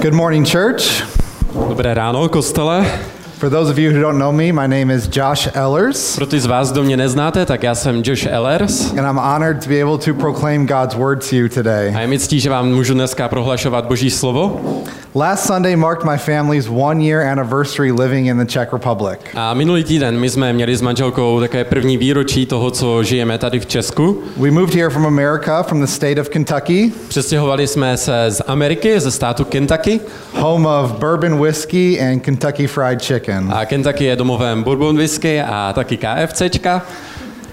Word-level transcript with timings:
Good 0.00 0.12
morning, 0.12 0.44
church. 0.44 1.02
Dobré 1.68 1.94
ráno, 1.94 2.28
kostele. 2.28 2.84
For 3.38 3.50
those 3.50 3.70
of 3.70 3.78
you 3.78 3.90
who 3.90 4.00
don't 4.00 4.18
know 4.18 4.32
me, 4.32 4.50
my 4.52 4.66
name 4.66 4.90
is 4.90 5.08
Josh 5.08 5.48
Ellers, 5.54 6.16
Pro 6.16 6.26
ty 6.26 6.40
z 6.40 6.46
vás, 6.46 6.72
kdo 6.72 6.82
mě 6.82 6.96
neznáte, 6.96 7.46
tak 7.46 7.62
já 7.62 7.74
jsem 7.74 8.02
Josh 8.04 8.26
Ellers 8.26 8.90
and 8.90 8.98
I'm 9.06 9.18
honored 9.18 9.62
to 9.64 9.68
be 9.68 9.82
able 9.82 9.98
to 9.98 10.14
proclaim 10.14 10.66
God's 10.66 10.94
word 10.94 11.28
to 11.30 11.36
you 11.36 11.48
today. 11.48 11.94
a 11.96 12.00
je 12.00 12.06
mi 12.06 12.18
ctí, 12.18 12.40
že 12.40 12.50
vám 12.50 12.68
můžu 12.68 12.94
dneska 12.94 13.28
prohlašovat 13.28 13.84
Boží 13.86 14.10
slovo. 14.10 14.60
Last 15.14 15.46
Sunday 15.46 15.76
marked 15.76 16.04
my 16.04 16.18
family's 16.18 16.68
one 16.68 17.04
year 17.04 17.22
anniversary 17.22 17.92
living 17.92 18.26
in 18.26 18.36
the 18.38 18.44
Czech 18.44 18.72
Republic. 18.72 19.18
A 19.34 19.54
minulý 19.54 19.84
týden 19.84 20.18
my 20.18 20.30
jsme 20.30 20.52
měli 20.52 20.76
s 20.76 20.80
manželkou 20.82 21.40
také 21.40 21.64
první 21.64 21.96
výročí 21.96 22.46
toho, 22.46 22.70
co 22.70 23.02
žijeme 23.02 23.38
tady 23.38 23.60
v 23.60 23.66
Česku. 23.66 24.22
We 24.36 24.50
moved 24.50 24.74
here 24.74 24.90
from 24.90 25.06
America, 25.06 25.62
from 25.62 25.80
the 25.80 25.86
state 25.86 26.18
of 26.18 26.28
Kentucky, 26.28 26.92
Přestěhovali 27.08 27.66
jsme 27.66 27.96
se 27.96 28.24
z 28.28 28.42
Ameriky, 28.46 29.00
ze 29.00 29.10
státu 29.10 29.44
Kentucky. 29.44 30.00
home 30.34 30.66
of 30.66 30.92
bourbon 30.92 31.42
whiskey 31.42 32.00
and 32.00 32.20
Kentucky 32.20 32.66
fried 32.66 33.02
chicken. 33.02 33.25
A 33.52 33.64
Kentucky 33.64 34.04
je 34.04 34.16
domovem 34.16 34.62
bourbon 34.62 34.96
whisky 34.96 35.42
a 35.42 35.72
taky 35.74 35.96
KFCčka. 35.96 36.82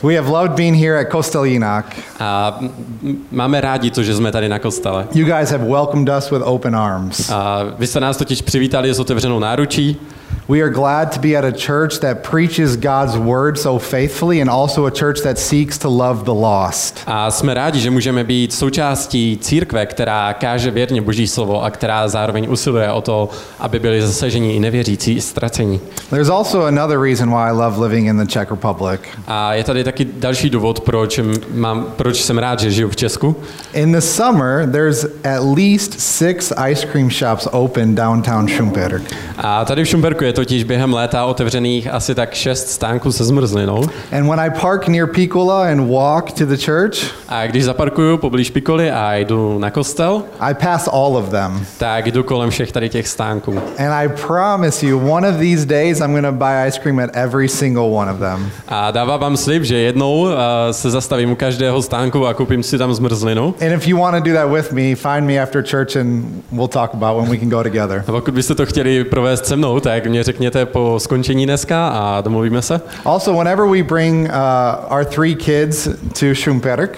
We 0.03 0.15
have 0.15 0.29
loved 0.29 0.51
being 0.51 0.75
here 0.77 0.99
at 0.99 1.07
Kosteljinak. 1.07 1.85
A 2.19 2.57
m- 2.61 3.17
máme 3.31 3.61
rádi 3.61 3.91
to, 3.91 4.03
že 4.03 4.15
jsme 4.15 4.31
tady 4.31 4.49
na 4.49 4.59
kostele. 4.59 5.07
You 5.15 5.25
guys 5.25 5.51
have 5.51 5.65
welcomed 5.69 6.09
us 6.17 6.31
with 6.31 6.41
open 6.45 6.75
arms. 6.75 7.29
A 7.29 7.59
vy 7.79 7.87
jste 7.87 7.99
nás 7.99 8.17
totiž 8.17 8.41
přivítali 8.41 8.93
s 8.93 8.99
otevřenou 8.99 9.39
náručí. 9.39 9.97
We 10.47 10.61
are 10.61 10.69
glad 10.69 11.13
to 11.13 11.19
be 11.19 11.37
at 11.37 11.45
a 11.45 11.51
church 11.51 11.99
that 11.99 12.17
preaches 12.29 12.75
God's 12.75 13.17
word 13.17 13.57
so 13.57 13.77
faithfully 13.77 14.41
and 14.41 14.49
also 14.49 14.85
a 14.85 14.91
church 14.91 15.21
that 15.21 15.39
seeks 15.39 15.77
to 15.77 15.89
love 15.89 16.23
the 16.23 16.31
lost. 16.31 16.99
A 17.07 17.31
jsme 17.31 17.53
rádi, 17.53 17.79
že 17.79 17.91
můžeme 17.91 18.23
být 18.23 18.53
součástí 18.53 19.37
církve, 19.41 19.85
která 19.85 20.33
káže 20.33 20.71
věrně 20.71 21.01
Boží 21.01 21.27
slovo 21.27 21.63
a 21.63 21.69
která 21.69 22.07
zároveň 22.07 22.47
usiluje 22.49 22.91
o 22.91 23.01
to, 23.01 23.29
aby 23.59 23.79
byli 23.79 24.01
zasaženi 24.01 24.55
i 24.55 24.59
nevěřící, 24.59 25.13
i 25.15 25.21
ztracení. 25.21 25.81
There's 26.09 26.29
also 26.29 26.65
another 26.65 26.99
reason 26.99 27.29
why 27.29 27.49
I 27.49 27.51
love 27.51 27.79
living 27.79 28.07
in 28.07 28.17
the 28.17 28.25
Czech 28.25 28.51
Republic. 28.51 29.01
A 29.27 29.53
je 29.53 29.63
tady 29.63 29.83
taky 29.83 30.05
další 30.05 30.49
důvod, 30.49 30.79
proč, 30.79 31.19
mám, 31.53 31.85
proč 31.95 32.23
jsem 32.23 32.37
rád, 32.37 32.59
že 32.59 32.71
žiju 32.71 32.89
v 32.89 32.95
Česku. 32.95 33.35
In 33.73 33.91
the 33.91 34.01
summer, 34.01 34.69
there's 34.71 35.05
at 35.23 35.43
least 35.57 35.99
six 35.99 36.53
ice 36.71 36.87
cream 36.87 37.11
shops 37.11 37.47
open 37.51 37.95
downtown 37.95 38.47
Schumpeter. 38.47 39.01
A 39.37 39.65
tady 39.65 39.83
v 39.83 39.87
Šumperku 39.87 40.23
je 40.23 40.32
totiž 40.33 40.63
během 40.63 40.93
léta 40.93 41.25
otevřených 41.25 41.87
asi 41.87 42.15
tak 42.15 42.33
šest 42.33 42.69
stánků 42.69 43.11
se 43.11 43.23
zmrzlinou. 43.25 43.83
And 44.11 44.27
when 44.29 44.39
I 44.39 44.49
park 44.61 44.87
near 44.87 45.07
Piccola 45.07 45.63
and 45.71 45.89
walk 45.89 46.31
to 46.31 46.45
the 46.45 46.57
church, 46.65 46.97
A 47.29 47.47
když 47.47 47.63
zaparkuju 47.63 48.17
poblíž 48.17 48.49
Pikoly 48.49 48.91
a 48.91 49.15
jdu 49.15 49.59
na 49.59 49.69
kostel, 49.71 50.23
I 50.39 50.53
pass 50.53 50.89
all 50.93 51.17
of 51.17 51.29
them. 51.29 51.65
tak 51.77 52.11
jdu 52.11 52.23
kolem 52.23 52.49
všech 52.49 52.71
tady 52.71 52.89
těch 52.89 53.07
stánků. 53.07 53.51
And 53.77 53.93
I 53.93 54.09
promise 54.27 54.85
you, 54.85 55.11
one 55.11 55.29
of 55.29 55.35
these 55.35 55.65
days, 55.65 55.99
I'm 55.99 56.11
going 56.11 56.25
to 56.25 56.31
buy 56.31 56.67
ice 56.67 56.79
cream 56.79 56.99
at 56.99 57.09
every 57.13 57.49
single 57.49 57.83
one 57.89 58.11
of 58.11 58.19
them. 58.19 58.49
A 58.67 58.91
dávám 58.91 59.19
vám 59.19 59.37
slib, 59.37 59.63
že 59.63 59.77
jednou 59.77 60.21
uh, 60.21 60.31
se 60.71 60.91
zastavím 60.91 61.31
u 61.31 61.35
každého 61.35 61.81
stánku 61.81 62.27
a 62.27 62.33
koupím 62.33 62.63
si 62.63 62.77
tam 62.77 62.93
zmrzlinu. 62.93 63.55
And 63.61 63.71
if 63.71 63.87
you 63.87 63.97
want 63.99 64.17
to 64.23 64.29
do 64.29 64.35
that 64.35 64.49
with 64.49 64.71
me, 64.71 64.95
find 64.95 65.27
me 65.27 65.39
after 65.41 65.63
church 65.63 65.95
and 65.95 66.25
we'll 66.51 66.67
talk 66.67 66.93
about 66.93 67.17
when 67.21 67.31
we 67.31 67.37
can 67.37 67.49
go 67.49 67.63
together. 67.63 68.03
A 68.07 68.11
pokud 68.11 68.33
byste 68.33 68.55
to 68.55 68.65
chtěli 68.65 69.03
provést 69.03 69.45
se 69.45 69.55
mnou, 69.55 69.79
tak 69.79 70.07
mě 70.07 70.22
řekněte 70.23 70.65
po 70.65 70.95
skončení 70.97 71.45
dneska 71.45 71.87
a 71.87 72.21
domluvíme 72.21 72.61
se. 72.61 72.81
Also, 73.05 73.33
whenever 73.33 73.65
we 73.65 73.83
bring 73.83 74.29
uh, 74.29 74.95
our 74.97 75.05
three 75.05 75.35
kids 75.35 75.87
to 76.19 76.35
Schumpeterk, 76.35 76.97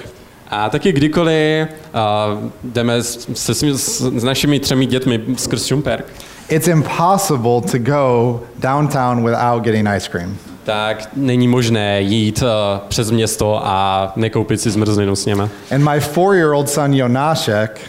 A 0.49 0.69
taky 0.69 0.91
kdykoliv 0.91 1.67
uh, 1.67 2.49
jdeme 2.63 3.03
s, 3.03 3.27
se, 3.33 3.53
s, 3.53 3.63
s 4.01 4.23
našimi 4.23 4.59
třemi 4.59 4.85
dětmi 4.85 5.21
skrz 5.37 5.65
Šumperk, 5.65 6.05
it's 6.49 6.67
impossible 6.67 7.61
to 7.71 7.77
go 7.79 8.39
downtown 8.59 9.23
without 9.25 9.63
getting 9.63 9.87
ice 9.97 10.09
cream. 10.09 10.37
tak 10.63 11.09
není 11.15 11.47
možné 11.47 12.01
jít 12.01 12.41
uh, 12.41 12.47
přes 12.87 13.11
město 13.11 13.61
a 13.63 14.11
nekoupit 14.15 14.61
si 14.61 14.71
zmrzlinu 14.71 15.15
s 15.15 15.25
něma. 15.25 15.49
And 15.71 15.83
my 15.89 15.99
four 15.99 16.35
year 16.35 16.53
old 16.53 16.69
son, 16.69 16.93
Jonashek, 16.93 17.79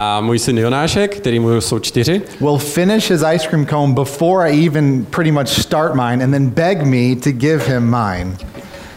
A 0.00 0.20
můj 0.20 0.38
syn 0.38 0.58
Jonášek, 0.58 1.16
který 1.16 1.38
mu 1.38 1.60
jsou 1.60 1.78
čtyři, 1.78 2.22
will 2.40 2.58
finish 2.58 3.10
his 3.10 3.22
ice 3.34 3.48
cream 3.48 3.66
cone 3.66 3.94
before 3.94 4.50
I 4.50 4.66
even 4.66 5.04
pretty 5.04 5.32
much 5.32 5.48
start 5.48 5.94
mine 5.94 6.24
and 6.24 6.32
then 6.32 6.48
beg 6.48 6.82
me 6.82 7.16
to 7.16 7.30
give 7.30 7.64
him 7.66 7.82
mine. 7.82 8.36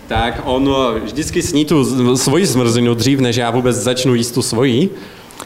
tak 0.08 0.42
on 0.46 0.68
uh, 0.70 0.76
vždycky 1.04 1.42
sní 1.42 1.66
tu 1.66 2.18
svoji 2.18 2.46
zmrzlinu 2.46 2.94
dřív, 2.94 3.20
než 3.20 3.36
já 3.36 3.52
vůbec 3.52 3.76
začnu 3.76 4.16
jíst 4.16 4.32
tu 4.32 4.42
svoji. 4.42 4.90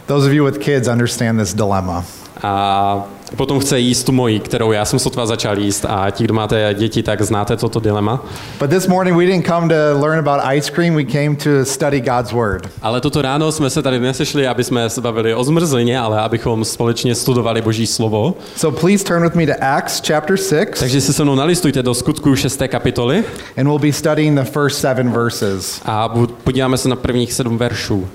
Those 0.08 0.28
of 0.28 0.34
you 0.34 0.46
with 0.46 0.58
kids 0.60 0.88
understand 0.88 1.40
this 1.40 1.54
dilemma. 1.54 2.04
A 2.44 3.04
potom 3.36 3.60
chce 3.60 3.80
jíst 3.80 4.04
tu 4.04 4.12
moji, 4.12 4.40
kterou 4.40 4.72
já 4.72 4.86
jsem 4.86 5.00
sotva 5.00 5.26
začal 5.26 5.60
jíst. 5.60 5.86
A 5.90 6.10
ti, 6.12 6.24
kdo 6.24 6.34
máte 6.34 6.74
děti, 6.74 7.04
tak 7.04 7.22
znáte 7.22 7.58
toto 7.58 7.80
dilema. 7.80 8.26
But 8.60 8.70
this 8.70 8.88
morning 8.88 9.18
we 9.18 9.26
didn't 9.26 9.48
come 9.48 9.68
to 9.68 10.00
learn 10.02 10.20
about 10.28 10.42
ice 10.54 10.72
cream, 10.72 10.96
we 10.96 11.04
came 11.04 11.36
to 11.36 11.66
study 11.66 12.02
God's 12.02 12.32
Word. 12.32 12.70
Ale 12.82 13.02
toto 13.02 13.22
ráno 13.22 13.52
jsme 13.52 13.70
se 13.70 13.82
tady 13.82 14.00
nesešli, 14.00 14.48
aby 14.48 14.64
jsme 14.64 14.90
se 14.90 15.02
bavili 15.02 15.36
o 15.36 15.44
zmrzlině, 15.44 16.00
ale 16.00 16.20
abychom 16.20 16.66
společně 16.66 17.16
studovali 17.16 17.62
Boží 17.62 17.88
slovo. 17.88 18.34
So 18.56 18.80
please 18.82 19.04
turn 19.04 19.24
with 19.24 19.36
me 19.36 19.46
to 19.48 19.54
Acts 19.62 20.02
chapter 20.08 20.38
6, 20.38 20.80
Takže 20.80 21.02
si 21.02 21.14
se 21.14 21.24
mnou 21.24 21.36
nalistujte 21.36 21.84
do 21.84 21.94
skutku 21.94 22.36
6. 22.36 22.62
kapitoly 22.68 23.24
and 23.58 23.68
we'll 23.68 23.80
be 23.80 23.94
studying 23.94 24.40
the 24.40 24.46
first 24.52 24.80
seven 24.80 25.12
verses. 25.12 25.82
a 25.86 26.10
podíváme 26.44 26.78
se 26.78 26.90
na 26.90 26.96
prvních 26.96 27.34
sedm 27.34 27.58
veršů. 27.58 28.08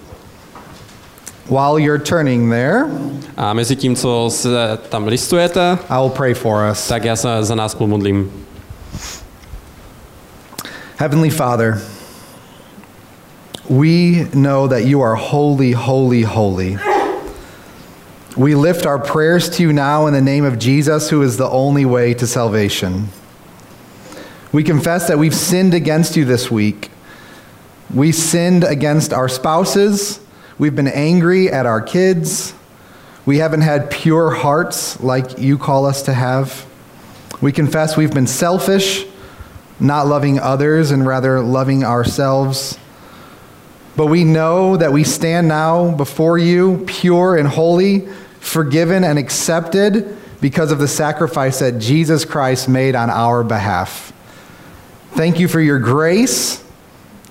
While 1.49 1.79
you're 1.79 1.99
turning 1.99 2.51
there, 2.51 2.87
A 3.37 3.55
mezi 3.55 3.77
tím, 3.77 3.97
co 3.97 4.31
se 4.31 4.49
tam 4.89 5.07
listujete, 5.07 5.79
I 5.91 5.99
will 5.99 6.11
pray 6.11 6.35
for 6.35 6.65
us. 6.71 6.89
tak 6.89 7.05
já 7.05 7.17
se 7.17 7.29
za 7.41 7.55
nás 7.55 7.75
pomodlím. 7.75 8.31
Heavenly 10.97 11.31
Father, 11.31 11.81
we 13.71 14.27
know 14.35 14.67
that 14.69 14.85
you 14.85 15.01
are 15.03 15.15
holy, 15.15 15.73
holy, 15.73 16.23
holy. 16.23 16.79
We 18.37 18.55
lift 18.55 18.87
our 18.87 18.99
prayers 18.99 19.49
to 19.51 19.63
you 19.63 19.73
now 19.73 20.07
in 20.07 20.15
the 20.15 20.21
name 20.21 20.45
of 20.45 20.59
Jesus, 20.59 21.11
who 21.11 21.23
is 21.23 21.37
the 21.37 21.49
only 21.49 21.85
way 21.85 22.15
to 22.15 22.27
salvation. 22.27 23.09
We 24.53 24.63
confess 24.65 25.07
that 25.09 25.19
we've 25.19 25.35
sinned 25.35 25.75
against 25.75 26.17
you 26.17 26.25
this 26.25 26.51
week. 26.51 26.91
We 27.95 28.13
sinned 28.13 28.65
against 28.65 29.13
our 29.13 29.29
spouses. 29.29 30.21
We've 30.59 30.75
been 30.75 30.89
angry 30.89 31.51
at 31.51 31.67
our 31.67 31.81
kids. 31.81 32.55
We 33.27 33.39
haven't 33.39 33.61
had 33.61 33.91
pure 33.91 34.31
hearts 34.31 35.01
like 35.01 35.39
you 35.39 35.59
call 35.59 35.87
us 35.87 36.03
to 36.03 36.15
have. 36.15 36.67
We 37.41 37.53
confess 37.53 37.97
we've 37.97 38.15
been 38.15 38.27
selfish 38.27 39.07
not 39.81 40.07
loving 40.07 40.39
others 40.39 40.91
and 40.91 41.07
rather 41.07 41.41
loving 41.41 41.85
ourselves. 41.85 42.79
But 43.97 44.07
we 44.07 44.25
know 44.25 44.77
that 44.77 44.93
we 44.93 45.05
stand 45.05 45.49
now 45.49 45.91
before 45.93 46.39
you, 46.39 46.85
pure 46.87 47.37
and 47.37 47.49
holy, 47.49 48.09
forgiven 48.41 49.05
and 49.05 49.19
accepted 49.19 50.17
because 50.41 50.71
of 50.71 50.79
the 50.79 50.89
sacrifice 50.89 51.59
that 51.59 51.79
Jesus 51.79 52.25
Christ 52.25 52.69
made 52.69 52.95
on 52.95 53.11
our 53.11 53.43
behalf. 53.43 54.13
Thank 55.13 55.41
you 55.41 55.49
for 55.49 55.61
your 55.61 55.81
grace. 55.81 56.65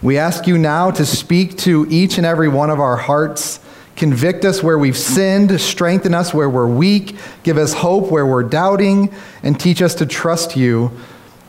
We 0.02 0.18
ask 0.18 0.46
you 0.46 0.58
now 0.58 0.92
to 0.92 1.06
speak 1.06 1.58
to 1.60 1.88
each 1.90 2.18
and 2.18 2.26
every 2.26 2.48
one 2.48 2.70
of 2.70 2.80
our 2.80 2.98
hearts. 2.98 3.60
Convict 3.96 4.46
us 4.46 4.62
where 4.62 4.78
we've 4.78 4.98
sinned, 4.98 5.60
strengthen 5.60 6.14
us 6.14 6.34
where 6.34 6.50
we're 6.50 6.68
weak, 6.68 7.16
give 7.42 7.58
us 7.58 7.74
hope 7.74 8.12
where 8.12 8.26
we're 8.26 8.44
doubting, 8.44 9.12
and 9.42 9.60
teach 9.60 9.82
us 9.82 9.96
to 9.96 10.06
trust 10.06 10.56
you 10.56 10.92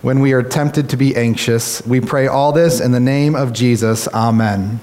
when 0.01 0.21
we 0.21 0.33
are 0.33 0.43
tempted 0.43 0.89
to 0.89 0.97
be 0.97 1.15
anxious. 1.15 1.87
We 1.87 2.01
pray 2.01 2.27
all 2.27 2.53
this 2.53 2.81
in 2.81 2.93
the 2.93 3.01
name 3.01 3.35
of 3.35 3.53
Jesus. 3.53 4.09
Amen. 4.09 4.81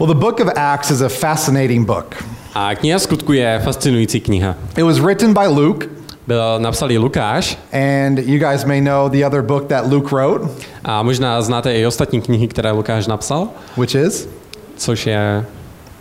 Well, 0.00 0.08
the 0.08 0.14
book 0.14 0.40
of 0.40 0.48
Acts 0.56 0.90
is 0.90 1.00
a 1.00 1.08
fascinating 1.08 1.84
book. 1.84 2.16
A 2.54 2.74
kniha 2.74 2.98
skutku 2.98 3.34
je 3.34 3.60
fascinující 3.64 4.20
kniha. 4.20 4.56
It 4.76 4.82
was 4.82 5.00
written 5.00 5.32
by 5.32 5.46
Luke, 5.46 5.88
Byl 6.26 6.58
napsal 6.58 6.90
ji 6.90 6.98
Lukáš 6.98 7.58
and 7.72 8.18
you 8.18 8.38
guys 8.38 8.64
may 8.64 8.80
know 8.80 9.08
the 9.08 9.26
other 9.26 9.42
book 9.42 9.66
that 9.66 9.86
Luke 9.86 10.14
wrote, 10.16 10.48
a 10.84 11.02
možná 11.02 11.42
znáte 11.42 11.74
i 11.74 11.86
ostatní 11.86 12.20
knihy, 12.20 12.48
které 12.48 12.70
Lukáš 12.72 13.06
napsal, 13.06 13.48
which 13.76 13.94
is 13.94 14.28
což 14.76 15.06
je 15.06 15.44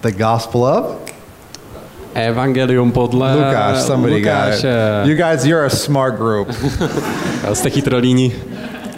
the 0.01 0.11
Gospel 0.11 0.63
of 0.63 0.85
Evangelium 2.13 2.91
podle 2.91 3.35
Lukáš. 3.35 3.77
Somebody 3.77 4.21
got 4.21 4.29
it. 4.29 4.35
Lukáše. 4.35 4.73
You 5.03 5.15
guys, 5.15 5.45
you're 5.45 5.65
a 5.65 5.69
smart 5.69 6.15
group. 6.15 6.47
Jste 7.53 7.69
chytrolíni. 7.69 8.33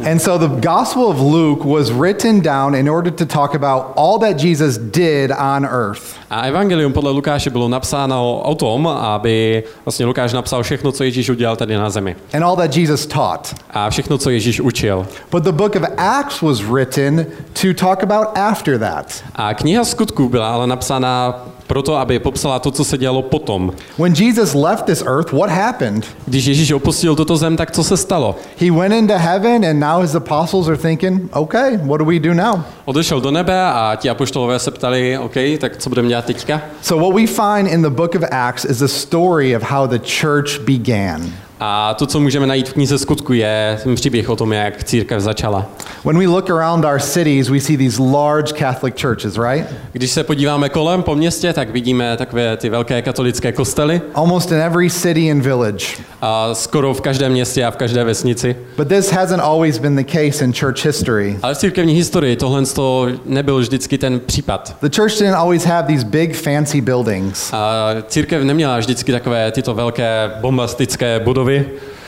And 0.05 0.19
so 0.21 0.37
the 0.37 0.47
Gospel 0.67 1.03
of 1.09 1.19
Luke 1.19 1.63
was 1.65 1.91
written 1.91 2.41
down 2.41 2.75
in 2.75 2.89
order 2.89 3.11
to 3.11 3.25
talk 3.25 3.55
about 3.55 3.93
all 3.95 4.19
that 4.19 4.37
Jesus 4.39 4.77
did 4.77 5.31
on 5.31 5.65
earth. 5.65 6.15
A 6.29 6.47
Evangelium 6.47 6.93
podle 6.93 7.11
Lukáše 7.11 7.49
bylo 7.49 7.67
napsáno 7.67 8.39
o 8.43 8.55
tom, 8.55 8.87
aby 8.87 9.63
vlastně 9.85 10.05
Lukáš 10.05 10.33
napsal 10.33 10.63
všechno, 10.63 10.91
co 10.91 11.03
Ježíš 11.03 11.29
udělal 11.29 11.55
tady 11.55 11.75
na 11.75 11.89
zemi. 11.89 12.15
and 12.33 12.43
all 12.43 12.55
that 12.55 12.75
Jesus 12.77 13.05
taught. 13.05 13.55
A 13.69 13.89
všechno, 13.89 14.17
co 14.17 14.29
Ježíš 14.29 14.59
učil. 14.61 15.07
But 15.31 15.43
the 15.43 15.51
book 15.51 15.75
of 15.75 15.83
Acts 15.97 16.41
was 16.41 16.61
written 16.61 17.25
to 17.61 17.73
talk 17.73 18.03
about 18.03 18.37
after 18.37 18.79
that. 18.79 19.23
A 19.35 19.53
kniha 19.53 19.83
skutků 19.83 20.29
byla 20.29 20.53
ale 20.53 20.67
napsána 20.67 21.35
proto, 21.71 21.95
aby 21.95 22.19
popsala 22.19 22.59
to, 22.59 22.71
co 22.71 22.83
se 22.83 22.97
dělalo 22.97 23.21
potom. 23.21 23.71
When 23.97 24.13
Jesus 24.13 24.53
left 24.53 24.85
this 24.85 25.03
earth, 25.07 25.31
what 25.31 25.49
happened? 25.49 26.05
Když 26.27 26.45
Ježíš 26.45 26.71
opustil 26.71 27.15
tuto 27.15 27.37
zem, 27.37 27.57
tak 27.57 27.71
co 27.71 27.83
se 27.83 27.97
stalo? 27.97 28.35
He 28.59 28.71
went 28.71 28.93
into 28.93 29.13
heaven, 29.17 29.65
and 29.65 29.79
now 29.79 30.01
his 30.01 30.15
apostles 30.15 30.67
are 30.67 30.77
thinking, 30.77 31.29
okay, 31.33 31.77
what 31.77 31.99
do 31.99 32.05
we 32.05 32.19
do 32.19 32.33
now? 32.33 32.59
Odešel 32.85 33.21
do 33.21 33.31
nebe 33.31 33.61
a 33.61 33.95
ti 33.95 34.09
apoštolové 34.09 34.59
se 34.59 34.71
ptali, 34.71 35.17
OK, 35.17 35.35
tak 35.59 35.77
co 35.77 35.89
budeme 35.89 36.07
dělat 36.07 36.25
teďka? 36.25 36.61
So, 36.81 37.05
what 37.05 37.15
we 37.15 37.27
find 37.27 37.67
in 37.73 37.81
the 37.81 37.89
book 37.89 38.15
of 38.15 38.23
Acts 38.31 38.65
is 38.65 38.81
a 38.81 38.87
story 38.87 39.55
of 39.55 39.63
how 39.63 39.87
the 39.87 39.99
church 39.99 40.59
began. 40.65 41.31
A 41.63 41.93
to, 41.93 42.05
co 42.05 42.19
můžeme 42.19 42.47
najít 42.47 42.69
v 42.69 42.73
knize 42.73 42.97
skutku, 42.97 43.33
je 43.33 43.79
ten 43.83 43.95
příběh 43.95 44.29
o 44.29 44.35
tom, 44.35 44.53
jak 44.53 44.83
církev 44.83 45.21
začala. 45.21 45.65
When 46.05 46.19
we 46.19 46.27
look 46.27 46.49
around 46.49 46.85
our 46.85 46.99
cities, 46.99 47.49
we 47.49 47.59
see 47.59 47.77
these 47.77 48.01
large 48.01 48.53
Catholic 48.53 49.01
churches, 49.01 49.37
right? 49.37 49.67
Když 49.91 50.11
se 50.11 50.23
podíváme 50.23 50.69
kolem 50.69 51.03
po 51.03 51.15
městě, 51.15 51.53
tak 51.53 51.69
vidíme 51.69 52.17
takové 52.17 52.57
ty 52.57 52.69
velké 52.69 53.01
katolické 53.01 53.51
kostely. 53.51 54.01
Almost 54.13 54.51
in 54.51 54.57
every 54.57 54.89
city 54.89 55.31
and 55.31 55.41
village. 55.41 55.85
A 56.21 56.53
skoro 56.53 56.93
v 56.93 57.01
každém 57.01 57.31
městě 57.31 57.65
a 57.65 57.71
v 57.71 57.75
každé 57.75 58.03
vesnici. 58.03 58.55
But 58.77 58.87
this 58.87 59.11
hasn't 59.11 59.43
always 59.43 59.77
been 59.77 59.95
the 59.95 60.11
case 60.11 60.45
in 60.45 60.53
church 60.53 60.85
history. 60.85 61.39
Ale 61.41 61.55
v 61.55 61.57
církevní 61.57 61.93
historii 61.93 62.35
tohle 62.35 62.65
to 62.65 63.07
nebyl 63.25 63.59
vždycky 63.59 63.97
ten 63.97 64.19
případ. 64.19 64.75
The 64.81 64.89
church 64.95 65.13
didn't 65.19 65.35
always 65.35 65.65
have 65.65 65.87
these 65.87 66.05
big 66.05 66.35
fancy 66.35 66.81
buildings. 66.81 67.53
A 67.53 67.87
církev 68.07 68.43
neměla 68.43 68.77
vždycky 68.77 69.11
takové 69.11 69.51
tyto 69.51 69.73
velké 69.73 70.31
bombastické 70.41 71.19
budovy. 71.19 71.50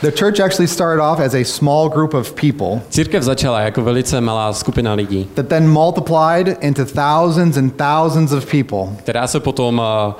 The 0.02 0.10
church 0.10 0.40
actually 0.40 0.68
started 0.68 1.02
off 1.02 1.20
as 1.20 1.34
a 1.34 1.44
small 1.44 1.88
group 1.88 2.14
of 2.14 2.32
people 2.32 2.80
Církev 2.90 3.22
začala 3.22 3.60
jako 3.60 3.82
velice 3.82 4.20
malá 4.20 4.52
skupina 4.52 4.94
lidí, 4.94 5.28
that 5.34 5.46
then 5.48 5.68
multiplied 5.68 6.56
into 6.60 6.84
thousands 6.84 7.56
and 7.56 7.76
thousands 7.76 8.32
of 8.32 8.46
people. 8.46 8.96
která 8.96 9.26
se 9.26 9.40
potom 9.40 9.78
uh, 9.78 10.14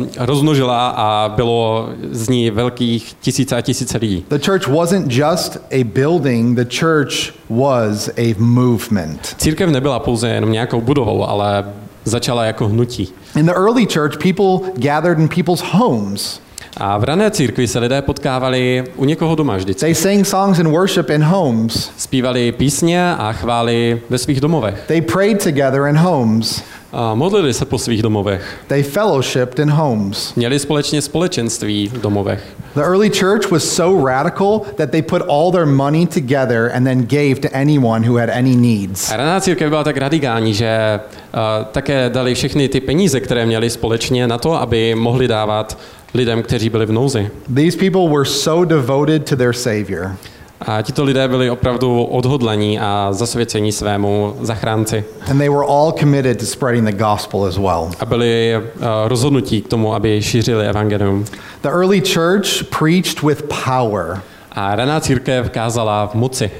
uh, 0.00 0.06
rozmnožila 0.18 0.88
a 0.88 1.32
bylo 1.36 1.88
z 2.10 2.28
ní 2.28 2.50
velkých 2.50 3.14
tisíce 3.20 3.56
a 3.56 3.60
tisíce 3.60 3.98
lidí. 3.98 4.24
The 4.28 4.38
church 4.38 4.68
wasn't 4.68 5.12
just 5.12 5.56
a 5.56 5.84
building, 5.84 6.58
the 6.58 6.76
church 6.78 7.32
was 7.50 8.10
a 8.18 8.34
movement. 8.38 9.34
Církev 9.38 9.70
nebyla 9.70 9.98
pouze 9.98 10.28
jenom 10.28 10.52
nějakou 10.52 10.80
budovou, 10.80 11.28
ale 11.28 11.64
začala 12.04 12.44
jako 12.44 12.68
hnutí. 12.68 13.08
In 13.36 13.46
the 13.46 13.52
early 13.52 13.86
church, 13.86 14.16
people 14.16 14.70
gathered 14.76 15.18
in 15.18 15.28
people's 15.28 15.62
homes. 15.72 16.40
A 16.76 16.98
v 16.98 17.04
rané 17.04 17.30
církvi 17.30 17.68
se 17.68 17.78
lidé 17.78 18.02
potkávali 18.02 18.84
u 18.96 19.04
někoho 19.04 19.34
doma 19.34 19.56
vždycky. 19.56 19.80
They 19.80 19.94
sang 19.94 20.26
songs 20.26 20.58
and 20.58 20.66
worship 20.66 21.10
in 21.10 21.24
homes. 21.24 21.90
Zpívali 21.96 22.52
písně 22.52 23.14
a 23.14 23.32
chváli 23.32 24.00
ve 24.10 24.18
svých 24.18 24.40
domovech. 24.40 24.84
They 24.86 25.00
prayed 25.00 25.44
together 25.44 25.86
in 25.90 25.96
homes. 25.98 26.62
A 26.92 27.14
modlili 27.14 27.54
se 27.54 27.64
po 27.64 27.78
svých 27.78 28.02
domovech. 28.02 28.58
They 28.66 28.82
fellowshipped 28.82 29.58
in 29.58 29.70
homes. 29.70 30.34
Měli 30.34 30.58
společně 30.58 31.02
společenství 31.02 31.88
v 31.88 32.00
domovech. 32.00 32.42
The 32.74 32.80
early 32.80 33.10
church 33.10 33.50
was 33.50 33.64
so 33.64 34.06
radical 34.06 34.60
that 34.76 34.90
they 34.90 35.02
put 35.02 35.22
all 35.28 35.52
their 35.52 35.66
money 35.66 36.06
together 36.06 36.70
and 36.74 36.84
then 36.84 37.06
gave 37.06 37.34
to 37.34 37.48
anyone 37.52 38.08
who 38.08 38.16
had 38.16 38.30
any 38.30 38.56
needs. 38.56 39.12
A 39.12 39.16
raná 39.16 39.40
církev 39.40 39.68
byla 39.68 39.84
tak 39.84 39.96
radikální, 39.96 40.54
že 40.54 41.00
uh, 41.34 41.40
také 41.72 42.10
dali 42.10 42.34
všechny 42.34 42.68
ty 42.68 42.80
peníze, 42.80 43.20
které 43.20 43.46
měli 43.46 43.70
společně 43.70 44.26
na 44.26 44.38
to, 44.38 44.60
aby 44.60 44.94
mohli 44.94 45.28
dávat 45.28 45.78
lidem, 46.14 46.42
kteří 46.42 46.70
byli 46.70 46.86
v 46.86 46.92
nouzi. 46.92 47.30
These 47.54 47.78
people 47.78 48.08
were 48.08 48.24
so 48.24 48.74
devoted 48.74 49.28
to 49.28 49.36
their 49.36 49.52
Savior. 49.52 50.16
A 50.62 50.82
tito 50.82 51.04
lidé 51.04 51.28
byli 51.28 51.50
opravdu 51.50 52.02
odhodlaní 52.02 52.78
a 52.78 53.08
zasvěcení 53.10 53.72
svému 53.72 54.36
zachránci. 54.40 55.04
And 55.30 55.38
they 55.38 55.48
were 55.48 55.66
all 55.68 55.92
committed 55.92 56.38
to 56.38 56.46
spreading 56.46 56.86
the 56.90 57.04
gospel 57.04 57.44
as 57.44 57.58
well. 57.58 57.90
A 58.00 58.04
byli 58.04 58.54
uh, 58.56 58.82
rozhodnutí 59.06 59.62
k 59.62 59.68
tomu, 59.68 59.94
aby 59.94 60.22
šířili 60.22 60.66
evangelium. 60.66 61.24
The 61.62 61.68
early 61.68 62.00
church 62.00 62.64
preached 62.78 63.22
with 63.22 63.42
power. 63.64 64.20
A 64.52 64.76
raná 64.76 65.00
církev 65.00 65.50
kázala 65.50 66.06
v 66.06 66.14
moci. 66.14 66.50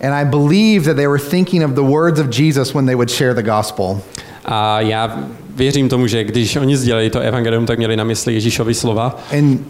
And 0.00 0.14
I 0.14 0.24
believe 0.24 0.84
that 0.84 0.96
they 0.96 1.06
were 1.06 1.22
thinking 1.30 1.64
of 1.64 1.70
the 1.70 1.82
words 1.82 2.20
of 2.20 2.38
Jesus 2.38 2.74
when 2.74 2.86
they 2.86 2.94
would 2.94 3.10
share 3.10 3.34
the 3.34 3.42
gospel. 3.42 4.00
A 4.44 4.80
já 4.80 5.18
věřím 5.54 5.88
tomu, 5.88 6.06
že 6.06 6.24
když 6.24 6.56
oni 6.56 6.76
sdělili 6.76 7.10
to 7.10 7.20
evangelium, 7.20 7.66
tak 7.66 7.78
měli 7.78 7.96
na 7.96 8.04
mysli 8.04 8.34
Ježíšovi 8.34 8.74
slova. 8.74 9.16
And 9.38 9.60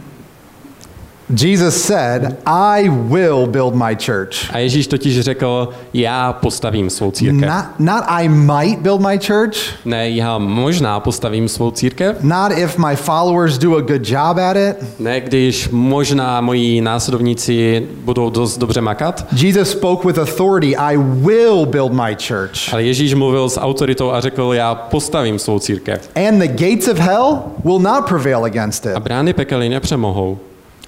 Jesus 1.37 1.85
said, 1.85 2.37
I 2.47 2.89
will 2.89 3.47
build 3.47 3.75
my 3.75 3.97
church. 3.97 4.51
A 4.53 4.59
Ježíš 4.59 4.87
totiž 4.87 5.21
řekl, 5.21 5.69
já 5.95 6.33
postavím 6.33 6.91
svou 6.91 7.11
církev. 7.11 7.49
Not, 7.49 7.65
not 7.79 8.05
I 8.09 8.29
might 8.29 8.79
build 8.79 9.01
my 9.01 9.19
church, 9.27 9.57
Ne, 9.85 10.11
já 10.11 10.39
možná 10.39 11.01
postavím 11.01 11.49
svou 11.49 11.71
církev. 11.71 12.17
not 12.23 12.53
if 12.59 12.79
my 12.79 12.97
followers 12.97 13.59
do 13.59 13.77
a 13.77 13.81
good 13.81 14.09
job 14.11 14.39
at 14.39 14.57
it. 14.57 14.77
Ne, 15.01 15.21
když 15.21 15.69
možná 15.69 16.41
moji 16.41 16.81
následovníci 16.81 17.87
budou 18.05 18.31
dost 18.31 18.59
dobře 18.59 18.81
makat. 18.81 19.27
Jesus 19.33 19.71
spoke 19.71 20.07
with 20.09 20.19
authority, 20.19 20.77
I 20.77 20.97
will 20.97 21.67
build 21.67 21.93
my 21.93 22.17
church. 22.29 22.73
Ale 22.73 22.83
Ježíš 22.83 23.15
mluvil 23.15 23.49
s 23.49 23.61
autoritou 23.61 24.11
a 24.11 24.21
řekl, 24.21 24.51
já 24.55 24.75
postavím 24.75 25.39
svou 25.39 25.59
církev. 25.59 26.11
And 26.29 26.39
the 26.39 26.49
gates 26.49 26.89
of 26.89 26.99
hell 26.99 27.39
will 27.65 27.79
not 27.79 28.09
prevail 28.09 28.45
against 28.45 28.87
it. 28.87 28.93
A 28.95 29.01
brány 29.01 29.33
pekelí 29.33 29.69
nepřemohou. 29.69 30.39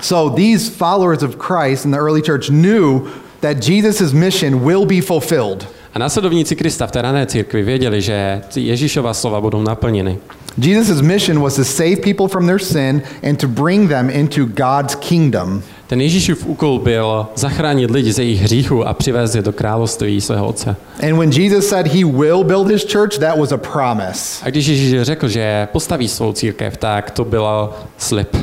So 0.02 0.37
these 0.37 0.70
followers 0.70 1.23
of 1.23 1.37
Christ 1.37 1.85
in 1.85 1.91
the 1.91 1.99
early 1.99 2.23
church 2.23 2.50
knew 2.50 3.00
that 3.41 3.56
Jesus' 3.67 4.12
mission 4.12 4.64
will 4.64 4.87
be 4.87 5.00
fulfilled. 5.00 5.67
A 5.94 5.99
následovníci 5.99 6.56
Krista 6.56 6.87
v 6.87 6.91
té 6.91 7.02
rané 7.02 7.26
církvi 7.26 7.62
věděli, 7.62 8.02
že 8.02 8.43
Ježíšova 8.56 9.14
slova 9.14 9.41
budou 9.41 9.62
naplněny. 9.62 10.19
Jesus' 10.58 11.00
mission 11.00 11.41
was 11.41 11.56
to 11.56 11.64
save 11.64 11.97
people 11.97 12.29
from 12.29 12.47
their 12.47 12.58
sin 12.58 13.02
and 13.29 13.41
to 13.41 13.49
bring 13.49 13.88
them 13.88 14.11
into 14.11 14.47
God's 14.47 14.94
kingdom. 14.94 15.62
Ten 15.87 16.00
Ježíšův 16.00 16.47
úkol 16.47 16.79
byl 16.79 17.26
zachránit 17.37 17.91
lidi 17.91 18.12
ze 18.12 18.23
jejich 18.23 18.41
hříchu 18.41 18.87
a 18.87 18.94
přivést 18.94 19.35
je 19.35 19.43
do 19.43 19.52
království 19.52 20.20
svého 20.20 20.47
otce. 20.47 20.76
And 21.02 21.19
when 21.19 21.31
Jesus 21.31 21.69
said 21.69 21.87
he 21.87 22.05
will 22.05 22.44
build 22.44 22.69
his 22.69 22.93
church, 22.93 23.19
that 23.19 23.38
was 23.38 23.52
a 23.52 23.56
promise. 23.56 24.44
A 24.44 24.50
když 24.50 24.67
Ježíš 24.67 25.02
řekl, 25.02 25.29
že 25.29 25.69
postaví 25.73 26.08
svou 26.08 26.32
církev, 26.32 26.76
tak 26.76 27.11
to 27.11 27.25
byl 27.25 27.70
slib. 27.99 28.37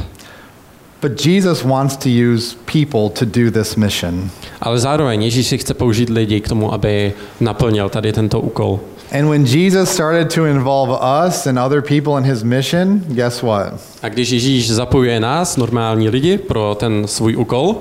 But 1.01 1.25
Jesus 1.25 1.63
wants 1.63 1.97
to 1.97 2.09
use 2.09 2.57
people 2.65 3.09
to 3.19 3.25
do 3.25 3.51
this 3.51 3.75
mission. 3.75 4.29
Ale 4.61 4.79
zároveň 4.79 5.23
Ježíš 5.23 5.53
chce 5.61 5.73
použít 5.73 6.09
lidi 6.09 6.41
k 6.41 6.49
tomu, 6.49 6.73
aby 6.73 7.13
naplnil 7.39 7.89
tady 7.89 8.13
tento 8.13 8.39
úkol. 8.39 8.79
And 9.19 9.29
when 9.29 9.45
Jesus 9.45 9.89
started 9.89 10.33
to 10.33 10.45
involve 10.45 10.99
us 11.27 11.47
and 11.47 11.59
other 11.59 11.81
people 11.81 12.17
in 12.17 12.23
his 12.23 12.43
mission, 12.43 12.99
guess 13.07 13.41
what? 13.41 13.73
A 14.03 14.09
když 14.09 14.29
Ježíš 14.29 14.71
zapojuje 14.71 15.19
nás, 15.19 15.57
normální 15.57 16.09
lidi, 16.09 16.37
pro 16.37 16.75
ten 16.79 17.07
svůj 17.07 17.35
úkol, 17.35 17.75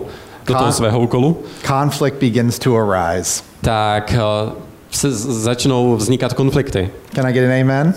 do 0.46 0.54
toho 0.54 0.72
svého 0.72 1.00
úkolu, 1.00 1.42
Conflict 1.66 2.16
begins 2.20 2.58
to 2.58 2.76
arise. 2.76 3.42
tak 3.60 4.14
eh, 4.14 4.52
se 4.90 5.10
začnou 5.12 5.96
vznikat 5.96 6.32
konflikty. 6.32 6.90
Can 7.14 7.26
I 7.26 7.32
get 7.32 7.44
an 7.44 7.60
amen? 7.60 7.94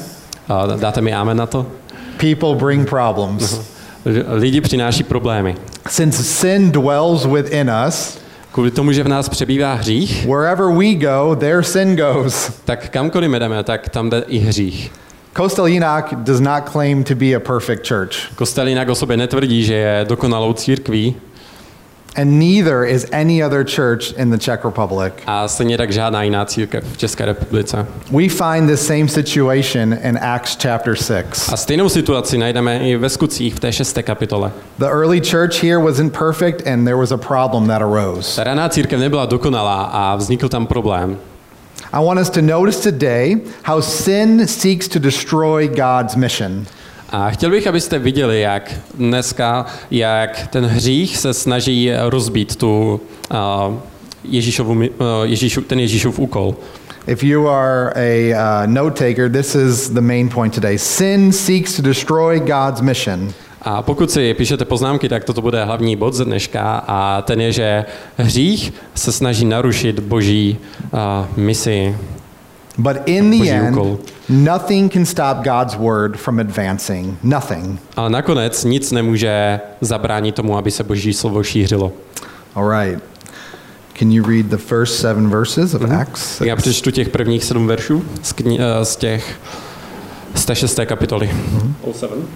A 0.47 0.65
dáte 0.65 1.01
mi 1.01 1.13
amen 1.13 1.37
na 1.37 1.45
to? 1.45 1.65
People 2.17 2.55
bring 2.55 2.89
problems. 2.89 3.59
Lidi 4.27 4.61
přináší 4.61 5.03
problémy. 5.03 5.55
Since 5.89 6.23
sin 6.23 6.71
dwells 6.71 7.25
within 7.25 7.71
us, 7.87 8.19
Kvůli 8.51 8.71
tomu, 8.71 8.91
že 8.91 9.03
v 9.03 9.07
nás 9.07 9.29
přebývá 9.29 9.73
hřích, 9.73 10.25
wherever 10.25 10.65
we 10.65 10.93
go, 10.93 11.35
there 11.39 11.63
sin 11.63 11.95
goes. 11.95 12.51
tak 12.65 12.89
kamkoliv 12.89 13.31
jdeme, 13.31 13.63
tak 13.63 13.89
tam 13.89 14.09
jde 14.09 14.23
i 14.27 14.37
hřích. 14.37 14.91
Coastal 15.37 15.67
Enoch 15.67 16.13
does 16.13 16.39
not 16.39 16.69
claim 16.71 17.03
to 17.03 17.15
be 17.15 17.35
a 17.35 17.39
perfect 17.39 17.87
church, 17.87 18.35
Kostel 18.35 18.67
jinak 18.67 18.89
o 18.89 18.95
sobě 18.95 19.17
netvrdí, 19.17 19.63
že 19.63 19.73
je 19.73 20.05
dokonalou 20.09 20.53
církví 20.53 21.15
and 22.19 22.39
neither 22.39 22.83
is 22.85 23.07
any 23.11 23.43
other 23.43 23.63
church 23.63 24.13
in 24.17 24.29
the 24.29 24.37
Czech 24.37 24.65
Republic. 24.65 25.13
a 25.27 25.47
stejně 25.47 25.77
tak 25.77 25.91
žádná 25.91 26.23
jiná 26.23 26.45
církev 26.45 26.83
v 26.93 26.97
České 26.97 27.25
republice. 27.25 27.87
We 28.11 28.29
find 28.29 28.69
the 28.69 28.77
same 28.77 29.07
situation 29.07 29.93
in 30.03 30.19
Acts 30.21 30.57
chapter 30.61 30.95
6. 30.95 31.53
A 31.53 31.57
stejnou 31.57 31.89
situaci 31.89 32.37
najdeme 32.37 32.79
i 32.79 32.95
ve 32.97 33.09
skutcích 33.09 33.55
v 33.55 33.59
té 33.59 33.73
šesté 33.73 34.03
kapitole. 34.03 34.51
The 34.79 34.85
early 34.85 35.21
church 35.21 35.63
here 35.63 35.77
wasn't 35.77 36.17
perfect, 36.17 36.67
and 36.67 36.85
there 36.85 36.97
was 36.97 37.11
a 37.11 37.17
problem 37.17 37.67
that 37.67 37.81
arose. 37.81 38.35
Ta 38.35 38.43
raná 38.43 38.69
církev 38.69 38.99
nebyla 38.99 39.25
dokonalá 39.25 39.83
a 39.83 40.15
vznikl 40.15 40.49
tam 40.49 40.67
problém. 40.67 41.17
I 41.93 42.05
want 42.05 42.19
us 42.19 42.29
to 42.29 42.41
notice 42.41 42.91
today 42.91 43.35
how 43.63 43.81
sin 43.81 44.47
seeks 44.47 44.87
to 44.87 44.99
destroy 44.99 45.67
God's 45.67 46.15
mission. 46.15 46.65
A 47.11 47.29
chtěl 47.29 47.49
bych, 47.49 47.67
abyste 47.67 47.99
viděli, 47.99 48.41
jak 48.41 48.71
dneska, 48.93 49.65
jak 49.91 50.47
ten 50.47 50.65
hřích 50.65 51.17
se 51.17 51.33
snaží 51.33 51.91
rozbít 52.07 52.55
tu 52.55 53.01
uh, 53.31 53.37
Ježíšovu, 54.23 54.71
uh, 54.73 54.85
Ježíšu, 55.23 55.61
ten 55.61 55.79
Ježíšův 55.79 56.19
úkol. 56.19 56.55
If 57.07 57.23
you 57.23 57.47
are 57.47 57.91
a 57.93 58.63
uh, 58.63 58.73
note 58.73 59.07
taker, 59.07 59.31
this 59.31 59.55
is 59.55 59.89
the 59.89 60.01
main 60.01 60.29
point 60.29 60.55
today. 60.55 60.77
Sin 60.77 61.31
seeks 61.31 61.75
to 61.75 61.81
destroy 61.81 62.39
God's 62.39 62.81
mission. 62.81 63.33
A 63.61 63.81
pokud 63.81 64.11
si 64.11 64.33
píšete 64.33 64.65
poznámky, 64.65 65.09
tak 65.09 65.23
toto 65.23 65.41
bude 65.41 65.65
hlavní 65.65 65.95
bod 65.95 66.13
ze 66.13 66.25
dneška 66.25 66.83
a 66.87 67.21
ten 67.21 67.41
je, 67.41 67.51
že 67.51 67.85
hřích 68.17 68.73
se 68.95 69.11
snaží 69.11 69.45
narušit 69.45 69.99
boží 69.99 70.57
uh, 70.91 70.99
misi. 71.37 71.95
But 72.79 72.97
in 73.05 73.31
the 73.31 73.49
end, 73.49 73.75
úkol. 73.75 73.97
nothing 74.29 74.93
can 74.93 75.05
stop 75.05 75.37
God's 75.43 75.75
word 75.75 76.17
from 76.17 76.39
advancing. 76.39 77.17
Nothing. 77.23 77.79
Ale 77.95 78.09
nakonec 78.09 78.63
nic 78.63 78.91
nemůže 78.91 79.59
zabránit 79.81 80.35
tomu, 80.35 80.57
aby 80.57 80.71
se 80.71 80.83
Boží 80.83 81.13
slovo 81.13 81.43
šířilo. 81.43 81.91
All 82.55 82.69
right. 82.69 83.03
Can 83.99 84.11
you 84.11 84.23
read 84.27 84.45
the 84.45 84.57
first 84.57 84.95
seven 84.99 85.29
verses 85.29 85.73
of 85.73 85.91
Acts? 85.91 86.37
Tak 86.37 86.47
já 86.47 86.55
přečtu 86.55 86.91
těch 86.91 87.09
prvních 87.09 87.43
sedm 87.43 87.67
veršů 87.67 88.03
z, 88.21 88.33
kni- 88.33 88.57
eh, 88.81 88.85
z 88.85 88.95
těch 88.95 89.39
z 90.35 90.45
té 90.45 90.55
šesté 90.55 90.85
kapitoly. 90.85 91.29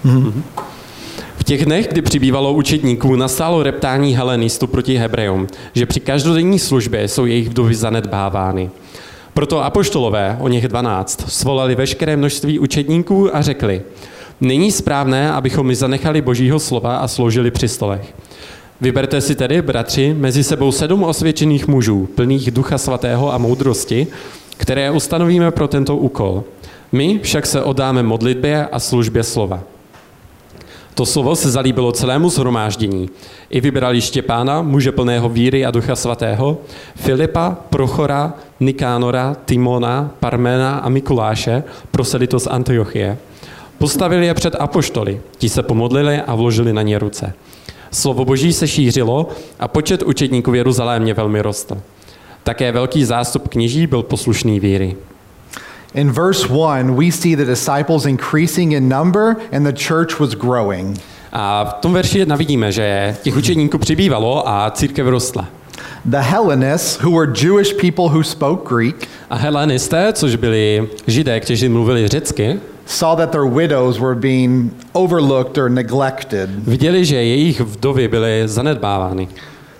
Mhm. 0.04 0.42
V 1.36 1.44
těch 1.44 1.64
dnech, 1.64 1.88
kdy 1.88 2.02
přibývalo 2.02 2.52
učedníků, 2.52 3.16
nastálo 3.16 3.62
reptání 3.62 4.16
Helenistů 4.16 4.66
proti 4.66 4.96
Hebrejům, 4.96 5.46
že 5.74 5.86
při 5.86 6.00
každodenní 6.00 6.58
službě 6.58 7.08
jsou 7.08 7.26
jejich 7.26 7.48
vdovy 7.48 7.74
zanedbávány. 7.74 8.70
Proto 9.34 9.64
apoštolové, 9.64 10.36
o 10.40 10.48
něch 10.48 10.68
dvanáct, 10.68 11.30
svolali 11.32 11.74
veškeré 11.74 12.16
množství 12.16 12.58
učedníků 12.58 13.36
a 13.36 13.42
řekli, 13.42 13.82
není 14.40 14.72
správné, 14.72 15.32
abychom 15.32 15.66
mi 15.66 15.74
zanechali 15.74 16.20
božího 16.20 16.58
slova 16.58 16.96
a 16.96 17.08
sloužili 17.08 17.50
při 17.50 17.68
stolech. 17.68 18.14
Vyberte 18.80 19.20
si 19.20 19.34
tedy, 19.34 19.62
bratři, 19.62 20.14
mezi 20.18 20.44
sebou 20.44 20.72
sedm 20.72 21.04
osvědčených 21.04 21.68
mužů, 21.68 22.08
plných 22.14 22.50
ducha 22.50 22.78
svatého 22.78 23.32
a 23.34 23.38
moudrosti, 23.38 24.06
které 24.56 24.90
ustanovíme 24.90 25.50
pro 25.50 25.68
tento 25.68 25.96
úkol. 25.96 26.44
My 26.92 27.18
však 27.22 27.46
se 27.46 27.62
oddáme 27.62 28.02
modlitbě 28.02 28.66
a 28.66 28.78
službě 28.78 29.22
slova. 29.22 29.62
To 30.94 31.06
slovo 31.06 31.36
se 31.36 31.50
zalíbilo 31.50 31.92
celému 31.92 32.30
shromáždění. 32.30 33.10
I 33.50 33.60
vybrali 33.60 34.00
Štěpána, 34.00 34.62
muže 34.62 34.92
plného 34.92 35.28
víry 35.28 35.66
a 35.66 35.70
ducha 35.70 35.96
svatého, 35.96 36.58
Filipa, 36.96 37.56
Prochora, 37.70 38.32
Nikánora, 38.60 39.36
Timona, 39.44 40.10
Parmena 40.20 40.76
a 40.78 40.88
Mikuláše, 40.88 41.62
prosili 41.90 42.26
to 42.26 42.40
z 42.40 42.46
Antiochie. 42.46 43.18
Postavili 43.78 44.26
je 44.26 44.34
před 44.34 44.54
apoštoly, 44.58 45.20
ti 45.38 45.48
se 45.48 45.62
pomodlili 45.62 46.20
a 46.20 46.34
vložili 46.34 46.72
na 46.72 46.82
ně 46.82 46.98
ruce. 46.98 47.32
Slovo 47.90 48.24
Boží 48.24 48.52
se 48.52 48.68
šířilo 48.68 49.28
a 49.60 49.68
počet 49.68 50.02
učedníků 50.02 50.50
v 50.50 50.54
Jeruzalémě 50.54 51.14
velmi 51.14 51.42
rostl. 51.42 51.78
Také 52.44 52.72
velký 52.72 53.04
zástup 53.04 53.48
kněží 53.48 53.86
byl 53.86 54.02
poslušný 54.02 54.60
víry. 54.60 54.96
In 55.94 56.10
verse 56.12 56.48
1, 56.48 56.96
we 56.96 57.10
see 57.10 57.36
the 57.36 57.44
disciples 57.44 58.06
increasing 58.06 58.72
in 58.72 58.88
number 58.88 59.36
and 59.52 59.66
the 59.66 59.72
church 59.72 60.20
was 60.20 60.34
growing. 60.34 60.98
A 61.32 61.64
v 61.64 61.72
tom 61.72 61.92
verši 61.92 62.18
jedna 62.18 62.36
vidíme, 62.36 62.72
že 62.72 63.16
těch 63.22 63.36
učedníků 63.36 63.78
přibývalo 63.78 64.48
a 64.48 64.70
církev 64.70 65.06
rostla. 65.06 65.48
The 66.04 66.18
Hellenists, 66.20 67.00
who 67.02 67.10
were 67.10 67.32
Jewish 67.42 67.72
people 67.80 68.08
who 68.08 68.22
spoke 68.22 68.74
Greek, 68.74 69.08
A 69.30 69.36
helenisté, 69.36 70.12
což 70.12 70.36
byli 70.36 70.88
židé, 71.06 71.40
kteří 71.40 71.68
mluvili 71.68 72.08
řecky, 72.08 72.60
saw 72.86 73.16
that 73.16 73.30
their 73.30 73.44
widows 73.44 73.98
were 73.98 74.14
being 74.14 74.72
overlooked 74.92 75.58
or 75.58 75.70
neglected. 75.70 76.50
viděli, 76.50 77.04
že 77.04 77.16
jejich 77.16 77.60
vdovy 77.60 78.08
byly 78.08 78.42
zanedbávány. 78.44 79.28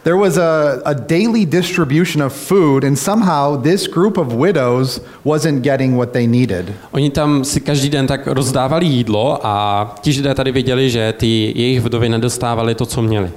There 0.05 0.17
was 0.17 0.37
a, 0.37 0.83
a 0.85 0.95
daily 0.95 1.47
distribution 1.47 2.23
of 2.23 2.33
food, 2.33 2.85
and 2.85 2.99
somehow 2.99 3.63
this 3.63 3.87
group 3.87 4.19
of 4.19 4.35
widows 4.35 5.01
wasn't 5.25 5.63
getting 5.63 5.97
what 5.97 6.13
they 6.13 6.27
needed. 6.27 6.73
Oni 6.93 7.11
tam 7.11 7.45
si 7.45 7.61
každý 7.61 7.89
den 7.91 8.07
tak 8.07 8.27
rozdávali 8.27 8.87
jídlo 8.87 9.47
a 9.47 9.95
ti 10.01 10.13
židé 10.13 10.35
tady 10.35 10.53
viděli, 10.53 10.91
že 10.91 11.13
ty 11.13 11.53
jejich 11.57 11.81
vdovy 11.81 12.09
nedostávaly 12.09 12.75
to, 12.75 12.87
co 12.87 13.03
měli. 13.03 13.31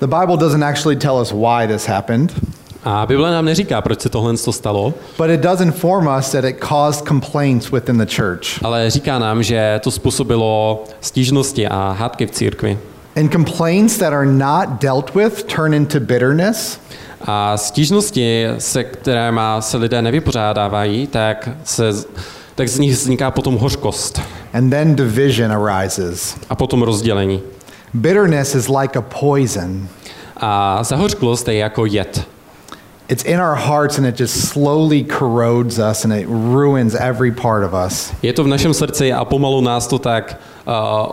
The 0.00 0.06
Bible 0.06 0.36
doesn't 0.36 0.62
actually 0.62 0.96
tell 0.96 1.16
us 1.22 1.32
why 1.32 1.66
this 1.66 1.86
happened, 1.86 2.32
A 2.84 3.06
Bible 3.06 3.30
nám 3.30 3.44
neříká, 3.44 3.80
proč 3.82 4.00
se 4.00 4.08
tohle 4.08 4.36
to 4.36 4.52
stalo, 4.52 4.94
but 5.18 5.30
it 5.30 5.40
does 5.40 5.60
inform 5.60 6.08
us 6.18 6.32
that 6.32 6.44
it 6.44 6.56
caused 6.68 7.08
complaints 7.08 7.72
within 7.72 7.98
the 7.98 8.06
church. 8.16 8.62
ale 8.62 8.90
říká 8.90 9.18
nám, 9.18 9.42
že 9.42 9.80
to 9.82 9.90
způsobilo 9.90 10.84
stížnosti 11.00 11.68
a 11.68 11.96
hádky 11.98 12.26
v 12.26 12.30
církvi. 12.30 12.78
And 13.16 13.30
complaints 13.32 13.98
that 13.98 14.12
are 14.12 14.26
not 14.26 14.80
dealt 14.80 15.14
with 15.14 15.46
turn 15.46 15.74
into 15.74 16.00
bitterness, 16.00 16.80
A 17.26 17.56
stížnosti, 17.56 18.46
se 18.58 18.84
kterými 18.84 19.40
se 19.60 19.76
lidé 19.76 20.02
nevypořádávají, 20.02 21.06
tak, 21.06 21.48
se, 21.64 21.92
tak 22.54 22.68
z 22.68 22.78
nich 22.78 22.92
vzniká 22.92 23.30
potom 23.30 23.56
hořkost 23.58 24.20
and 24.52 24.70
then 24.70 24.94
division 24.94 25.52
arises. 25.52 26.36
a 26.48 26.54
potom 26.54 26.82
rozdělení. 26.82 27.42
Bitterness 27.94 28.54
is 28.54 28.68
like 28.68 28.98
a 28.98 29.02
poison. 29.02 29.88
A 30.36 30.82
zahořklost 30.84 31.48
je 31.48 31.54
jako 31.54 31.86
jed. 31.86 32.24
It's 33.08 33.24
in 33.24 33.40
our 33.40 33.54
hearts 33.56 33.98
and 33.98 34.06
it 34.06 34.20
just 34.20 34.48
slowly 34.48 35.04
corrodes 35.18 35.78
us 35.78 36.04
and 36.04 36.12
it 36.14 36.26
ruins 36.28 36.94
every 37.00 37.30
part 37.30 37.64
of 37.64 37.72
us. 37.86 38.12
Je 38.22 38.32
to 38.32 38.44
v 38.44 38.48
našem 38.48 38.74
srdci 38.74 39.12
a 39.12 39.24
pomalu 39.24 39.60
nás 39.60 39.86
to 39.86 39.98
tak 39.98 40.36
uh, 40.66 41.12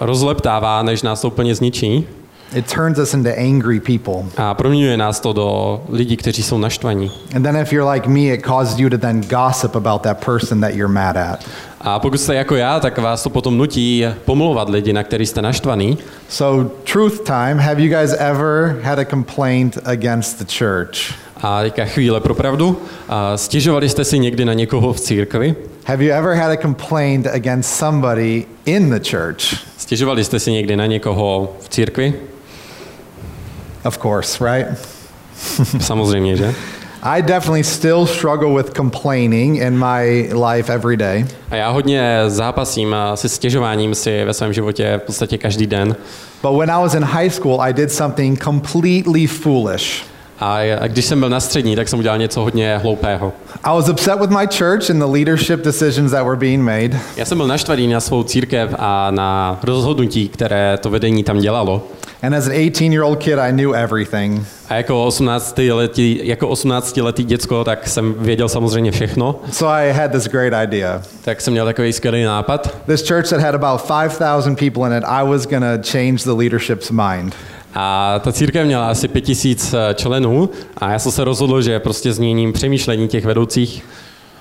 rozleptává, 0.00 0.82
než 0.82 1.02
nás 1.02 1.20
to 1.20 1.28
úplně 1.28 1.54
zničí. 1.54 2.06
It 2.54 2.72
turns 2.72 2.98
us 2.98 3.14
into 3.14 3.30
angry 3.38 3.80
people. 3.80 4.30
A 4.36 4.54
proměňuje 4.54 4.96
nás 4.96 5.20
to 5.20 5.32
do 5.32 5.82
lidí, 5.88 6.16
kteří 6.16 6.42
jsou 6.42 6.58
naštvaní. 6.58 7.10
And 7.34 7.42
then 7.42 7.56
if 7.56 7.72
you're 7.72 7.92
like 7.92 8.08
me, 8.08 8.20
it 8.20 8.46
causes 8.46 8.78
you 8.78 8.90
to 8.90 8.98
then 8.98 9.20
gossip 9.20 9.76
about 9.76 10.02
that 10.02 10.24
person 10.24 10.60
that 10.60 10.74
you're 10.74 10.92
mad 10.92 11.16
at. 11.16 11.44
A 11.80 11.98
pokud 11.98 12.20
jste 12.20 12.34
jako 12.34 12.56
já, 12.56 12.80
tak 12.80 12.98
vás 12.98 13.22
to 13.22 13.30
potom 13.30 13.58
nutí 13.58 14.04
pomlouvat 14.24 14.68
lidi, 14.68 14.92
na 14.92 15.02
který 15.02 15.26
jste 15.26 15.42
naštvaný. 15.42 15.98
So, 16.28 16.70
truth 16.92 17.20
time, 17.20 17.58
have 17.58 17.82
you 17.82 17.98
guys 17.98 18.14
ever 18.18 18.76
had 18.82 18.98
a 18.98 19.04
complaint 19.04 19.78
against 19.84 20.38
the 20.38 20.44
church? 20.58 21.14
A 21.42 21.62
teďka 21.62 21.84
chvíle 21.84 22.20
pro 22.20 22.34
pravdu. 22.34 22.78
A 23.08 23.36
stěžovali 23.36 23.88
jste 23.88 24.04
si 24.04 24.18
někdy 24.18 24.44
na 24.44 24.52
někoho 24.52 24.92
v 24.92 25.00
církvi? 25.00 25.56
Have 25.86 26.02
you 26.02 26.10
ever 26.10 26.34
had 26.34 26.50
a 26.50 26.56
complaint 26.56 27.26
against 27.26 27.76
somebody 27.76 28.46
in 28.64 28.90
the 28.90 28.98
church? 29.10 29.54
Stěžovali 29.78 30.24
jste 30.24 30.38
si 30.38 30.52
někdy 30.52 30.76
na 30.76 30.86
někoho 30.86 31.56
v 31.60 31.68
církvi? 31.68 32.14
Of 33.84 33.98
course, 33.98 34.44
right? 34.44 34.66
Samozřejmě, 35.80 36.36
že? 36.36 36.54
I 37.02 37.22
definitely 37.22 37.64
still 37.64 38.06
struggle 38.06 38.56
with 38.56 38.74
complaining 38.76 39.56
in 39.56 39.78
my 39.78 40.30
life 40.34 40.72
every 40.72 40.96
day. 40.96 41.26
A 41.50 41.56
já 41.56 41.70
hodně 41.70 42.22
zápasím 42.28 42.96
se 43.14 43.28
stěžováním 43.28 43.94
si 43.94 44.24
ve 44.24 44.34
svém 44.34 44.52
životě 44.52 45.00
v 45.02 45.06
podstatě 45.06 45.38
každý 45.38 45.66
den. 45.66 45.96
But 46.42 46.58
when 46.58 46.70
I 46.70 46.82
was 46.82 46.94
in 46.94 47.04
high 47.04 47.30
school, 47.30 47.62
I 47.62 47.72
did 47.72 47.92
something 47.92 48.44
completely 48.44 49.26
foolish. 49.26 50.04
A 50.40 50.86
když 50.86 51.04
jsem 51.04 51.20
byl 51.20 51.28
na 51.28 51.40
střední, 51.40 51.76
tak 51.76 51.88
jsem 51.88 51.98
udělal 51.98 52.18
něco 52.18 52.40
hodně 52.40 52.78
hloupého. 52.78 53.32
I 53.64 53.76
was 53.76 53.88
upset 53.88 54.20
with 54.20 54.30
my 54.30 54.46
church 54.58 54.90
and 54.90 54.98
the 54.98 55.12
leadership 55.12 55.64
decisions 55.64 56.10
that 56.10 56.24
were 56.24 56.36
being 56.36 56.62
made. 56.62 57.00
Já 57.16 57.24
jsem 57.24 57.38
byl 57.38 57.46
naštvaný 57.46 57.86
na 57.86 58.00
svou 58.00 58.22
církev 58.22 58.74
a 58.78 59.10
na 59.10 59.58
rozhodnutí, 59.62 60.28
které 60.28 60.78
to 60.80 60.90
vedení 60.90 61.24
tam 61.24 61.38
dělalo. 61.38 61.82
And 62.22 62.34
as 62.34 62.46
an 62.46 62.52
18 62.52 62.80
year 62.80 63.02
old 63.04 63.18
kid, 63.18 63.38
I 63.38 63.52
knew 63.52 63.74
everything. 63.74 64.46
A 64.68 64.74
jako 64.74 65.04
18 65.04 65.58
letý, 65.58 66.20
jako 66.22 66.48
18 66.48 66.96
letý 66.96 67.24
děcko, 67.24 67.64
tak 67.64 67.88
jsem 67.88 68.14
věděl 68.18 68.48
samozřejmě 68.48 68.90
všechno. 68.90 69.40
So 69.52 69.74
I 69.74 69.92
had 69.92 70.10
this 70.12 70.24
great 70.28 70.66
idea. 70.66 71.02
Tak 71.24 71.40
jsem 71.40 71.52
měl 71.52 71.64
takový 71.64 71.92
skvělý 71.92 72.24
nápad. 72.24 72.78
This 72.86 73.08
church 73.08 73.28
that 73.28 73.40
had 73.40 73.54
about 73.54 73.82
5,000 73.82 74.58
people 74.58 74.86
in 74.86 74.98
it, 74.98 75.04
I 75.06 75.28
was 75.28 75.46
going 75.46 75.62
to 75.62 75.90
change 75.90 76.24
the 76.24 76.32
leadership's 76.32 76.90
mind. 76.90 77.34
A 77.78 78.18
ta 78.24 78.32
církev 78.32 78.66
měla 78.66 78.88
asi 78.90 79.08
5000 79.08 79.74
členů 79.94 80.50
a 80.78 80.90
já 80.92 80.98
jsem 80.98 81.12
se 81.12 81.24
rozhodl, 81.24 81.62
že 81.62 81.78
prostě 81.80 82.12
změním 82.12 82.52
přemýšlení 82.52 83.08
těch 83.08 83.24
vedoucích. 83.24 83.84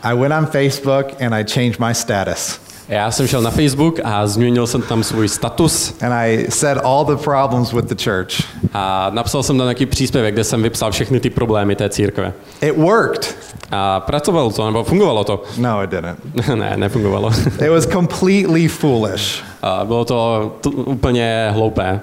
I 0.03 0.15
went 0.17 0.33
on 0.33 0.45
Facebook 0.45 1.21
and 1.21 1.33
I 1.33 1.43
changed 1.53 1.79
my 1.79 1.95
status. 1.95 2.59
Já 2.89 3.11
jsem 3.11 3.27
šel 3.27 3.41
na 3.41 3.51
Facebook 3.51 3.99
a 4.03 4.27
změnil 4.27 4.67
jsem 4.67 4.81
tam 4.81 5.03
svůj 5.03 5.29
status 5.29 5.95
And 6.01 6.13
I 6.13 6.45
said 6.49 6.77
all 6.83 7.05
the 7.05 7.15
problems 7.23 7.73
with 7.73 7.85
the 7.85 8.03
church. 8.03 8.29
a 8.73 9.09
napsal 9.13 9.43
jsem 9.43 9.57
tam 9.57 9.65
nějaký 9.65 9.85
příspěvek, 9.85 10.33
kde 10.33 10.43
jsem 10.43 10.63
vypsal 10.63 10.91
všechny 10.91 11.19
ty 11.19 11.29
problémy 11.29 11.75
té 11.75 11.89
církve. 11.89 12.33
It 12.61 12.77
worked. 12.77 13.35
A 13.71 13.99
pracovalo 13.99 14.51
to, 14.51 14.65
nebo 14.65 14.83
fungovalo 14.83 15.23
to? 15.23 15.43
No, 15.57 15.83
it 15.83 15.89
didn't. 15.89 16.47
ne, 16.55 16.73
nefungovalo. 16.77 17.31
It 17.65 17.69
was 17.69 17.85
completely 17.87 18.67
foolish. 18.67 19.43
a 19.61 19.85
bylo 19.85 20.05
to 20.05 20.51
t- 20.61 20.69
úplně 20.69 21.47
hloupé. 21.51 21.99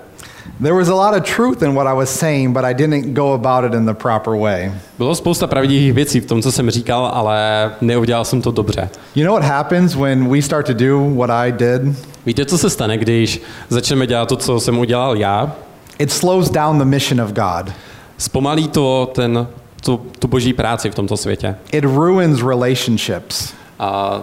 There 0.61 0.75
was 0.75 0.89
a 0.89 0.95
lot 0.95 1.15
of 1.15 1.37
truth 1.37 1.63
in 1.63 1.75
what 1.75 1.87
I 1.87 1.93
was 1.93 2.11
saying, 2.11 2.53
but 2.55 2.65
I 2.65 2.75
didn't 2.75 3.15
go 3.15 3.33
about 3.33 3.65
it 3.65 3.75
in 3.75 3.87
the 3.87 3.95
proper 3.95 4.35
way. 4.35 4.73
Bylo 4.99 5.15
spousta 5.15 5.47
pravdivých 5.47 5.93
věcí 5.93 6.21
v 6.21 6.27
tom, 6.27 6.43
co 6.43 6.53
jsem 6.53 6.71
říkal, 6.71 7.11
ale 7.15 7.71
neudělal 7.81 8.25
jsem 8.25 8.43
to 8.43 8.51
dobře. 8.51 8.89
You 9.15 9.27
know 9.27 9.35
what 9.35 9.51
happens 9.51 9.95
when 9.95 10.29
we 10.29 10.43
start 10.43 10.67
to 10.67 10.73
do 10.73 11.15
what 11.15 11.31
I 11.31 11.53
did? 11.53 11.83
Víte, 12.27 12.45
co 12.45 12.59
se 12.59 12.71
stane, 12.71 12.99
když 12.99 13.43
začneme 13.69 14.07
dělat 14.07 14.29
to, 14.29 14.37
co 14.37 14.61
jsem 14.61 14.79
udělal 14.79 15.17
já? 15.17 15.53
It 15.99 16.13
slows 16.13 16.51
down 16.51 16.79
the 16.79 16.85
mission 16.85 17.21
of 17.21 17.33
God. 17.33 17.73
Zpomalí 18.19 18.69
to 18.69 19.11
ten, 19.15 19.47
tu, 19.85 20.01
tu 20.19 20.29
boží 20.29 20.53
práci 20.53 20.91
v 20.91 20.95
tomto 20.95 21.17
světě. 21.17 21.57
It 21.73 21.85
ruins 21.85 22.43
relationships. 22.43 23.53
A 23.79 24.23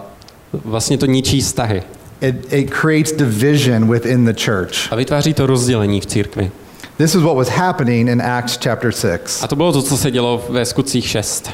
vlastně 0.64 0.98
to 0.98 1.06
ničí 1.06 1.40
vztahy. 1.40 1.82
It, 2.20 2.52
it 2.52 2.70
creates 2.70 3.12
division 3.12 3.88
within 3.88 4.24
the 4.24 4.34
church. 4.44 4.92
A 4.92 4.96
vytváří 4.96 5.34
to 5.34 5.46
rozdělení 5.46 6.00
v 6.00 6.06
církvi. 6.06 6.50
This 6.96 7.14
is 7.14 7.22
what 7.22 7.36
was 7.36 7.48
happening 7.48 8.08
in 8.08 8.22
Acts 8.22 8.58
chapter 8.64 8.92
6. 8.92 9.42
A 9.42 9.46
to 9.46 9.56
bylo 9.56 9.72
to, 9.72 9.82
co 9.82 9.96
se 9.96 10.10
dělo 10.10 10.44
ve 10.48 10.64
skutcích 10.64 11.08
6. 11.08 11.50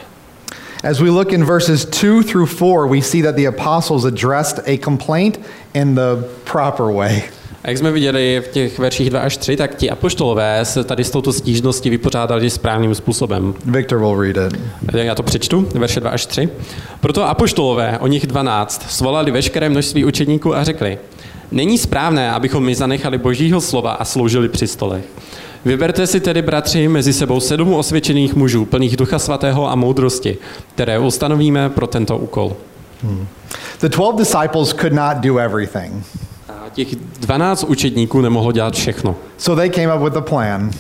As 0.83 1.01
we 1.01 1.11
look 1.11 1.33
in 1.33 1.45
verses 1.45 1.85
2 1.85 2.23
through 2.23 2.47
4, 2.47 2.87
we 2.87 3.01
see 3.01 3.23
that 3.23 3.37
the 3.37 3.47
apostles 3.47 4.05
addressed 4.05 4.59
a 4.69 4.77
complaint 4.77 5.41
in 5.75 5.95
the 5.95 6.25
proper 6.45 6.87
way. 6.87 7.23
A 7.67 7.69
jak 7.69 7.79
jsme 7.79 7.93
viděli 7.93 8.43
v 8.45 8.49
těch 8.49 8.79
verších 8.79 9.11
2 9.11 9.21
až 9.21 9.37
3, 9.37 9.57
tak 9.57 9.75
ti 9.75 9.91
apoštolové 9.91 10.65
se 10.65 10.85
tady 10.85 11.05
s 11.05 11.11
touto 11.11 11.33
stížností 11.33 11.91
vypořádali 11.91 12.51
správným 12.51 12.95
způsobem. 12.95 13.55
Victor 13.65 13.99
will 13.99 14.21
read 14.21 14.53
it. 14.53 14.61
Já 14.95 15.15
to 15.15 15.23
přečtu, 15.23 15.69
verše 15.75 16.01
2 16.01 16.11
až 16.11 16.27
3. 16.27 16.49
Proto 17.01 17.29
apoštolové, 17.29 17.99
o 17.99 18.07
nich 18.07 18.27
12, 18.27 18.91
svolali 18.91 19.31
veškeré 19.31 19.69
množství 19.69 20.05
učedníků 20.05 20.57
a 20.57 20.65
řekli, 20.65 20.99
není 21.51 21.79
správné, 21.79 22.33
abychom 22.33 22.65
my 22.65 22.75
zanechali 22.75 23.19
božího 23.19 23.61
slova 23.61 23.93
a 23.93 24.05
sloužili 24.05 24.49
při 24.49 24.67
stolech. 24.67 25.05
Vyberte 25.65 26.07
si 26.07 26.21
tedy, 26.21 26.43
bratři, 26.43 26.89
mezi 26.89 27.13
sebou 27.13 27.41
sedm 27.41 27.75
osvědčených 27.75 28.35
mužů, 28.35 28.65
plných 28.65 28.97
ducha 28.97 29.19
svatého 29.19 29.71
a 29.71 29.75
moudrosti, 29.75 30.39
které 30.75 30.99
ustanovíme 30.99 31.71
pro 31.71 31.87
tento 31.87 32.19
úkol. 32.19 32.57
The 33.81 33.89
12 33.89 34.19
disciples 34.19 34.75
could 34.81 34.93
not 34.93 35.17
do 35.17 35.39
everything. 35.39 36.05
A 36.67 36.69
těch 36.69 36.97
12 37.21 37.65
učedníků 37.65 38.21
nemohlo 38.21 38.53
dělat 38.53 38.75
všechno. 38.75 39.17
So 39.39 39.61
they 39.61 39.71
came 39.71 39.95
up 39.95 40.03
with 40.03 40.17
a 40.17 40.21
plan. 40.21 40.71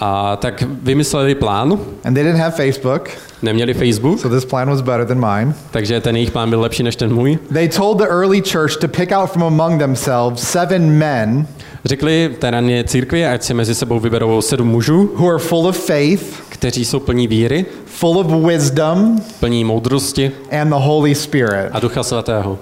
A 0.00 0.36
tak 0.36 0.62
vymysleli 0.82 1.34
plán, 1.34 1.78
And 2.04 2.14
they 2.14 2.24
didn't 2.24 2.40
have 2.40 2.50
Facebook, 2.56 3.08
neměli 3.42 3.74
Facebook, 3.74 4.20
so 4.20 4.36
this 4.36 4.44
plan 4.44 4.68
was 4.68 4.80
better 4.80 5.06
than 5.06 5.20
mine. 5.30 5.54
takže 5.70 6.00
ten 6.00 6.16
jejich 6.16 6.30
plán 6.30 6.50
byl 6.50 6.60
lepší 6.60 6.82
než 6.82 6.96
ten 6.96 7.14
můj. 7.14 7.38
They 7.52 7.68
told 7.68 7.98
the 7.98 8.04
early 8.04 8.42
church 8.52 8.76
to 8.76 8.88
pick 8.88 9.12
out 9.12 9.30
from 9.30 9.42
among 9.42 9.80
themselves 9.80 10.50
seven 10.50 10.90
men 10.90 11.46
Řekli 11.84 12.36
terénně 12.38 12.84
církvi, 12.84 13.26
ať 13.26 13.42
si 13.42 13.54
mezi 13.54 13.74
sebou 13.74 14.00
vyberou 14.00 14.42
sedm 14.42 14.68
mužů, 14.68 15.10
who 15.14 15.28
are 15.28 15.38
full 15.38 15.66
of 15.66 15.78
faith, 15.86 16.42
kteří 16.48 16.84
jsou 16.84 17.00
plní 17.00 17.28
víry, 17.28 17.66
full 17.84 18.18
of 18.18 18.26
wisdom, 18.26 19.20
plní 19.40 19.64
moudrosti 19.64 20.32
and 20.60 20.68
the 20.68 20.74
Holy 20.78 21.14
Spirit. 21.14 21.68
a 21.72 21.80
ducha 21.80 22.02
svatého. 22.02 22.58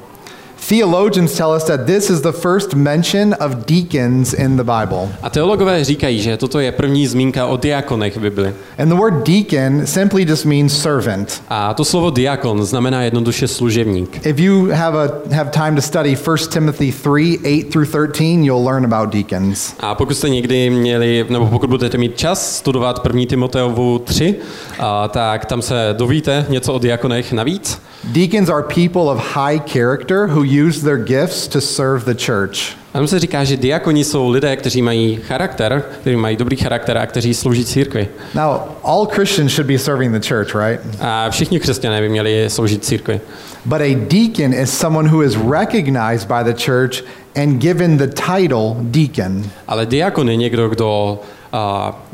Theologians 0.68 1.37
tell 1.37 1.52
us 1.52 1.64
that 1.64 1.87
this 1.87 2.11
is 2.11 2.23
the 2.23 2.33
first 2.33 2.75
mention 2.75 3.35
of 3.35 3.66
deacons 3.66 4.33
in 4.33 4.56
the 4.56 4.64
Bible. 4.64 5.09
A 5.23 5.30
teologové 5.30 5.85
říkají, 5.85 6.23
že 6.23 6.37
toto 6.37 6.61
je 6.61 6.73
první 6.73 7.06
zmínka 7.06 7.47
o 7.47 7.56
diakonech 7.56 8.16
v 8.16 8.21
Bibli. 8.21 8.54
And 8.78 8.88
the 8.88 8.94
word 8.94 9.26
deacon 9.26 9.87
simply 9.87 10.25
just 10.28 10.44
means 10.44 10.83
servant. 10.83 11.42
A 11.49 11.75
to 11.75 11.85
slovo 11.85 12.11
diakon 12.11 12.64
znamená 12.64 13.02
jednoduše 13.02 13.49
služebník. 13.49 14.26
If 14.26 14.38
you 14.38 14.68
have 14.73 14.99
a 14.99 15.11
have 15.37 15.50
time 15.50 15.76
to 15.76 15.83
study 15.83 16.16
1 16.26 16.37
Timothy 16.49 16.92
3, 16.92 17.38
8 17.44 17.71
through 17.71 17.88
13, 18.12 18.44
you'll 18.44 18.64
learn 18.64 18.85
about 18.85 19.14
deacons. 19.14 19.75
A 19.80 19.94
pokud 19.94 20.14
jste 20.14 20.28
někdy 20.28 20.71
měli, 20.71 21.26
nebo 21.28 21.47
pokud 21.47 21.71
budete 21.71 21.99
mít 21.99 22.16
čas 22.16 22.56
studovat 22.56 23.00
1. 23.06 23.23
Timoteovu 23.28 23.99
3, 23.99 24.35
a, 24.78 25.09
tak 25.09 25.44
tam 25.44 25.62
se 25.62 25.94
dovíte 25.99 26.47
něco 26.49 26.73
o 26.73 26.78
diakonech 26.78 27.33
navíc. 27.33 27.83
Deacons 28.04 28.49
are 28.49 28.62
people 28.62 29.02
of 29.02 29.35
high 29.35 29.59
character 29.59 30.26
who 30.26 30.53
use 30.62 30.80
their 30.80 30.99
gifts 30.99 31.49
to 31.49 31.61
serve 31.61 32.04
the 32.04 32.25
church. 32.26 32.76
Tam 32.92 33.06
se 33.06 33.18
říká, 33.18 33.44
že 33.44 33.56
diakoni 33.56 34.04
jsou 34.04 34.30
lidé, 34.30 34.56
kteří 34.56 34.82
mají 34.82 35.18
charakter, 35.26 35.84
kteří 36.00 36.16
mají 36.16 36.37
dobrý 36.37 36.56
charakter 36.56 36.99
a 36.99 37.06
kteří 37.06 37.34
slouží 37.34 37.64
církvi. 37.64 38.08
Now, 38.34 38.61
all 38.82 39.06
Christians 39.06 39.52
should 39.52 39.66
be 39.66 39.78
serving 39.78 40.12
the 40.12 40.28
church, 40.28 40.54
right? 40.54 40.80
A 41.00 41.30
všichni 41.30 41.61
křesťané 41.61 42.00
by 42.00 42.08
měli 42.08 42.44
sloužit 42.49 42.84
církvi. 42.84 43.20
But 43.64 43.80
a 43.80 43.94
deacon 43.94 44.54
is 44.54 44.70
someone 44.70 45.08
who 45.08 45.23
is 45.23 45.37
recognized 45.37 46.28
by 46.28 46.52
the 46.52 46.64
church 46.64 47.04
and 47.37 47.58
given 47.58 47.96
the 47.99 48.06
title 48.06 48.76
deacon. 48.80 49.44
Ale 49.66 49.87
diakon 49.87 50.28
je 50.28 50.37
někdo, 50.37 50.68
kdo 50.68 51.20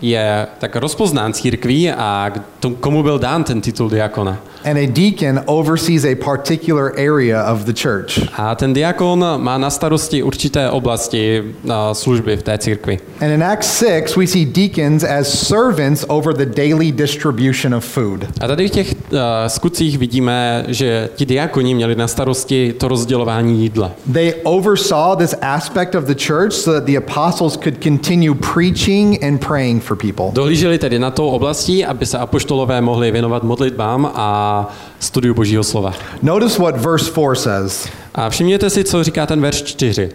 je 0.02 0.46
tak 0.58 0.76
rozpoznán 0.76 1.32
církví 1.32 1.90
a 1.90 2.32
komu 2.80 3.02
byl 3.02 3.18
dán 3.18 3.44
ten 3.44 3.60
titul 3.60 3.88
diakona. 3.88 4.38
And 4.64 4.76
a 4.76 4.86
deacon 4.86 5.40
oversees 5.46 6.04
a 6.04 6.14
particular 6.14 6.92
area 6.96 7.52
of 7.52 7.64
the 7.64 7.72
church. 7.72 8.20
A 8.36 8.54
ten 8.54 8.72
diakon 8.72 9.24
má 9.36 9.58
na 9.58 9.70
starosti 9.70 10.22
určité 10.22 10.70
oblasti 10.70 11.44
služby 11.92 12.36
v 12.36 12.42
té 12.42 12.58
církvi. 12.58 12.98
And 13.20 13.32
in 13.32 13.42
Acts 13.42 13.78
6, 13.78 14.16
we 14.16 14.26
see 14.26 14.44
deacons 14.44 15.04
as 15.04 15.48
servants 15.48 16.04
over 16.08 16.36
the 16.36 16.46
daily 16.46 16.92
distribution 16.92 17.74
of 17.74 17.84
food. 17.84 18.26
A 18.40 18.46
tady 18.46 18.68
v 18.68 18.70
těch 18.70 18.94
uh, 18.94 19.18
skutcích 19.46 19.98
vidíme, 19.98 20.64
že 20.68 21.08
ti 21.14 21.26
diakoni 21.26 21.74
měli 21.74 21.94
na 21.94 22.08
starosti 22.08 22.72
to 22.72 22.88
rozdělování 22.88 23.62
jídla. 23.62 23.92
They 24.12 24.34
oversaw 24.44 25.16
this 25.16 25.34
aspect 25.42 25.94
of 25.94 26.04
the 26.04 26.14
church 26.26 26.52
so 26.52 26.80
that 26.80 26.84
the 26.84 26.96
apostles 26.96 27.56
could 27.56 27.82
continue 27.82 28.34
preaching 28.54 29.24
and 29.24 29.29
praying 29.38 29.82
for 29.82 29.96
people. 29.96 30.26
Dohlíželi 30.32 30.78
tedy 30.78 30.98
na 30.98 31.10
tou 31.10 31.28
oblastí, 31.28 31.84
aby 31.84 32.06
se 32.06 32.18
apoštolové 32.18 32.80
mohli 32.80 33.10
věnovat 33.10 33.42
modlitbám 33.42 34.10
a 34.14 34.68
studiu 34.98 35.34
Božího 35.34 35.64
slova. 35.64 35.92
Notice 36.22 36.62
what 36.62 36.76
verse 36.76 37.10
4 37.10 37.34
says. 37.34 37.88
A 38.14 38.30
všimněte 38.30 38.70
si, 38.70 38.84
co 38.84 39.04
říká 39.04 39.26
ten 39.26 39.40
verš 39.40 39.62
4. 39.62 40.10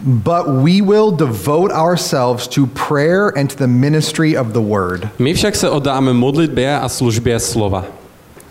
But 0.00 0.46
we 0.46 0.82
will 0.82 1.10
devote 1.10 1.74
ourselves 1.74 2.48
to 2.48 2.66
prayer 2.88 3.32
and 3.36 3.54
to 3.54 3.58
the 3.58 3.66
ministry 3.66 4.38
of 4.38 4.46
the 4.46 4.60
word. 4.60 5.08
My 5.18 5.34
však 5.34 5.56
se 5.56 5.70
oddáme 5.70 6.12
modlitbě 6.12 6.78
a 6.78 6.88
službě 6.88 7.40
slova. 7.40 7.84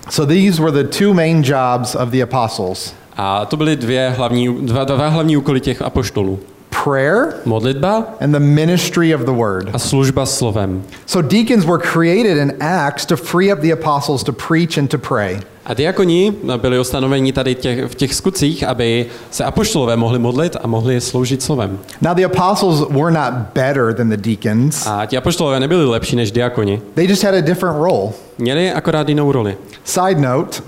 So 0.10 0.34
these 0.34 0.62
were 0.62 0.84
the 0.84 0.97
two 0.97 1.13
main 1.13 1.43
jobs 1.43 1.95
of 1.95 2.10
the 2.10 2.23
apostles 2.23 2.93
A 3.17 3.45
to 3.45 3.58
byly 3.58 3.75
dvě 3.75 4.13
hlavní, 4.17 4.65
dva, 4.65 4.84
dva 4.84 5.08
hlavní 5.08 5.38
úkoly 5.38 5.60
těch 5.60 5.82
apoštolů. 5.82 6.39
Prayer 6.84 7.34
Modlitba 7.46 8.04
and 8.20 8.34
the 8.34 8.40
ministry 8.40 9.16
of 9.16 9.22
the 9.22 9.32
word. 9.32 9.70
a 9.74 9.80
služba 9.80 10.26
slovem. 10.26 10.84
So 11.06 11.22
deacons 11.28 11.66
were 11.66 11.80
created 11.92 12.38
in 12.38 12.54
Acts 12.60 13.06
to 13.06 13.16
free 13.18 13.52
up 13.54 13.60
the 13.62 13.72
apostles 13.74 14.24
to 14.24 14.32
preach 14.34 14.78
and 14.78 14.90
to 14.92 14.98
pray. 14.98 15.40
A 15.66 15.74
diakoni 15.74 16.34
byli 16.58 16.80
ustanoveni 16.80 17.34
tady 17.34 17.56
těch, 17.56 17.86
v 17.92 17.96
těch 17.96 18.13
skutcích, 18.16 18.63
aby 18.63 19.06
se 19.32 19.44
apoštolové 19.44 19.96
mohli 19.98 20.20
modlit 20.20 20.56
a 20.63 20.68
mohli 20.68 21.02
sloužit 21.02 21.42
slovem. 21.44 21.80
Now, 22.02 22.13
the 22.16 22.26
apostles 22.26 22.90
were 22.90 23.12
not 23.12 23.34
better 23.54 23.94
than 23.94 24.10
the 24.10 24.18
deacons, 24.18 24.88
A 24.88 25.06
ti 25.06 25.18
apoštolové 25.18 25.60
nebyli 25.60 25.86
lepší 25.86 26.16
než 26.16 26.32
diakoni. 26.32 26.82
they 26.96 27.08
just 27.08 27.24
had 27.24 27.36
a 27.36 27.42
different 27.42 27.78
role. 27.80 28.12
Měli 28.38 28.72
akorát 28.72 29.10
jinou 29.10 29.32
roli. 29.32 29.58
Side 29.84 30.22
note 30.22 30.62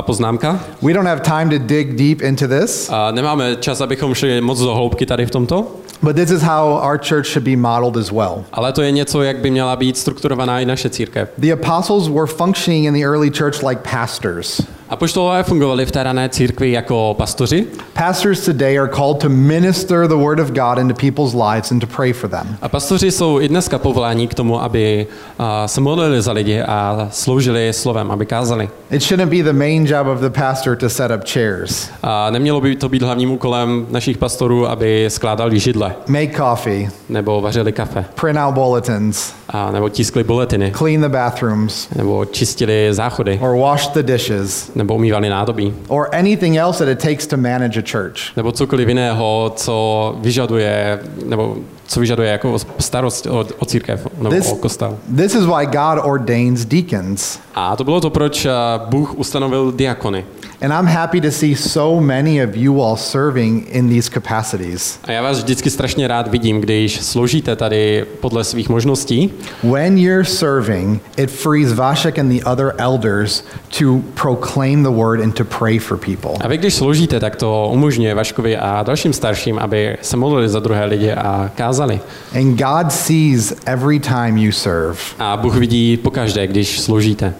poznámka. 0.00 0.60
we 0.82 0.92
don't 0.92 1.06
have 1.06 1.22
time 1.22 1.50
to 1.50 1.58
dig 1.58 1.96
deep 1.96 2.22
into 2.22 2.48
this, 2.48 2.90
nemáme 3.10 3.56
čas, 3.56 3.80
abychom 3.80 4.14
šli 4.14 4.40
moc 4.40 4.58
do 4.60 4.74
hloubky 4.74 5.06
tady 5.06 5.26
v 5.26 5.30
tomto, 5.30 5.66
but 6.02 6.16
this 6.16 6.30
is 6.30 6.42
how 6.42 6.80
our 6.82 6.98
church 6.98 7.26
should 7.26 7.44
be 7.44 7.56
modeled 7.56 7.96
as 7.96 8.10
well. 8.10 8.44
ale 8.52 8.72
to 8.72 8.82
je 8.82 8.90
něco, 8.90 9.22
jak 9.22 9.38
by 9.38 9.50
měla 9.50 9.76
být 9.76 9.98
strukturovaná 9.98 10.60
i 10.60 10.64
naše 10.64 10.90
církev. 10.90 11.28
The 11.38 11.52
apostles 11.52 12.08
were 12.08 12.26
functioning 12.26 12.86
in 12.86 12.94
the 12.94 13.04
early 13.06 13.30
church 13.30 13.62
like 13.62 13.82
pastors. 13.90 14.60
Apoštolové 14.88 15.42
fungovali 15.42 15.86
v 15.86 15.90
té 15.90 16.02
rané 16.02 16.28
církvi 16.28 16.72
jako 16.72 17.14
pastoři? 17.18 17.66
Pastors 17.92 18.44
today 18.44 18.78
are 18.78 18.88
called 18.88 19.18
to 19.18 19.28
minister 19.28 20.06
the 20.08 20.14
word 20.14 20.40
of 20.40 20.50
God 20.50 20.78
into 20.78 20.94
people's 20.94 21.34
lives 21.34 21.72
and 21.72 21.80
to 21.80 21.86
pray 21.86 22.12
for 22.12 22.30
them. 22.30 22.56
a 22.62 22.68
pastoři 22.68 23.10
jsou 23.10 23.40
i 23.40 23.48
dneska 23.48 23.78
povoláni 23.78 24.26
k 24.28 24.34
tomu, 24.34 24.62
aby 24.62 25.06
a, 25.38 25.68
se 25.68 25.80
modlili 25.80 26.22
za 26.22 26.32
lidi 26.32 26.62
a 26.62 27.08
sloužili 27.12 27.72
slovem, 27.72 28.10
aby 28.10 28.26
kázali. 28.26 28.68
It 28.90 29.02
shouldn't 29.02 29.30
be 29.30 29.42
the 29.42 29.58
main 29.58 29.86
job 29.86 30.06
of 30.06 30.20
the 30.20 30.40
pastor 30.40 30.76
to 30.76 30.88
set 30.88 31.10
up 31.10 31.28
chairs, 31.28 31.90
A 32.02 32.30
nemělo 32.30 32.60
by 32.60 32.76
to 32.76 32.88
být 32.88 33.02
hlavním 33.02 33.30
úkolem 33.30 33.86
našich 33.90 34.18
pastorů, 34.18 34.68
aby 34.68 35.06
skládali 35.08 35.58
židle 35.58 35.94
make 36.08 36.36
coffee, 36.36 36.90
nebo 37.08 37.40
vařili 37.40 37.72
kafe. 37.72 38.04
Print 38.20 38.38
out 38.38 38.54
bulletins, 38.54 39.32
a, 39.54 39.70
nebo 39.72 39.88
tiskli 39.88 40.24
buletiny 40.24 40.72
clean 40.78 41.00
the 41.00 41.08
bathrooms, 41.08 41.88
nebo 41.96 42.24
čistili 42.24 42.88
záchody 42.90 43.38
or 43.42 43.56
wash 43.56 43.86
the 43.88 44.02
dishes, 44.02 44.70
nebo 44.74 44.94
umývali 44.94 45.28
nádobí 45.28 45.74
or 45.88 46.08
anything 46.12 46.56
else 46.56 46.84
that 46.84 46.92
it 46.92 47.02
takes 47.02 47.26
to 47.26 47.36
manage 47.36 47.78
a 47.80 47.82
church. 47.92 48.36
nebo 48.36 48.52
cokoliv 48.52 48.88
jiného, 48.88 49.52
co 49.56 50.16
vyžaduje, 50.20 50.98
nebo 51.26 51.56
co 51.86 52.00
vyžaduje 52.00 52.30
jako 52.30 52.56
starost 52.78 53.26
o, 53.26 53.46
o 53.58 53.64
církev 53.64 54.06
nebo 54.18 54.30
This- 54.30 54.52
o 54.52 54.56
kostel. 54.56 54.98
This 55.16 55.34
is 55.34 55.44
why 55.46 55.66
God 55.66 55.98
ordains 56.04 56.64
deacons. 56.64 57.38
A 57.54 57.76
to 57.76 57.84
bylo 57.84 58.00
to, 58.00 58.10
proč 58.10 58.46
a, 58.46 58.80
Bůh 58.88 59.14
ustanovil 59.14 59.72
diakony. 59.72 60.24
And 60.64 60.72
I'm 60.72 60.86
happy 60.86 61.20
to 61.20 61.30
see 61.30 61.54
so 61.54 62.00
many 62.00 62.44
of 62.44 62.56
you 62.56 62.80
all 62.80 62.96
serving 62.96 63.66
in 63.66 63.88
these 63.88 64.08
capacities. 64.08 64.98
A 65.04 65.12
já 65.12 65.22
vás 65.22 65.38
vždycky 65.38 65.70
strašně 65.70 66.08
rád 66.08 66.28
vidím, 66.28 66.60
když 66.60 67.00
sloužíte 67.00 67.56
tady 67.56 68.04
podle 68.20 68.44
svých 68.44 68.68
možností. 68.68 69.32
When 69.62 69.98
you're 69.98 70.24
serving, 70.24 71.02
it 71.16 71.30
frees 71.30 71.72
Vashek 71.72 72.18
and 72.18 72.28
the 72.28 72.44
other 72.44 72.74
elders 72.78 73.44
to 73.78 74.00
proclaim 74.22 74.82
the 74.82 74.90
word 74.90 75.20
and 75.20 75.32
to 75.32 75.44
pray 75.44 75.78
for 75.78 75.98
people. 75.98 76.30
A 76.40 76.48
vy, 76.48 76.58
když 76.58 76.74
sloužíte, 76.74 77.20
tak 77.20 77.36
to 77.36 77.70
umožňuje 77.72 78.14
Vaškovi 78.14 78.56
a 78.56 78.82
dalším 78.82 79.12
starším, 79.12 79.58
aby 79.58 79.96
se 80.02 80.16
modlili 80.16 80.48
za 80.48 80.60
druhé 80.60 80.84
lidi 80.84 81.12
a 81.12 81.50
kázali. 81.54 82.00
And 82.34 82.56
God 82.56 82.92
sees 82.92 83.54
every 83.66 84.00
time 84.00 84.36
you 84.36 84.52
serve. 84.52 84.98
A 85.18 85.36
Bůh 85.36 85.56
vidí 85.56 85.96
pokaždé, 85.96 86.46
když 86.46 86.80
sloužíte. 86.80 87.34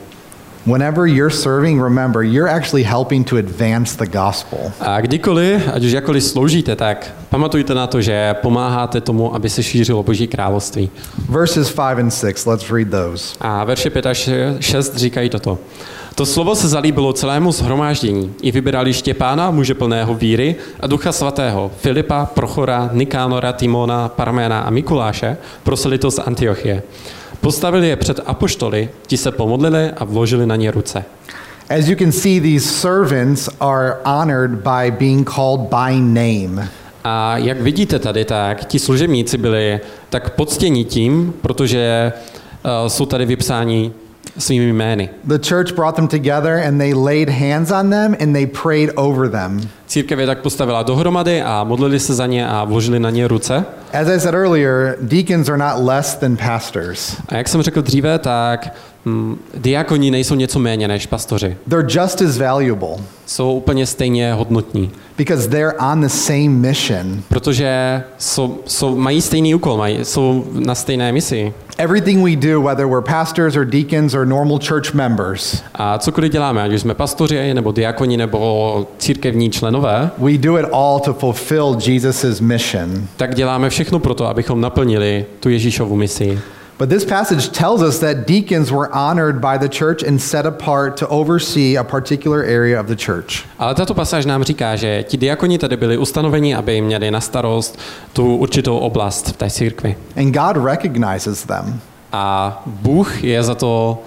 Whenever 0.67 1.07
you're 1.07 1.31
serving, 1.31 1.83
remember, 1.83 2.23
you're 2.23 2.49
actually 2.49 2.85
helping 2.85 3.25
to 3.25 3.37
advance 3.37 3.97
the 3.97 4.07
gospel. 4.07 4.73
A 4.81 5.01
kdykoliv, 5.01 5.69
ať 5.73 5.85
už 5.85 5.93
jakkoliv 5.93 6.25
sloužíte, 6.25 6.77
tak 6.77 7.13
pamatujte 7.29 7.75
na 7.75 7.87
to, 7.87 8.01
že 8.01 8.35
pomáháte 8.43 9.01
tomu, 9.01 9.35
aby 9.35 9.51
se 9.51 9.63
šířilo 9.63 10.03
Boží 10.03 10.27
království. 10.27 10.91
Verses 11.29 11.73
5 11.73 11.99
and 11.99 12.11
6, 12.11 12.47
let's 12.47 12.71
read 12.71 12.89
those. 12.89 13.37
A 13.41 13.65
verše 13.65 13.91
5 13.91 14.07
až 14.07 14.31
6 14.61 14.97
říkají 14.97 15.31
toto. 15.31 15.59
To 16.15 16.27
slovo 16.27 16.55
se 16.55 16.69
zalíbilo 16.69 17.13
celému 17.13 17.53
shromáždění. 17.53 18.35
I 18.43 18.51
vybrali 18.51 18.93
Štěpána, 18.93 19.51
muže 19.51 19.75
plného 19.75 20.15
víry, 20.15 20.57
a 20.81 20.87
ducha 20.87 21.13
svatého, 21.13 21.71
Filipa, 21.77 22.27
Prochora, 22.27 22.91
Nikánora, 22.93 23.53
Timona, 23.53 24.09
Parména 24.09 24.61
a 24.61 24.71
Mikuláše, 24.71 25.37
prosili 25.63 25.99
to 25.99 26.11
z 26.11 26.19
Antiochie. 26.19 26.83
Postavili 27.41 27.89
je 27.89 27.97
před 27.97 28.21
apoštoly, 28.27 28.89
ti 29.07 29.17
se 29.17 29.31
pomodlili 29.33 29.91
a 29.91 30.05
vložili 30.05 30.47
na 30.47 30.57
ně 30.57 30.71
ruce. 30.71 31.05
As 31.79 31.89
you 31.89 31.97
can 31.97 32.13
see, 32.13 32.41
these 32.41 32.69
servants 32.69 33.49
are 33.61 33.97
honored 34.05 34.51
by 34.51 34.91
being 34.91 35.31
called 35.31 35.61
by 35.61 36.01
name. 36.01 36.69
A 37.05 37.37
jak 37.37 37.61
vidíte 37.61 37.99
tady, 37.99 38.25
tak 38.25 38.65
ti 38.65 38.79
služebníci 38.79 39.39
byli 39.39 39.81
tak 40.11 40.31
poctěni 40.31 40.85
tím, 40.85 41.35
protože 41.41 42.13
uh, 42.65 42.89
jsou 42.89 43.07
tady 43.07 43.27
vypsáni 43.27 43.93
svými 44.39 44.73
jmény. 44.73 45.09
The 45.25 45.49
church 45.49 45.73
brought 45.75 45.97
them 45.97 46.09
together 46.09 46.63
and 46.67 46.79
they 46.79 46.95
laid 46.95 47.29
hands 47.31 47.71
on 47.71 47.91
them 47.91 48.17
and 48.21 48.33
they 48.33 48.47
prayed 48.47 48.91
over 48.97 49.31
them. 49.31 49.69
Církev 49.87 50.19
je 50.19 50.27
tak 50.27 50.39
postavila 50.39 50.83
dohromady 50.83 51.43
a 51.43 51.65
modlili 51.65 52.01
se 52.01 52.15
za 52.15 52.27
ně 52.27 52.49
a 52.49 52.65
vložili 52.65 53.01
na 53.01 53.11
ně 53.11 53.29
ruce. 53.29 53.65
As 54.01 54.09
I 54.09 54.21
said 54.21 54.35
earlier, 54.35 54.97
deacons 55.01 55.49
are 55.49 55.59
not 55.59 55.87
less 55.87 56.15
than 56.15 56.37
pastors. 56.37 57.17
A 57.29 57.37
jak 57.37 57.49
jsem 57.49 57.63
řekl 57.63 57.83
dříve, 57.83 58.19
tak 58.19 58.75
hm, 59.07 59.39
diakoni 59.55 60.11
nejsou 60.11 60.35
něco 60.35 60.59
méně 60.59 60.89
než 60.89 61.07
pastoři. 61.07 61.57
They're 61.69 61.89
just 62.01 62.23
as 62.23 62.39
valuable 62.39 62.97
Jsou 63.27 63.53
úplně 63.53 63.87
stejně 63.87 64.35
hodnotní, 64.35 64.91
because 65.19 65.49
they're 65.49 65.73
on 65.93 66.01
the 66.01 66.09
same 66.09 66.49
mission. 66.49 67.23
protože 67.29 68.03
jsou, 68.19 68.59
jsou, 68.67 68.97
mají 68.97 69.21
stejný 69.21 69.55
úkol, 69.55 69.77
mají, 69.77 69.99
jsou 70.05 70.45
na 70.53 70.75
stejné 70.75 71.13
misi. 71.13 71.53
Everything 71.79 72.25
we 72.25 72.37
do, 72.37 72.63
whether 72.63 72.87
we're 72.87 73.03
pastors 73.03 73.57
or 73.57 73.65
deacons 73.65 74.15
or 74.15 74.27
normal 74.27 74.59
church 74.69 74.95
members, 74.95 75.63
A 75.75 75.99
cokoliv 75.99 76.33
děláme, 76.33 76.63
ať 76.63 76.73
už 76.73 76.81
jsme 76.81 76.95
pastoři, 76.95 77.55
nebo 77.55 77.73
diakoni, 77.73 78.17
nebo 78.17 78.87
církevní 78.99 79.51
členové, 79.51 79.74
we 80.19 80.39
do 80.39 80.59
it 80.59 80.67
all 80.73 81.01
to 81.01 81.15
fulfill 81.15 81.77
Jesus' 81.87 82.41
mission. 82.41 83.09
tak 83.17 83.35
děláme 83.35 83.71
všechno 83.71 83.99
pro 83.99 84.15
to, 84.15 84.27
abychom 84.27 84.61
naplnili 84.61 85.27
tu 85.41 85.49
Ježíšovu 85.49 85.97
misi. 85.97 86.41
But 86.79 86.89
this 86.89 87.05
passage 87.05 87.49
tells 87.49 87.83
us 87.83 87.99
that 87.99 88.27
deacons 88.27 88.71
were 88.71 88.89
honored 88.93 89.37
by 89.37 89.59
the 89.59 89.69
church 89.69 90.03
and 90.09 90.19
set 90.19 90.47
apart 90.47 90.99
to 90.99 91.07
oversee 91.09 91.79
a 91.79 91.85
particular 91.85 92.41
area 92.41 92.81
of 92.81 92.87
the 92.87 92.97
church. 92.97 93.45
Ale 93.59 93.75
tato 93.75 93.95
pasáž 93.95 94.27
nám 94.27 94.43
říká, 94.43 94.77
že 94.77 95.03
ti 95.03 95.17
diakoni 95.17 95.59
tady 95.59 95.77
byli 95.77 95.99
ustanoveni, 95.99 96.55
aby 96.55 96.81
měli 96.81 97.11
na 97.11 97.21
starost 97.21 97.79
tu 98.13 98.37
určitou 98.37 98.79
oblast 98.79 99.29
v 99.29 99.37
té 99.37 99.51
církvi. 99.51 99.97
And 100.17 100.33
God 100.33 100.65
recognizes 100.65 101.45
them. 101.45 101.81
A 102.13 102.63
Bůh 102.67 103.25
je 103.25 103.43
za 103.43 103.55
to 103.55 104.03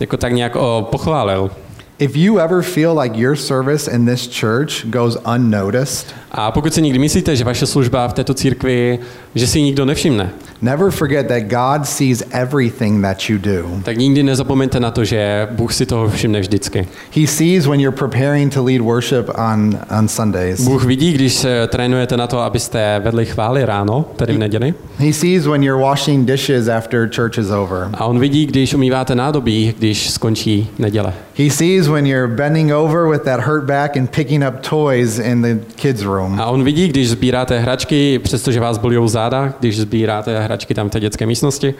jako 0.00 0.16
tak 0.16 0.32
nějak 0.32 0.56
o, 0.56 0.88
pochválil. 0.90 1.50
If 1.98 2.16
you 2.16 2.38
ever 2.40 2.62
feel 2.62 2.94
like 2.94 3.16
your 3.20 3.36
service 3.36 3.90
in 3.94 4.04
this 4.06 4.28
church 4.28 4.84
goes 4.90 5.16
unnoticed, 5.34 6.14
A 6.30 6.50
pokud 6.52 6.74
si 6.74 6.82
někdy 6.82 6.98
myslíte, 6.98 7.36
že 7.36 7.44
vaše 7.44 7.66
služba 7.66 8.08
v 8.08 8.12
této 8.12 8.34
církvi, 8.34 8.98
že 9.34 9.46
si 9.46 9.58
ji 9.58 9.64
nikdo 9.64 9.84
nevšimne, 9.84 10.30
never 10.62 10.90
forget 10.90 11.26
that 11.28 11.42
God 11.42 11.86
sees 11.86 12.22
everything 12.30 13.02
that 13.02 13.30
you 13.30 13.38
do. 13.38 13.80
tak 13.82 13.96
nikdy 13.96 14.22
nezapomeňte 14.22 14.80
na 14.80 14.90
to, 14.90 15.04
že 15.04 15.48
Bůh 15.50 15.74
si 15.74 15.86
toho 15.86 16.08
všimne 16.08 16.40
vždycky. 16.40 16.88
He 17.16 17.26
sees 17.26 17.66
when 17.66 17.80
you're 17.80 17.98
preparing 17.98 18.54
to 18.54 18.64
lead 18.64 18.80
worship 18.80 19.30
on, 19.54 19.78
on 19.98 20.08
Sundays. 20.08 20.60
Bůh 20.60 20.84
vidí, 20.84 21.12
když 21.12 21.34
se 21.34 21.66
trénujete 21.66 22.16
na 22.16 22.26
to, 22.26 22.38
abyste 22.38 23.00
vedli 23.04 23.26
chvály 23.26 23.64
ráno, 23.64 24.04
tedy 24.16 24.32
v 24.32 24.38
neděli. 24.38 24.74
He 24.98 25.12
sees 25.12 25.46
when 25.46 25.62
you're 25.62 25.82
washing 25.82 26.28
dishes 26.28 26.68
after 26.68 27.10
church 27.16 27.38
is 27.38 27.50
over. 27.50 27.88
A 27.94 28.04
on 28.04 28.18
vidí, 28.18 28.46
když 28.46 28.74
umýváte 28.74 29.14
nádobí, 29.14 29.74
když 29.78 30.10
skončí 30.10 30.68
neděle. 30.78 31.12
He 31.38 31.50
sees 31.50 31.86
when 31.88 32.06
you're 32.06 32.28
bending 32.28 32.72
over 32.72 33.06
with 33.06 33.24
that 33.24 33.40
hurt 33.40 33.66
back 33.66 33.96
and 33.96 34.10
picking 34.10 34.42
up 34.42 34.62
toys 34.62 35.18
in 35.18 35.42
the 35.42 35.58
kids' 35.76 36.02
room. 36.02 36.40
A 36.40 36.46
on 36.46 36.64
vidí, 36.64 36.88
když 36.88 37.10
sbíráte 37.10 37.58
hračky, 37.58 38.18
přestože 38.18 38.60
vás 38.60 38.78
bolí 38.78 38.96
záda, 39.08 39.54
když 39.60 39.80
sbíráte 39.80 40.40
hračky 40.40 40.74
tam 40.74 40.88
v 40.88 40.92
té 40.92 41.00
dětské 41.00 41.26
místnosti. 41.26 41.74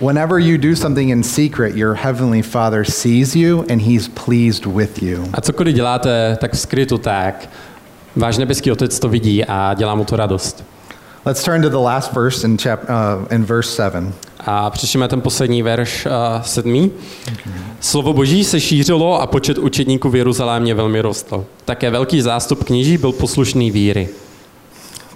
Whenever 0.00 0.38
you 0.38 0.58
do 0.58 0.76
something 0.76 1.10
in 1.10 1.22
secret, 1.22 1.76
your 1.76 1.94
heavenly 1.94 2.42
Father 2.42 2.84
sees 2.84 3.36
you 3.36 3.64
and 3.70 3.82
he's 3.82 4.08
pleased 4.08 4.66
with 4.66 5.02
you. 5.02 5.24
A 5.32 5.40
cokoliv 5.40 5.74
děláte 5.74 6.36
tak 6.40 6.52
v 6.52 6.58
skrytu, 6.58 6.98
tak 6.98 7.48
váš 8.16 8.38
nebeský 8.38 8.72
otec 8.72 8.98
to 8.98 9.08
vidí 9.08 9.44
a 9.44 9.74
dělá 9.74 9.94
mu 9.94 10.04
to 10.04 10.16
radost. 10.16 10.64
Let's 11.26 11.44
turn 11.44 11.62
to 11.62 11.70
the 11.70 11.76
last 11.76 12.12
verse 12.12 12.46
in, 12.46 12.58
chap, 12.58 12.80
uh, 12.82 13.26
in 13.30 13.44
verse 13.44 13.70
7. 13.70 14.12
A 14.46 14.70
přečteme 14.70 15.08
ten 15.08 15.20
poslední 15.20 15.62
verš 15.62 16.06
sedmý. 16.42 16.90
Slovo 17.80 18.12
Boží 18.12 18.44
se 18.44 18.60
šířilo 18.60 19.20
a 19.20 19.26
počet 19.26 19.58
učedníků 19.58 20.10
v 20.10 20.16
Jeruzalémě 20.16 20.74
velmi 20.74 21.00
rostl. 21.00 21.44
Také 21.64 21.90
velký 21.90 22.20
zástup 22.20 22.64
kněží 22.64 22.98
byl 22.98 23.12
poslušný 23.12 23.70
víry. 23.70 24.08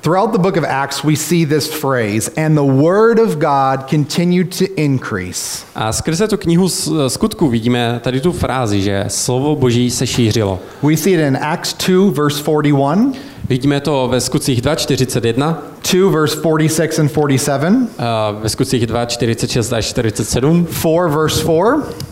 Throughout 0.00 0.32
the 0.32 0.38
book 0.38 0.56
of 0.56 0.64
Acts, 0.64 1.02
we 1.04 1.16
see 1.16 1.44
this 1.46 1.68
phrase, 1.68 2.30
and 2.36 2.54
the 2.56 2.62
word 2.82 3.18
of 3.18 3.38
God 3.38 3.88
continued 3.90 4.58
to 4.58 4.64
increase. 4.76 5.64
A 5.74 5.92
skrze 5.92 6.28
tu 6.28 6.36
knihu 6.36 6.68
s- 6.68 7.08
skutků 7.08 7.48
vidíme 7.48 8.00
tady 8.04 8.20
tu 8.20 8.32
frázi, 8.32 8.82
že 8.82 9.04
slovo 9.08 9.56
Boží 9.56 9.90
se 9.90 10.06
šířilo. 10.06 10.58
We 10.82 10.96
see 10.96 11.12
it 11.14 11.20
in 11.20 11.38
Acts 11.42 11.74
2, 11.88 12.10
verse 12.12 12.42
41, 12.42 13.12
Vidíme 13.48 13.80
to 13.80 14.08
ve 14.10 14.20
skutcích 14.20 14.62
2.41, 14.62 15.56
2, 15.92 16.10
verse 16.10 16.36
46 16.36 16.98
and 16.98 17.08
47, 17.08 17.88
a 17.98 18.30
ve 18.30 18.48
skutcích 18.48 18.86
2.46 18.86 19.76
až 19.76 19.86
47, 19.86 20.66
4, 20.66 21.08
verse 21.08 21.40
4, 21.40 21.52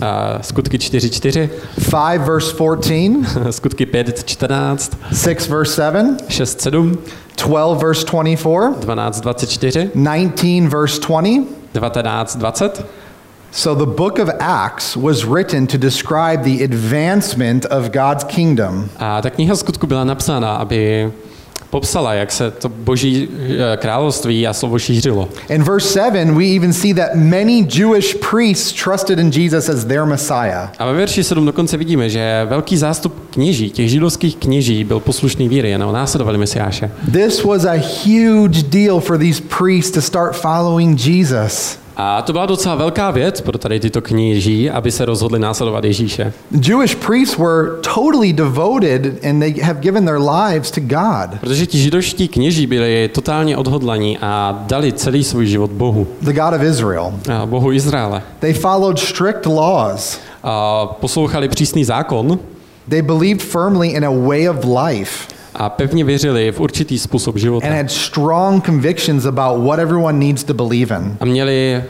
a 0.00 0.38
skutky 0.42 0.78
4.4, 0.78 1.48
5, 1.90 2.22
verse 2.22 2.50
14, 2.56 3.26
skutky 3.50 3.84
5.14, 3.86 4.90
6, 5.14 5.48
verse 5.48 5.72
7, 5.74 6.16
6.7, 6.28 6.96
12, 7.36 7.80
verse 7.80 8.04
24, 8.04 8.74
12.24, 8.74 9.94
19, 9.94 10.68
verse 10.68 10.98
20. 10.98 11.56
19.20. 11.74 12.86
So 13.52 13.74
the 13.74 13.86
book 13.86 14.18
of 14.18 14.28
Acts 14.40 14.96
was 14.96 15.24
written 15.24 15.66
to 15.68 15.78
describe 15.78 16.42
the 16.44 16.62
advancement 16.62 17.64
of 17.66 17.90
God's 17.90 18.24
kingdom. 18.24 18.90
A 18.98 19.22
ta 19.22 19.30
kniha 19.30 19.56
skutku 19.56 19.86
byla 19.86 20.04
napsána, 20.04 20.56
aby 20.56 21.12
popsala, 21.76 22.14
jak 22.14 22.32
se 22.32 22.50
to 22.50 22.68
boží 22.68 23.28
eh, 23.28 23.76
království 23.76 24.46
a 24.46 24.52
slovo 24.52 24.78
šířilo. 24.78 25.28
In 25.48 25.62
verse 25.62 25.88
7, 25.88 26.34
we 26.34 26.56
even 26.56 26.72
see 26.72 26.94
that 26.94 27.14
many 27.14 27.66
Jewish 27.78 28.16
priests 28.30 28.84
trusted 28.84 29.18
in 29.18 29.30
Jesus 29.34 29.68
as 29.68 29.84
their 29.84 30.04
Messiah. 30.04 30.72
A 30.78 30.86
ve 30.86 30.92
verši 30.92 31.24
7 31.24 31.46
dokonce 31.46 31.76
vidíme, 31.76 32.08
že 32.08 32.46
velký 32.48 32.76
zástup 32.76 33.14
kněží, 33.30 33.70
těch 33.70 33.90
židovských 33.90 34.36
kněží, 34.36 34.84
byl 34.84 35.00
poslušný 35.00 35.48
víry, 35.48 35.70
jenom 35.70 35.92
následovali 35.92 36.38
Mesiáše. 36.38 36.90
This 37.12 37.44
was 37.44 37.64
a 37.64 37.74
huge 38.04 38.62
deal 38.62 39.00
for 39.00 39.18
these 39.18 39.42
priests 39.58 39.90
to 39.90 40.02
start 40.02 40.36
following 40.36 41.06
Jesus. 41.06 41.85
A 41.98 42.22
to 42.22 42.32
byla 42.32 42.46
docela 42.46 42.74
velká 42.74 43.10
věc 43.10 43.40
pro 43.40 43.58
tady 43.58 43.80
tyto 43.80 44.02
kněží, 44.02 44.70
aby 44.70 44.90
se 44.92 45.04
rozhodli 45.04 45.38
následovat 45.38 45.84
Ježíše. 45.84 46.32
Jewish 46.68 46.94
priests 46.94 47.38
were 47.38 47.68
totally 47.94 48.32
devoted 48.32 49.24
and 49.24 49.40
they 49.40 49.60
have 49.62 49.80
given 49.80 50.04
their 50.04 50.18
lives 50.18 50.70
to 50.70 50.80
God. 50.80 51.40
Protože 51.40 51.66
ti 51.66 51.78
židovští 51.78 52.28
kněží 52.28 52.66
byli 52.66 53.10
totálně 53.14 53.56
odhodlaní 53.56 54.18
a 54.18 54.62
dali 54.66 54.92
celý 54.92 55.24
svůj 55.24 55.46
život 55.46 55.70
Bohu, 55.70 56.06
The 56.22 56.32
God 56.32 56.54
of 56.54 56.62
Israel. 56.62 57.12
a 57.32 57.46
Bohu 57.46 57.72
Izraele. 57.72 58.22
They 58.38 58.52
followed 58.52 58.98
strict 58.98 59.46
laws. 59.46 60.18
A 60.42 60.86
poslouchali 60.86 61.48
přísný 61.48 61.84
zákon 61.84 62.38
They 62.88 63.02
believed 63.02 63.42
firmly 63.42 63.88
in 63.88 64.04
a 64.04 64.10
way 64.10 64.48
of 64.50 64.56
life 64.64 65.35
a 65.56 65.68
pevně 65.68 66.04
věřili 66.04 66.52
v 66.52 66.60
určitý 66.60 66.98
způsob 66.98 67.36
života. 67.36 67.66
and 67.66 67.76
had 67.76 67.90
strong 67.90 68.64
convictions 68.66 69.26
about 69.26 69.64
what 69.66 69.78
everyone 69.78 70.18
needs 70.26 70.44
to 70.44 70.54
believe 70.54 70.96
in. 70.96 71.16
A 71.20 71.24
měli 71.24 71.82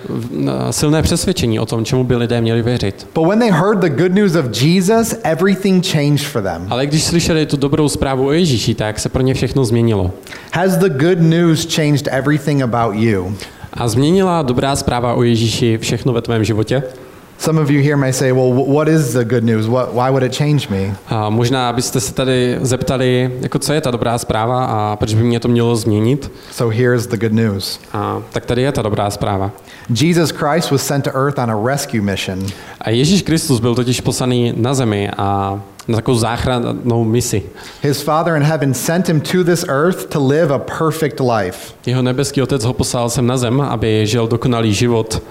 silné 0.71 1.03
přesvědčení 1.03 1.61
o 1.61 1.67
tom, 1.67 1.85
čemu 1.85 2.05
by 2.05 2.17
lidé 2.17 2.41
měli 2.41 2.63
věřit. 2.63 3.09
But 3.15 3.29
when 3.29 3.39
they 3.39 3.51
heard 3.51 3.79
the 3.79 3.89
good 3.89 4.13
news 4.13 4.35
of 4.35 4.63
Jesus, 4.63 5.15
everything 5.23 5.87
changed 5.87 6.27
for 6.27 6.43
them. 6.43 6.67
Ale 6.71 6.87
když 6.87 7.05
slyšeli 7.05 7.47
tu 7.47 7.57
dobrou 7.57 7.89
zprávu 7.89 8.27
o 8.27 8.33
Ježíši, 8.33 8.75
tak 8.75 8.99
se 8.99 9.09
pro 9.09 9.23
ně 9.23 9.35
všechno 9.35 9.65
změnilo. 9.65 10.11
Has 10.53 10.77
the 10.77 10.89
good 10.89 11.21
news 11.21 11.75
changed 11.75 12.09
everything 12.11 12.63
about 12.63 12.95
you? 12.95 13.35
A 13.73 13.89
změnila 13.89 14.43
dobrá 14.43 14.77
zpráva 14.77 15.15
o 15.15 15.23
Ježíši 15.23 15.79
všechno 15.79 16.13
ve 16.13 16.23
tvém 16.23 16.45
životě? 16.45 16.83
Some 17.39 17.63
of 17.63 17.71
you 17.71 17.83
here 17.83 17.97
may 17.97 18.13
say, 18.13 18.33
well, 18.33 18.53
wh- 18.53 18.69
what 18.69 18.89
is 18.89 19.13
the 19.13 19.25
good 19.25 19.45
news? 19.45 19.67
What, 19.67 19.93
why 19.95 20.11
would 20.11 20.23
it 20.23 20.35
change 20.35 20.69
me? 20.69 20.97
A 21.09 21.31
možná 21.31 21.73
byste 21.73 22.01
se 22.01 22.15
tady 22.15 22.59
zeptali, 22.61 23.31
jako 23.41 23.59
co 23.59 23.73
je 23.73 23.81
ta 23.81 23.91
dobrá 23.91 24.19
zpráva 24.19 24.65
a 24.65 24.97
proč 24.97 25.15
by 25.15 25.23
mě 25.23 25.41
to 25.41 25.49
mělo 25.49 25.77
změnit. 25.77 26.33
So 26.53 26.77
here's 26.77 27.07
the 27.07 27.17
good 27.17 27.33
news 27.33 27.81
A 27.93 28.23
tak 28.33 28.47
tady 28.47 28.63
je 28.63 28.73
ta 28.73 28.83
dobrá 28.83 29.11
zpráva. 29.11 29.51
Jesus 30.01 30.31
Christ 30.31 30.71
was 30.71 30.87
sent 30.87 31.05
to 31.05 31.11
earth 31.15 31.39
on 31.39 31.51
a 31.51 31.73
rescue 31.73 32.01
mission. 32.01 32.47
A 32.81 32.91
Ježíš 32.91 33.23
Kristus 33.23 33.61
byl 33.61 33.75
totiž 33.75 34.01
poslaný 34.01 34.53
na 34.57 34.75
zemi 34.75 35.11
a 35.17 35.61
na 35.89 35.97
takovou 35.97 36.19
záchrannou 36.19 37.05
misi. 37.05 37.43
His 37.83 38.01
Father 38.01 38.37
in 38.37 38.43
heaven 38.43 38.75
sent 38.75 39.09
him 39.09 39.21
to 39.21 39.45
this 39.45 39.65
earth 39.69 40.07
to 40.07 40.27
live 40.27 40.55
a 40.55 40.59
perfect 40.59 41.21
life. 41.21 41.59
Jeho 41.87 42.03
nebeský 42.03 42.43
otec 42.43 42.65
ho 42.65 42.73
poslal 42.73 43.11
sem 43.11 43.27
na 43.27 43.37
zem, 43.37 43.61
aby 43.61 44.07
žil 44.07 44.27
dokonalý 44.29 44.75
život. 44.75 45.23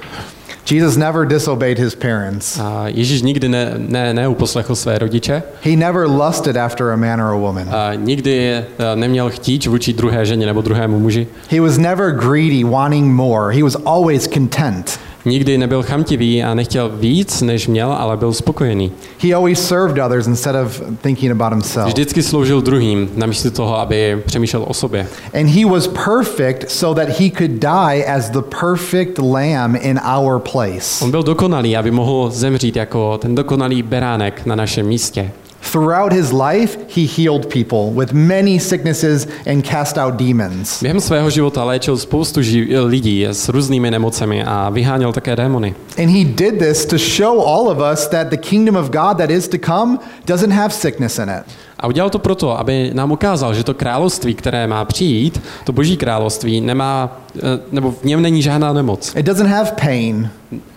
Jesus 0.71 0.97
never 0.97 1.25
disobeyed 1.25 1.77
his 1.79 1.95
parents. 1.95 2.59
A 2.59 2.83
Ježíš 2.87 3.21
nikdy 3.21 3.49
ne, 3.49 3.73
ne, 3.77 4.13
neuposlechl 4.13 4.75
své 4.75 4.97
rodiče 4.99 5.43
He 5.63 5.75
never 5.75 6.07
lusted 6.07 6.57
after 6.57 6.91
a 6.91 6.95
man 6.95 7.21
or 7.21 7.31
a 7.33 7.37
woman. 7.37 7.69
a 7.69 7.93
nikdy 7.93 8.63
neměl 8.95 9.29
chtíč 9.29 9.67
vůči 9.67 9.93
druhé 9.93 10.25
ženě 10.25 10.45
nebo 10.45 10.61
druhému 10.61 10.99
muži. 10.99 11.27
He 11.51 11.61
was 11.61 11.77
never 11.77 12.11
greedy, 12.11 12.63
wanting 12.63 13.13
more. 13.13 13.55
He 13.55 13.63
was 13.63 13.75
always 13.85 14.27
content. 14.27 14.99
Nikdy 15.25 15.57
nebyl 15.57 15.83
chamtivý 15.83 16.43
a 16.43 16.53
nechtěl 16.53 16.89
víc, 16.89 17.41
než 17.41 17.67
měl, 17.67 17.91
ale 17.91 18.17
byl 18.17 18.33
spokojený. 18.33 18.91
He 19.19 19.33
always 19.33 19.67
served 19.67 20.05
others 20.05 20.27
instead 20.27 20.65
of 20.65 20.81
thinking 21.01 21.31
about 21.31 21.53
himself. 21.53 21.87
Vždycky 21.87 22.23
sloužil 22.23 22.61
druhým, 22.61 23.09
namísto 23.15 23.51
toho, 23.51 23.79
aby 23.79 24.21
přemýšlel 24.25 24.65
o 24.67 24.73
sobě. 24.73 25.07
And 25.39 25.47
he 25.49 25.65
was 25.65 25.87
perfect 25.87 26.71
so 26.71 27.01
that 27.01 27.19
he 27.19 27.29
could 27.29 27.51
die 27.51 28.05
as 28.15 28.29
the 28.29 28.41
perfect 28.61 29.19
lamb 29.19 29.75
in 29.81 29.99
our 30.17 30.39
place. 30.39 31.05
On 31.05 31.11
byl 31.11 31.23
dokonalý, 31.23 31.77
aby 31.77 31.91
mohl 31.91 32.29
zemřít 32.31 32.75
jako 32.75 33.17
ten 33.17 33.35
dokonalý 33.35 33.83
beránek 33.83 34.45
na 34.45 34.55
našem 34.55 34.85
místě. 34.85 35.31
Throughout 35.75 36.13
his 36.13 36.31
life, 36.31 36.77
he 36.87 37.05
healed 37.05 37.49
people 37.49 37.91
with 37.93 38.13
many 38.13 38.59
sicknesses 38.59 39.27
and 39.45 39.61
cast 39.61 39.97
out 39.97 40.13
demons. 40.15 40.81
Během 40.81 41.01
svého 41.01 41.29
života 41.29 41.63
léčil 41.63 41.97
spoustu 41.97 42.41
ži- 42.41 42.85
lidí 42.85 43.25
s 43.25 43.49
různými 43.49 43.91
nemocemi 43.91 44.43
a 44.43 44.69
vyháněl 44.69 45.13
také 45.13 45.35
démony. 45.35 45.75
And 45.97 46.09
he 46.09 46.23
did 46.23 46.59
this 46.59 46.85
to 46.85 46.97
show 46.97 47.41
all 47.47 47.67
of 47.67 47.77
us 47.93 48.07
that 48.07 48.27
the 48.29 48.37
kingdom 48.37 48.75
of 48.75 48.89
God 48.89 49.17
that 49.17 49.29
is 49.29 49.47
to 49.47 49.57
come 49.57 49.97
doesn't 50.25 50.51
have 50.53 50.69
sickness 50.73 51.19
in 51.19 51.29
it. 51.29 51.43
A 51.85 51.87
udělal 51.87 52.09
to 52.09 52.19
proto, 52.19 52.59
aby 52.59 52.91
nám 52.93 53.11
ukázal, 53.11 53.53
že 53.53 53.63
to 53.63 53.73
království, 53.73 54.33
které 54.33 54.67
má 54.67 54.85
přijít, 54.85 55.41
to 55.63 55.71
boží 55.71 55.97
království, 55.97 56.61
nemá, 56.61 57.17
eh, 57.37 57.41
nebo 57.71 57.91
v 57.91 58.03
něm 58.03 58.21
není 58.21 58.41
žádná 58.41 58.73
nemoc. 58.73 59.13
It 59.15 59.25
doesn't 59.25 59.49
have 59.49 59.71
pain. 59.81 60.29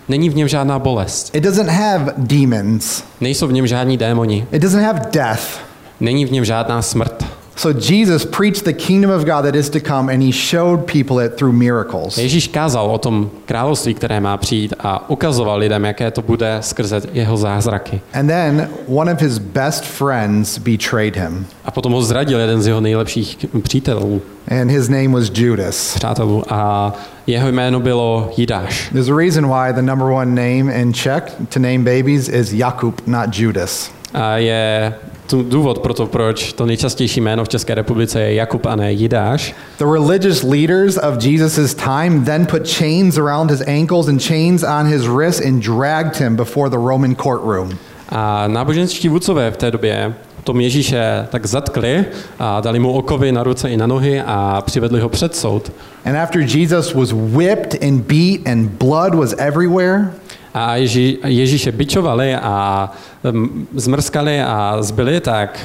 Není 0.09 0.29
v 0.29 0.35
něm 0.35 0.47
žádná 0.47 0.79
bolest. 0.79 1.35
It 1.35 1.43
doesn't 1.43 1.69
have 1.69 2.13
demons. 2.17 3.03
Nejsou 3.21 3.47
v 3.47 3.53
něm 3.53 3.67
žádní 3.67 3.97
démoni. 3.97 4.45
It 4.51 4.61
doesn't 4.61 4.85
have 4.85 5.01
death. 5.11 5.59
Není 5.99 6.25
v 6.25 6.31
něm 6.31 6.45
žádná 6.45 6.81
smrt. 6.81 7.25
So 7.59 7.73
Jesus 7.73 8.25
preached 8.25 8.63
the 8.63 8.73
kingdom 8.73 9.11
of 9.11 9.25
God 9.25 9.43
that 9.43 9.55
is 9.55 9.69
to 9.69 9.79
come 9.81 10.13
and 10.13 10.23
he 10.23 10.31
showed 10.31 10.87
people 10.87 11.25
it 11.25 11.35
through 11.35 11.51
miracles. 11.51 12.17
Ježíš 12.17 12.47
kázal 12.47 12.91
o 12.91 12.97
tom 12.97 13.29
království, 13.45 13.93
které 13.93 14.19
má 14.19 14.37
přijít 14.37 14.73
a 14.79 15.09
ukazoval 15.09 15.59
lidem, 15.59 15.85
jaké 15.85 16.11
to 16.11 16.21
bude 16.21 16.57
skrze 16.61 17.01
jeho 17.13 17.37
zázraky. 17.37 18.01
And 18.13 18.27
then 18.27 18.69
one 18.87 19.13
of 19.13 19.21
his 19.21 19.37
best 19.37 19.83
friends 19.83 20.57
betrayed 20.57 21.15
him. 21.15 21.45
A 21.65 21.71
potom 21.71 21.91
ho 21.91 22.01
zradil 22.01 22.39
jeden 22.39 22.61
z 22.61 22.67
jeho 22.67 22.81
nejlepších 22.81 23.37
přítelů, 23.63 24.21
And 24.61 24.69
his 24.69 24.89
name 24.89 25.07
was 25.07 25.31
Judas. 25.33 25.95
přátelů 25.95 26.43
a 26.49 26.93
jeho 27.27 27.47
jméno 27.49 27.79
bylo 27.79 28.31
Jidáš. 28.37 28.89
There's 28.89 29.09
a 29.09 29.15
reason 29.15 29.47
why 29.47 29.73
the 29.73 29.81
number 29.81 30.07
one 30.07 30.25
name 30.25 30.81
in 30.81 30.93
Czech 30.93 31.23
to 31.53 31.59
name 31.59 31.77
babies 31.77 32.29
is 32.29 32.53
Jakub, 32.53 33.01
not 33.07 33.39
Judas. 33.39 33.91
A 34.13 34.37
je 34.37 34.93
důvod 35.33 35.79
pro 35.79 35.93
to, 35.93 36.05
proč 36.05 36.53
to 36.53 36.65
nejčastější 36.65 37.21
jméno 37.21 37.45
v 37.45 37.49
České 37.49 37.75
republice 37.75 38.21
je 38.21 38.33
Jakub 38.33 38.65
a 38.65 38.75
ne 38.75 38.91
Jidáš. 38.91 39.55
The 39.77 39.85
religious 39.85 40.43
leaders 40.43 40.97
of 40.97 41.23
Jesus' 41.23 41.73
time 41.73 42.25
then 42.25 42.45
put 42.45 42.67
chains 42.67 43.17
around 43.17 43.51
his 43.51 43.61
ankles 43.67 44.07
and 44.07 44.21
chains 44.21 44.63
on 44.63 44.85
his 44.85 45.07
wrists 45.07 45.45
and 45.45 45.63
dragged 45.63 46.15
him 46.15 46.35
before 46.35 46.69
the 46.69 46.77
Roman 46.77 47.15
courtroom. 47.15 47.69
A 48.09 48.47
náboženští 48.47 49.09
vůdcové 49.09 49.51
v 49.51 49.57
té 49.57 49.71
době 49.71 50.13
tom 50.49 50.61
Ježíše 50.61 51.27
tak 51.29 51.45
zatkli 51.45 52.05
a 52.39 52.61
dali 52.61 52.79
mu 52.79 52.91
okovy 52.91 53.31
na 53.31 53.43
ruce 53.43 53.69
i 53.69 53.77
na 53.77 53.87
nohy 53.87 54.21
a 54.25 54.61
přivedli 54.65 54.99
ho 54.99 55.09
před 55.09 55.35
soud. 55.35 55.71
And 56.05 56.17
after 56.17 56.41
Jesus 56.41 56.93
was 56.93 57.11
whipped 57.13 57.83
and 57.83 58.01
beat 58.01 58.47
and 58.47 58.69
blood 58.69 59.15
was 59.15 59.35
everywhere, 59.37 60.11
A 60.53 60.75
Ježí, 60.75 61.17
Ježíše 61.25 61.71
bičovali 61.71 62.35
a 62.35 62.91
mm, 63.31 63.67
zmrskali 63.75 64.41
a 64.41 64.77
zbyli, 64.79 65.19
tak, 65.19 65.59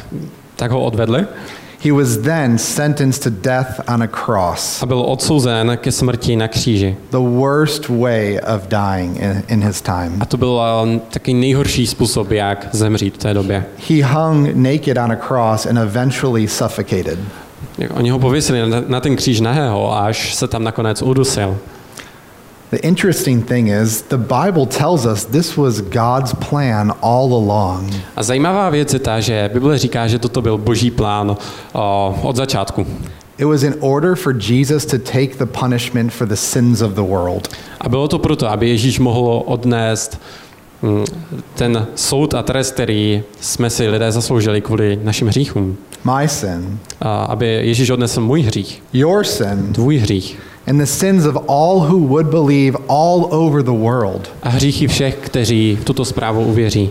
tak 0.57 0.71
ho 0.71 0.83
odvedli 0.83 1.27
he 1.85 1.93
was 1.93 2.17
then 2.17 2.59
sentenced 2.59 3.23
to 3.23 3.31
death 3.31 3.81
on 3.89 4.03
a 4.03 4.07
cross. 4.07 4.83
a 4.83 4.87
byl 4.87 5.01
odsouzen 5.01 5.79
ke 5.81 5.93
smrti 5.93 6.37
na 6.37 6.49
kříži. 6.49 6.97
The 7.11 7.19
worst 7.19 7.89
way 7.89 8.41
of 8.55 8.63
dying 8.69 9.17
in, 9.17 9.43
in 9.49 9.65
his 9.65 9.81
time. 9.81 10.17
A 10.21 10.27
to 10.27 10.37
byl 10.37 10.61
eh, 10.63 11.01
taky 11.11 11.35
nejhorší 11.35 11.87
způsob, 11.87 12.31
jak 12.31 12.69
zemřít 12.73 13.15
v 13.15 13.19
té 13.19 13.35
době. 13.35 13.65
He 13.89 14.05
hung 14.05 14.55
naked 14.55 14.99
on 14.99 15.13
a 15.13 15.17
cross 15.17 15.67
and 15.67 15.79
eventually 15.79 16.49
suffocated. 16.49 17.19
Oni 17.91 18.11
ho 18.11 18.19
pověsili 18.19 18.71
na, 18.71 18.83
na 18.89 19.01
ten 19.01 19.17
kříž 19.17 19.41
nahého, 19.41 19.99
až 19.99 20.35
se 20.35 20.49
tam 20.49 20.65
nakonec 20.65 21.03
udusil. 21.03 21.59
The 22.75 22.81
interesting 22.81 23.47
thing 23.47 23.69
is, 23.69 24.03
the 24.03 24.19
Bible 24.19 24.67
tells 24.67 25.07
us 25.07 25.25
this 25.25 25.57
was 25.57 25.81
God's 25.81 26.35
plan 26.35 26.93
all 27.03 27.35
along. 27.35 27.93
A 28.17 28.23
zajímavá 28.23 28.71
věc 28.71 28.93
je 28.93 28.99
ta, 28.99 29.21
že 29.21 29.51
Bible 29.53 29.79
říká, 29.79 30.09
že 30.09 30.19
toto 30.19 30.43
byl 30.43 30.59
boží 30.59 30.91
plán 30.91 31.37
o, 31.73 32.19
od 32.23 32.37
začátku. 32.37 32.87
It 33.39 33.45
was 33.45 33.63
in 33.63 33.75
order 33.81 34.15
for 34.17 34.37
Jesus 34.39 34.87
to 34.87 34.99
take 34.99 35.37
the 35.39 35.47
punishment 35.47 36.13
for 36.13 36.29
the 36.29 36.35
sins 36.35 36.81
of 36.81 36.93
the 36.93 37.01
world. 37.01 37.49
A 37.81 37.89
bylo 37.89 38.09
to 38.09 38.19
proto, 38.19 38.51
aby 38.51 38.69
Ježíš 38.69 38.99
mohl 38.99 39.43
odnést 39.47 40.21
mm, 40.83 41.05
ten 41.55 41.87
soud 41.95 42.35
a 42.35 42.43
trest, 42.43 42.75
který 42.75 43.23
jsme 43.41 43.71
si 43.71 43.89
lidé 43.89 44.13
zasloužili 44.13 44.61
kvůli 44.61 44.99
našim 45.03 45.29
hříchům. 45.29 45.77
My 46.05 46.29
sin, 46.29 46.79
A 47.01 47.25
aby 47.25 47.47
Ježíš 47.47 47.91
odnesl 47.91 48.21
můj 48.21 48.43
hřích, 48.43 48.83
your 48.93 49.25
sin, 49.25 49.73
tvůj 49.73 49.97
hřích 49.97 50.39
and 50.67 50.81
the 50.81 50.87
sins 50.87 51.27
of 51.27 51.37
all 51.49 51.81
who 51.81 51.99
would 51.99 52.27
believe 52.31 52.77
all 52.89 53.29
over 53.35 53.63
the 53.63 53.71
world. 53.71 54.29
a 54.43 54.49
hříchy 54.49 54.87
všech, 54.87 55.17
kteří 55.17 55.79
tuto 55.85 56.05
zprávu 56.05 56.43
uvěří 56.43 56.91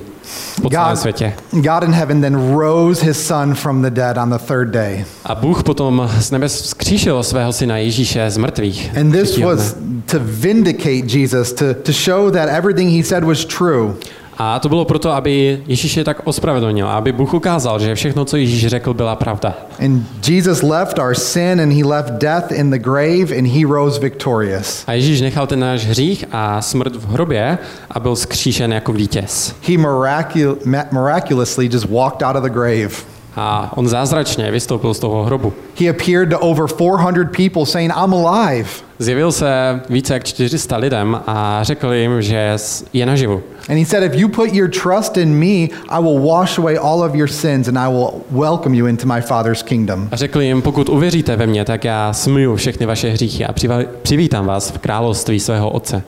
po 0.61 0.69
celém 0.69 0.89
God, 0.89 0.99
světě. 0.99 1.33
God 1.51 1.83
in 1.83 1.91
heaven 1.91 2.21
then 2.21 2.57
rose 2.57 3.05
his 3.05 3.27
son 3.27 3.55
from 3.55 3.81
the 3.81 3.89
dead 3.89 4.17
on 4.17 4.29
the 4.29 4.37
third 4.37 4.69
day. 4.69 5.05
A 5.25 5.35
Bůh 5.35 5.63
potom 5.63 6.09
z 6.19 6.31
nebes 6.31 6.61
vzkříšil 6.61 7.23
svého 7.23 7.53
syna 7.53 7.77
Ježíše 7.77 8.31
z 8.31 8.37
mrtvých. 8.37 8.97
And 8.99 9.11
this 9.11 9.37
was 9.37 9.75
to 10.05 10.17
vindicate 10.21 11.17
Jesus, 11.17 11.53
to, 11.53 11.73
to 11.73 11.91
show 11.91 12.31
that 12.31 12.49
everything 12.49 12.97
he 12.97 13.03
said 13.03 13.23
was 13.23 13.45
true. 13.45 13.93
A 14.37 14.59
to 14.59 14.69
bylo 14.69 14.85
proto, 14.85 15.11
aby 15.11 15.61
Ježíš 15.67 15.97
je 15.97 16.03
tak 16.03 16.21
ospravedlnil, 16.23 16.87
aby 16.89 17.11
Bůh 17.11 17.33
ukázal, 17.33 17.79
že 17.79 17.95
všechno, 17.95 18.25
co 18.25 18.37
Ježíš 18.37 18.67
řekl, 18.67 18.93
byla 18.93 19.15
pravda. 19.15 19.53
And 19.85 20.27
Jesus 20.27 20.61
left 20.61 20.99
our 20.99 21.15
sin 21.15 21.61
and 21.61 21.73
he 21.73 21.83
left 21.85 22.13
death 22.13 22.51
in 22.51 22.69
the 22.69 22.79
grave 22.79 23.37
and 23.37 23.47
he 23.47 23.67
rose 23.67 23.99
victorious. 23.99 24.83
A 24.87 24.93
Ježíš 24.93 25.21
nechal 25.21 25.47
ten 25.47 25.59
náš 25.59 25.85
hřích 25.85 26.25
a 26.31 26.61
smrt 26.61 26.95
v 26.95 27.07
hrobě 27.09 27.57
a 27.91 27.99
byl 27.99 28.15
skříšen 28.15 28.73
jako 28.73 28.93
vítěz. 28.93 29.55
He 29.67 29.73
ma- 29.77 30.85
miraculously 30.91 31.69
just 31.73 31.89
walked 31.89 32.21
out 32.21 32.35
of 32.35 32.43
the 32.43 32.49
grave. 32.49 33.13
A 33.35 33.71
on 33.75 33.87
zázračně 33.87 34.51
vystoupil 34.51 34.93
z 34.93 34.99
toho 34.99 35.23
hrobu. 35.23 35.53
He 35.79 35.89
appeared 35.89 36.29
to 36.29 36.39
over 36.39 36.67
400 36.67 37.31
people 37.37 37.65
saying, 37.65 37.93
I'm 38.03 38.13
alive. 38.13 38.69
Zjevil 39.03 39.31
se 39.31 39.81
více 39.89 40.13
jak 40.13 40.23
400 40.23 40.77
lidem 40.77 41.21
a 41.27 41.59
řekl 41.63 41.93
jim, 41.93 42.21
že 42.21 42.55
je 42.93 43.05
naživu. 43.05 43.43
And 43.69 43.77
he 43.77 43.85
said, 43.85 44.13
If 44.13 44.19
you 44.19 44.27
put 44.27 44.53
your 44.53 44.69
trust 44.69 45.17
in 45.17 45.35
me, 45.35 45.67
I 45.89 46.01
will 46.01 46.19
wash 46.19 46.59
away 46.59 46.77
all 46.77 47.01
of 47.03 47.15
your 47.15 47.29
sins 47.29 47.67
and 47.67 47.77
I 47.77 47.91
will 47.91 48.11
welcome 48.31 48.77
you 48.77 48.87
into 48.87 49.07
my 49.07 49.21
Father's 49.21 49.63
kingdom. 49.63 50.07
A 50.11 50.15
řekl 50.15 50.41
jim, 50.41 50.61
pokud 50.61 50.89
uvěříte 50.89 51.35
ve 51.35 51.47
mě, 51.47 51.65
tak 51.65 51.83
já 51.83 52.13
smiju 52.13 52.55
všechny 52.55 52.85
vaše 52.85 53.09
hříchy 53.09 53.45
a 53.45 53.53
přivítám 54.01 54.45
vás 54.45 54.71
v 54.71 54.77
království 54.77 55.39
svého 55.39 55.69
otce. 55.69 56.03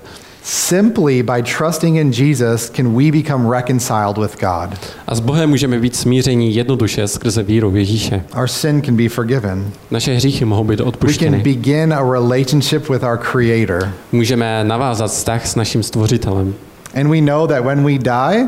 Simply 0.47 1.23
by 1.23 1.41
trusting 1.41 1.95
in 1.95 2.12
Jesus 2.13 2.69
can 2.69 2.95
we 2.95 3.12
become 3.12 3.49
reconciled 3.49 4.17
with 4.17 4.39
God. 4.39 4.77
A 5.08 5.15
s 5.15 5.19
Bohem 5.19 5.49
můžeme 5.49 5.79
být 5.79 5.95
smíření 5.95 6.55
jednoduše 6.55 7.08
skrze 7.08 7.43
víru 7.43 7.71
v 7.71 7.75
Ježíše. 7.77 8.23
Our 8.38 8.47
sin 8.47 8.81
can 8.81 8.95
be 8.95 9.10
forgiven. 9.10 9.71
Naše 9.91 10.13
hříchy 10.13 10.45
mohou 10.45 10.63
být 10.63 10.69
We 10.71 10.77
can 10.77 10.88
odpuštěny. 10.88 11.38
begin 11.43 11.93
a 11.93 12.12
relationship 12.12 12.89
with 12.89 13.03
our 13.03 13.17
Creator. 13.17 13.91
Můžeme 14.12 14.63
navázat 14.63 15.12
vztah 15.12 15.45
s 15.47 15.55
naším 15.55 15.84
stvořitelem. 15.84 16.53
And 16.95 17.08
we 17.10 17.21
know 17.21 17.47
that 17.47 17.63
when 17.65 17.84
we 17.86 17.97
die, 17.97 18.47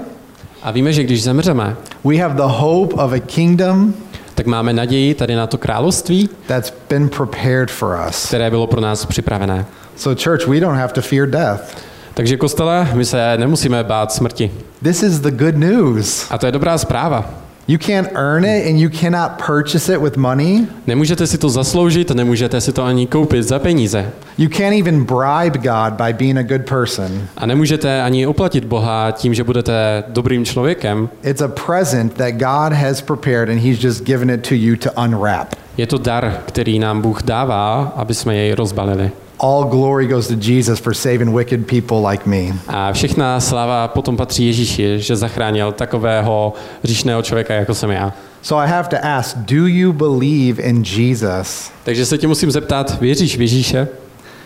A 0.63 0.71
víme, 0.71 0.93
že 0.93 1.03
když 1.03 1.23
zemřeme, 1.23 1.75
we 2.03 2.15
have 2.17 2.33
the 2.35 2.41
hope 2.45 2.95
of 2.95 3.13
a 3.13 3.19
kingdom 3.19 3.93
tak 4.35 4.45
máme 4.45 4.73
naději 4.73 5.13
tady 5.13 5.35
na 5.35 5.47
to 5.47 5.57
království, 5.57 6.29
that's 6.47 6.73
been 6.89 7.09
prepared 7.09 7.71
for 7.71 7.99
us. 8.09 8.25
které 8.25 8.49
bylo 8.49 8.67
pro 8.67 8.81
nás 8.81 9.05
připravené. 9.05 9.65
So, 9.95 10.23
church, 10.23 10.47
we 10.47 10.59
don't 10.59 10.77
have 10.77 10.93
to 10.93 11.01
fear 11.01 11.29
death. 11.29 11.86
Takže 12.17 12.37
kostele, 12.37 12.87
my 12.93 13.05
se 13.05 13.37
nemusíme 13.37 13.83
bát 13.83 14.11
smrti. 14.11 14.51
This 14.83 15.03
is 15.03 15.19
the 15.19 15.31
good 15.31 15.55
news. 15.55 16.27
A 16.29 16.37
to 16.37 16.45
je 16.45 16.51
dobrá 16.51 16.77
zpráva. 16.77 17.29
You 17.67 17.77
can't 17.77 18.09
earn 18.15 18.45
it 18.45 18.65
and 18.65 18.77
you 18.79 18.89
cannot 18.89 19.31
purchase 19.47 19.93
it 19.93 20.01
with 20.01 20.17
money. 20.17 20.67
Nemůžete 20.87 21.27
si 21.27 21.37
to 21.37 21.49
zasloužit, 21.49 22.11
nemůžete 22.11 22.61
si 22.61 22.73
to 22.73 22.83
ani 22.83 23.07
koupit 23.07 23.43
za 23.43 23.59
peníze. 23.59 24.11
You 24.37 24.49
can't 24.49 24.79
even 24.79 25.03
bribe 25.03 25.57
God 25.57 25.93
by 25.93 26.13
being 26.13 26.37
a 26.37 26.57
good 26.57 26.69
person. 26.69 27.27
A 27.37 27.45
nemůžete 27.45 28.01
ani 28.01 28.27
oplatit 28.27 28.65
Boha 28.65 29.11
tím, 29.11 29.33
že 29.33 29.43
budete 29.43 30.03
dobrým 30.07 30.45
člověkem. 30.45 31.09
It's 31.23 31.41
a 31.41 31.47
present 31.47 32.13
that 32.13 32.33
God 32.33 32.73
has 32.73 33.01
prepared 33.01 33.49
and 33.49 33.59
He's 33.59 33.83
just 33.83 34.03
given 34.03 34.29
it 34.29 34.47
to 34.47 34.55
you 34.55 34.75
to 34.75 34.89
unwrap. 35.03 35.47
Je 35.77 35.87
to 35.87 35.97
dar, 35.97 36.37
který 36.45 36.79
nám 36.79 37.01
Bůh 37.01 37.23
dává, 37.23 37.93
aby 37.95 38.13
jsme 38.13 38.35
jej 38.35 38.53
rozbalili. 38.53 39.11
All 39.39 39.63
glory 39.63 40.07
goes 40.07 40.27
to 40.27 40.33
Jesus 40.33 40.79
for 40.79 40.93
saving 40.93 41.35
wicked 41.35 41.67
people 41.67 42.09
like 42.09 42.25
me. 42.25 42.53
A 42.67 42.93
všechna 42.93 43.39
sláva 43.39 43.87
potom 43.87 44.17
patří 44.17 44.45
Ježíši, 44.45 44.99
že 44.99 45.15
zachránil 45.15 45.71
takového 45.71 46.53
říšného 46.83 47.21
člověka, 47.21 47.53
jako 47.53 47.73
jsem 47.73 47.91
já. 47.91 48.13
So 48.41 48.65
I 48.65 48.71
have 48.71 48.89
to 48.89 48.97
ask 49.03 49.37
do 49.37 49.67
you 49.67 49.93
believe 49.93 50.63
in 50.63 50.83
Jesus? 50.97 51.71
Takže 51.83 52.05
se 52.05 52.17
tě 52.17 52.27
musím 52.27 52.51
zeptat, 52.51 52.99
věříš 53.01 53.37
v 53.37 53.41
Ježíše? 53.41 53.87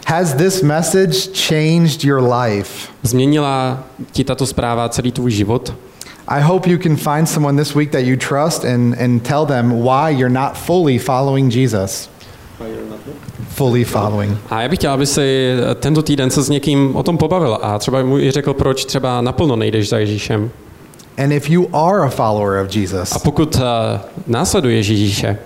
Has 0.08 0.34
this 0.34 0.62
message 0.62 1.30
changed 1.48 2.04
your 2.04 2.34
life? 2.34 2.88
Změnila 3.04 3.84
ti 4.12 4.24
tato 4.24 4.46
zpráva 4.46 4.90
celý 4.90 5.12
tvůj 5.12 5.32
život? 5.32 5.74
I 6.28 6.42
hope 6.42 6.70
you 6.70 6.78
can 6.78 6.96
find 6.96 7.30
someone 7.30 7.64
this 7.64 7.76
week 7.76 7.92
that 7.92 8.02
you 8.02 8.18
trust 8.18 8.66
and, 8.66 8.96
and 9.02 9.28
tell 9.28 9.46
them 9.46 9.72
why 9.72 10.12
you're 10.12 10.34
not 10.34 10.54
fully 10.54 11.00
following 11.00 11.56
Jesus. 11.56 12.10
Fully 13.62 13.84
following. 13.84 14.38
A 14.50 14.62
já 14.62 14.70
bych 14.70 14.80
chtěl, 14.80 14.92
aby 14.92 15.06
si 15.06 15.54
tento 15.80 16.02
týden 16.02 16.30
se 16.30 16.42
s 16.42 16.50
někým 16.50 16.96
o 16.96 17.04
tom 17.04 17.18
pobavil 17.18 17.60
a 17.62 17.80
třeba 17.80 18.04
mu 18.04 18.20
i 18.20 18.32
řekl, 18.32 18.54
proč 18.54 18.86
třeba 18.86 19.22
naplno 19.22 19.56
nejdeš 19.56 19.90
za 19.90 19.98
Ježíšem. 19.98 20.50
And 21.18 21.32
if 21.32 21.50
you 21.50 21.68
are 21.74 22.06
a 22.06 22.10
follower 22.10 22.66
of 22.66 22.76
Jesus, 22.76 23.12
A 23.12 23.20
pokud 23.20 23.56
uh, 23.56 23.62
následuješ 24.28 24.88
Ježíše, 24.88 25.38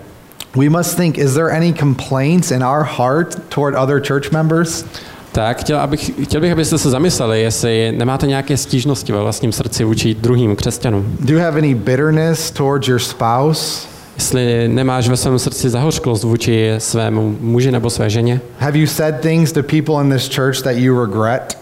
we 0.56 0.68
must 0.68 0.96
think 0.96 1.18
is 1.18 1.34
there 1.34 1.56
any 1.56 1.72
complaints 1.72 2.50
in 2.50 2.64
our 2.64 2.86
heart 2.98 3.38
toward 3.48 3.76
other 3.76 4.02
church 4.08 4.32
members? 4.32 4.84
tak 5.32 5.60
chtěl, 5.60 5.78
abych, 5.78 6.10
chtěl 6.22 6.40
bych, 6.40 6.52
abyste 6.52 6.78
se 6.78 6.90
zamysleli, 6.90 7.40
jestli 7.42 7.92
nemáte 7.96 8.26
nějaké 8.26 8.56
stížnosti 8.56 9.12
ve 9.12 9.20
vlastním 9.20 9.52
srdci 9.52 9.84
vůči 9.84 10.14
druhým 10.14 10.56
křesťanům. 10.56 11.16
Do 11.20 11.34
you 11.34 11.40
have 11.40 11.58
any 11.58 11.74
bitterness 11.74 12.50
towards 12.50 12.88
your 12.88 13.00
spouse? 13.00 13.95
Jestli 14.16 14.68
nemáš 14.68 15.08
ve 15.08 15.16
svém 15.16 15.38
srdci 15.38 15.70
zahořklost 15.70 16.24
vůči 16.24 16.74
svému 16.78 17.36
muži 17.40 17.72
nebo 17.72 17.90
své 17.90 18.10
ženě, 18.10 18.40
Have 18.58 18.78
you 18.78 18.86
said 18.86 19.20
things 19.20 19.52
to 19.52 19.62
people 19.62 19.94
in 20.04 20.10
this 20.12 20.34
church 20.36 20.62
that 20.62 20.76
you 20.76 21.00
regret? 21.04 21.58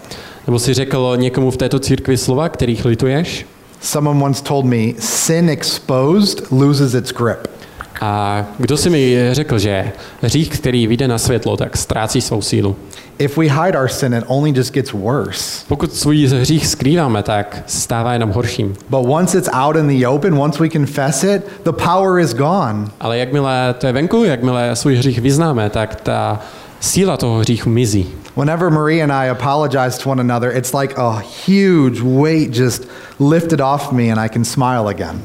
nebo 0.46 0.58
si 0.58 0.74
řekl 0.74 1.12
někomu 1.16 1.50
v 1.50 1.56
této 1.56 1.78
církvi 1.78 2.16
slova, 2.16 2.48
kterých 2.48 2.84
lituješ, 2.84 3.46
Someone 3.80 4.24
once 4.24 4.42
told 4.42 4.64
me 4.64 4.76
sin 4.98 5.50
exposed 5.50 6.42
loses 6.50 6.94
its 6.94 7.12
grip. 7.12 7.53
A 8.00 8.44
kdo 8.59 8.76
si 8.76 8.90
mi 8.90 9.28
řekl, 9.33 9.59
že 9.59 9.92
hřích, 10.22 10.48
který 10.48 10.87
vyjde 10.87 11.09
na 11.09 11.18
světlo, 11.18 11.57
tak 11.57 11.76
ztrácí 11.76 12.20
svou 12.20 12.42
sílu. 12.42 12.76
If 13.18 13.37
we 13.37 13.44
hide 13.44 13.78
our 13.78 13.88
sin, 13.88 14.14
it 14.14 14.24
only 14.26 14.52
just 14.57 14.74
gets 14.74 14.92
worse. 14.92 15.64
Pokud 15.68 15.94
svůj 15.94 16.26
hřích 16.26 16.66
skrýváme, 16.66 17.22
tak 17.22 17.62
se 17.66 17.80
stává 17.80 18.12
jenom 18.12 18.30
horším. 18.30 18.74
But 18.90 19.07
once 19.09 19.38
it's 19.38 19.48
out 19.52 19.76
in 19.76 20.00
the 20.00 20.07
open, 20.07 20.38
once 20.38 20.62
we 20.62 20.70
confess 20.70 21.24
it, 21.24 21.46
the 21.64 21.72
power 21.72 22.20
is 22.20 22.35
gone. 22.35 22.87
Ale 23.00 23.18
jakmile 23.18 23.74
to 23.78 23.87
je 23.87 23.92
venku, 23.92 24.24
jakmile 24.24 24.76
svůj 24.76 24.96
hřích 24.96 25.18
vyznáme, 25.18 25.70
tak 25.70 26.00
ta 26.00 26.40
síla 26.80 27.16
toho 27.16 27.38
hříchu 27.38 27.70
mizí. 27.70 28.07
Whenever 28.37 28.70
Marie 28.70 29.02
and 29.02 29.12
I 29.12 29.30
apologize 29.30 29.98
to 29.98 30.11
one 30.11 30.20
another, 30.20 30.57
it's 30.57 30.72
like 30.72 30.94
a 30.96 31.22
huge 31.46 32.00
weight 32.02 32.57
just 32.57 32.88
lifted 33.20 33.61
off 33.61 33.92
me 33.92 34.11
and 34.11 34.20
I 34.20 34.28
can 34.28 34.44
smile 34.44 34.88
again. 34.88 35.22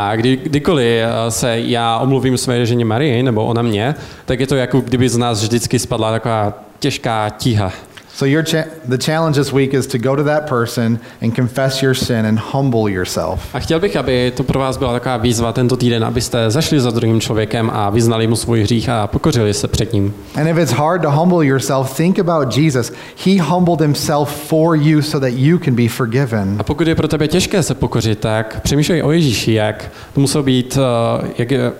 A 0.00 0.16
kdy, 0.16 0.36
kdykoliv 0.36 0.86
eh, 0.86 1.30
se 1.30 1.60
já 1.60 1.98
omluvím 1.98 2.38
své 2.38 2.66
ženě 2.66 2.84
Marii, 2.84 3.22
nebo 3.22 3.44
ona 3.44 3.62
mě, 3.62 3.94
tak 4.24 4.40
je 4.40 4.46
to 4.46 4.54
jako 4.54 4.80
kdyby 4.80 5.08
z 5.08 5.16
nás 5.16 5.42
vždycky 5.42 5.78
spadla 5.78 6.10
taková 6.10 6.52
těžká 6.78 7.30
tíha. 7.30 7.72
So 8.18 8.26
your 8.26 8.44
cha- 8.44 8.64
the 8.88 8.98
challenge 8.98 9.40
this 9.40 9.52
week 9.52 9.74
is 9.74 9.86
to 9.86 9.98
go 9.98 10.16
to 10.16 10.24
that 10.24 10.48
person 10.48 10.98
and 11.22 11.34
confess 11.34 11.82
your 11.82 11.94
sin 11.94 12.26
and 12.26 12.38
humble 12.38 12.92
yourself. 12.92 13.40
A 13.54 13.58
chtěl 13.58 13.80
bych, 13.80 13.96
aby 13.96 14.32
to 14.36 14.42
pro 14.42 14.58
vás 14.58 14.76
byla 14.76 14.92
taková 14.92 15.16
výzva 15.16 15.52
tento 15.52 15.76
týden, 15.76 16.04
abyste 16.04 16.50
zašli 16.50 16.80
za 16.80 16.90
druhým 16.90 17.20
člověkem 17.20 17.70
a 17.74 17.90
vyznali 17.90 18.26
mu 18.26 18.36
svůj 18.36 18.62
hřích 18.62 18.88
a 18.88 19.06
pokořili 19.06 19.54
se 19.54 19.68
před 19.68 19.92
ním. 19.92 20.14
And 20.34 20.46
if 20.46 20.58
it's 20.58 20.72
hard 20.72 21.02
to 21.02 21.10
humble 21.10 21.46
yourself, 21.46 21.96
think 21.96 22.18
about 22.18 22.56
Jesus. 22.56 22.92
He 23.26 23.42
humbled 23.42 23.80
himself 23.80 24.48
for 24.48 24.76
you 24.76 25.02
so 25.02 25.26
that 25.26 25.38
you 25.38 25.58
can 25.58 25.74
be 25.74 25.88
forgiven. 25.88 26.56
A 26.58 26.62
pokud 26.62 26.88
je 26.88 26.94
pro 26.94 27.08
tebe 27.08 27.28
těžké 27.28 27.62
se 27.62 27.74
pokořit, 27.74 28.18
tak 28.18 28.60
přemýšlej 28.62 29.02
o 29.02 29.12
Ježíši, 29.12 29.52
jak 29.52 29.90
to 30.14 30.20
muselo 30.20 30.44
být, 30.44 30.78
eh, 31.22 31.28
jak 31.38 31.50
je, 31.50 31.72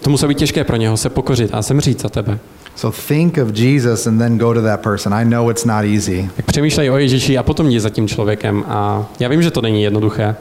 to 0.00 0.10
muselo 0.10 0.28
být 0.28 0.38
těžké 0.38 0.64
pro 0.64 0.76
něho 0.76 0.96
se 0.96 1.10
pokořit 1.10 1.50
a 1.52 1.62
zemřít 1.62 2.02
za 2.02 2.08
tebe. 2.08 2.38
So 2.76 3.02
think 3.08 3.38
of 3.38 3.48
Jesus 3.54 4.06
and 4.06 4.18
then 4.18 4.38
go 4.38 4.54
to 4.54 4.62
that 4.62 4.80
person. 4.80 5.14
I 5.14 5.24
know 5.24 5.50
it's 5.50 5.64
not 5.64 5.84
easy. 5.84 6.30
Tak 6.36 6.44
přemýšlej 6.44 6.90
o 6.90 6.96
Ježíši 6.98 7.38
a 7.38 7.42
potom 7.42 7.66
jdi 7.66 7.80
za 7.80 7.90
tím 7.90 8.08
člověkem. 8.08 8.64
A 8.66 9.06
já 9.20 9.28
vím, 9.28 9.42
že 9.42 9.50
to 9.50 9.60
není 9.60 9.82
jednoduché. 9.82 10.36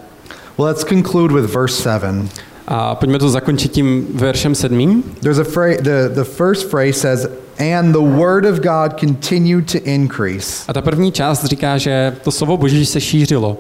Well, 0.58 0.68
let's 0.68 0.84
conclude 0.84 1.34
with 1.42 1.54
verse 1.56 1.82
7. 1.82 2.30
A 2.68 2.96
pojďme 2.96 3.20
to 3.20 3.30
zakončit 3.30 3.72
tím 3.72 4.08
veršem 4.14 4.56
sedmým. 4.56 5.04
There's 5.22 5.40
a 5.40 5.44
phrase, 5.44 5.78
the, 5.82 6.10
the 6.16 6.24
first 6.24 6.70
phrase 6.70 6.94
says, 6.94 7.28
and 7.60 7.92
the 7.92 8.18
word 8.18 8.46
of 8.46 8.60
God 8.60 9.00
continued 9.00 9.72
to 9.72 9.78
increase, 9.84 10.64
A 10.68 10.74
ta 10.74 10.82
první 10.82 11.12
část 11.12 11.46
říká, 11.46 11.78
že 11.78 12.16
to 12.24 12.32
slovo 12.32 12.58
Boží 12.58 12.86
se 12.86 13.02
šířilo 13.02 13.58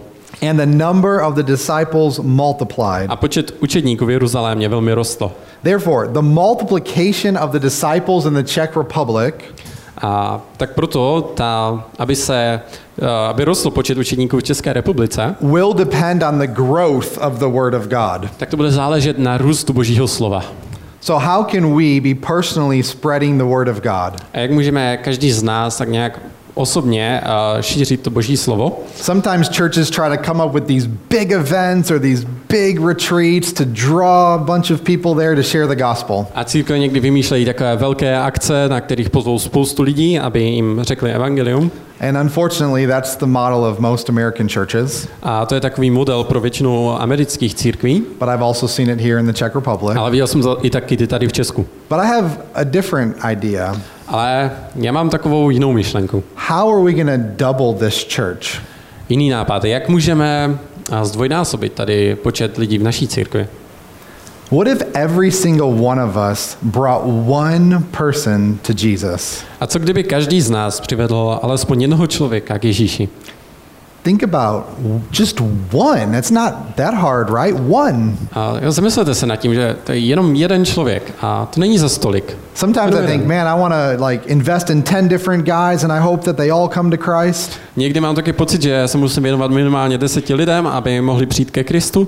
and 0.50 0.58
the 0.58 0.66
number 0.66 1.22
of 1.22 1.36
the 1.36 1.44
disciples 1.44 2.20
multiplied. 2.20 3.10
a 3.10 3.16
počet 3.16 3.56
učedníků 3.60 4.06
v 4.06 4.10
Jeruzalémě 4.10 4.70
velmi 4.70 4.94
rostl. 4.94 5.32
Therefore, 5.64 6.08
the 6.08 6.22
multiplication 6.22 7.38
of 7.38 7.52
the 7.52 7.60
disciples 7.60 8.26
in 8.26 8.34
the 8.34 8.44
Czech 8.44 8.78
Republic 8.78 9.36
A 10.04 10.42
tak 10.58 10.74
proto, 10.74 11.32
ta, 11.36 11.84
aby 12.00 12.16
se, 12.16 12.62
eh, 13.02 13.08
aby 13.30 13.46
rostl 13.46 13.70
počet 13.70 13.98
učedníků 13.98 14.38
v 14.38 14.44
České 14.44 14.74
republice, 14.74 15.36
will 15.42 15.74
depend 15.74 16.24
on 16.24 16.40
the 16.40 16.48
growth 16.48 17.18
of 17.18 17.34
the 17.34 17.46
word 17.46 17.74
of 17.74 17.88
God. 17.88 18.30
tak 18.38 18.50
to 18.50 18.58
bude 18.58 18.72
záležet 18.72 19.20
na 19.20 19.38
růstu 19.38 19.74
Božího 19.74 20.08
slova. 20.08 20.44
So, 21.02 21.26
how 21.26 21.44
can 21.44 21.76
we 21.76 22.02
be 22.02 22.28
personally 22.28 22.84
spreading 22.84 23.38
the 23.38 23.48
word 23.48 23.68
of 23.68 23.82
God? 23.82 24.22
A 24.34 24.40
jak 24.40 24.52
můžeme 24.52 24.98
každý 24.98 25.32
z 25.32 25.44
nás 25.44 25.78
tak 25.78 25.90
nějak 25.90 26.20
osobně 26.54 27.22
eh, 27.24 27.64
šířit 27.64 28.02
to 28.02 28.10
Boží 28.10 28.38
slovo? 28.38 28.80
Sometimes 28.96 29.58
churches 29.58 29.90
try 29.90 30.18
to 30.18 30.24
come 30.24 30.46
up 30.46 30.54
with 30.54 30.64
these 30.64 30.90
big 31.10 31.32
events 31.32 31.92
or 31.92 32.00
these 32.00 32.28
big 32.50 32.86
retreats 32.86 33.54
to 33.54 33.64
draw 33.66 34.34
a 34.34 34.38
bunch 34.38 34.72
of 34.72 34.82
people 34.82 35.16
there 35.16 35.36
to 35.36 35.44
share 35.44 35.68
the 35.68 35.84
gospel. 35.84 36.26
A 36.36 36.44
církve 36.44 36.80
někdy 36.80 37.00
vymýšlejí 37.00 37.46
takové 37.46 37.76
velké 37.76 38.18
akce, 38.18 38.70
na 38.70 38.82
kterých 38.82 39.10
pozvou 39.10 39.40
spoustu 39.40 39.84
lidí, 39.84 40.20
aby 40.20 40.44
jim 40.44 40.80
řekli 40.82 41.12
evangelium. 41.12 41.72
And 42.10 42.18
unfortunately, 42.18 42.88
that's 42.88 43.16
the 43.16 43.26
model 43.26 43.66
of 43.66 43.80
most 43.80 44.10
American 44.10 44.50
churches. 44.50 45.08
A 45.24 45.46
to 45.46 45.56
je 45.56 45.62
takový 45.62 45.92
model 45.92 46.24
pro 46.24 46.40
většinu 46.42 47.02
amerických 47.02 47.56
církví, 47.56 48.04
But 48.20 48.30
I've 48.30 48.44
also 48.44 48.68
seen 48.68 48.90
it 48.90 49.02
here 49.02 49.20
in 49.20 49.26
the 49.26 49.34
Czech 49.34 49.56
Republic. 49.56 49.98
ale 49.98 50.12
viděl 50.12 50.28
jsem 50.28 50.42
i 50.62 50.70
taky 50.70 51.08
tady 51.08 51.28
v 51.28 51.34
Česku. 51.34 51.66
But 51.90 52.00
I 52.00 52.08
have 52.08 52.30
a 52.56 52.64
different 52.64 53.16
idea. 53.32 53.76
Ale 54.08 54.52
já 54.76 54.92
mám 54.92 55.10
takovou 55.10 55.50
jinou 55.50 55.74
myšlenku. 55.74 56.24
How 56.36 56.74
are 56.74 56.84
we 56.84 56.94
going 56.94 57.10
to 57.10 57.46
double 57.46 57.88
this 57.88 58.08
church? 58.16 58.62
Jiný 59.10 59.30
nápad. 59.30 59.66
Jak 59.66 59.90
můžeme 59.90 60.58
a, 60.92 61.06
zdvojnásobit 61.06 61.74
tady 61.74 62.16
počet 62.16 62.58
lidí 62.58 62.78
v 62.78 62.84
naší 62.84 63.08
církvi? 63.08 63.48
What 64.52 64.68
if 64.68 64.82
every 64.94 65.32
single 65.32 65.68
one 65.68 66.04
of 66.04 66.16
us 66.32 66.58
brought 66.62 67.06
one 67.28 67.84
person 67.98 68.60
to 68.62 68.74
Jesus? 68.78 69.44
A 69.60 69.68
co 69.68 69.80
kdyby 69.80 70.04
každý 70.04 70.42
z 70.42 70.50
nás 70.50 70.80
přivedl 70.80 71.40
alespoň 71.42 71.82
jednoho 71.82 72.08
člověka 72.08 72.60
k 72.60 72.64
Ježíši? 72.64 73.10
Think 74.04 74.24
about 74.24 74.64
just 75.20 75.42
one. 75.72 76.12
That's 76.12 76.32
not 76.32 76.54
that 76.76 76.94
hard, 76.94 77.30
right? 77.30 77.56
One. 77.70 78.18
A 78.34 78.54
jo, 78.62 78.72
zamyslete 78.72 79.16
se 79.16 79.26
nad 79.26 79.36
tím, 79.36 79.54
že 79.54 79.76
to 79.84 79.92
je 79.92 79.98
jenom 79.98 80.36
jeden 80.36 80.66
člověk 80.66 81.14
a 81.22 81.46
to 81.46 81.60
není 81.60 81.78
za 81.78 81.90
stolik. 81.90 82.38
Sometimes 82.54 82.96
I 82.96 83.08
think, 83.08 83.26
man, 83.26 83.48
I 83.48 83.60
want 83.60 83.74
to 83.74 84.06
like 84.06 84.30
invest 84.30 84.70
in 84.70 84.82
10 84.82 85.08
different 85.10 85.46
guys 85.46 85.84
and 85.84 85.92
I 85.94 86.00
hope 86.00 86.24
that 86.24 86.36
they 86.36 86.52
all 86.52 86.70
come 86.70 86.98
to 86.98 87.04
Christ. 87.04 87.52
Někdy 87.76 88.00
mám 88.00 88.16
taky 88.16 88.34
pocit, 88.34 88.62
že 88.62 88.88
se 88.88 88.98
musím 88.98 89.24
věnovat 89.24 89.52
minimálně 89.52 89.98
deseti 89.98 90.34
lidem, 90.34 90.68
aby 90.68 91.02
mohli 91.02 91.26
přijít 91.26 91.52
ke 91.52 91.64
Kristu. 91.64 92.08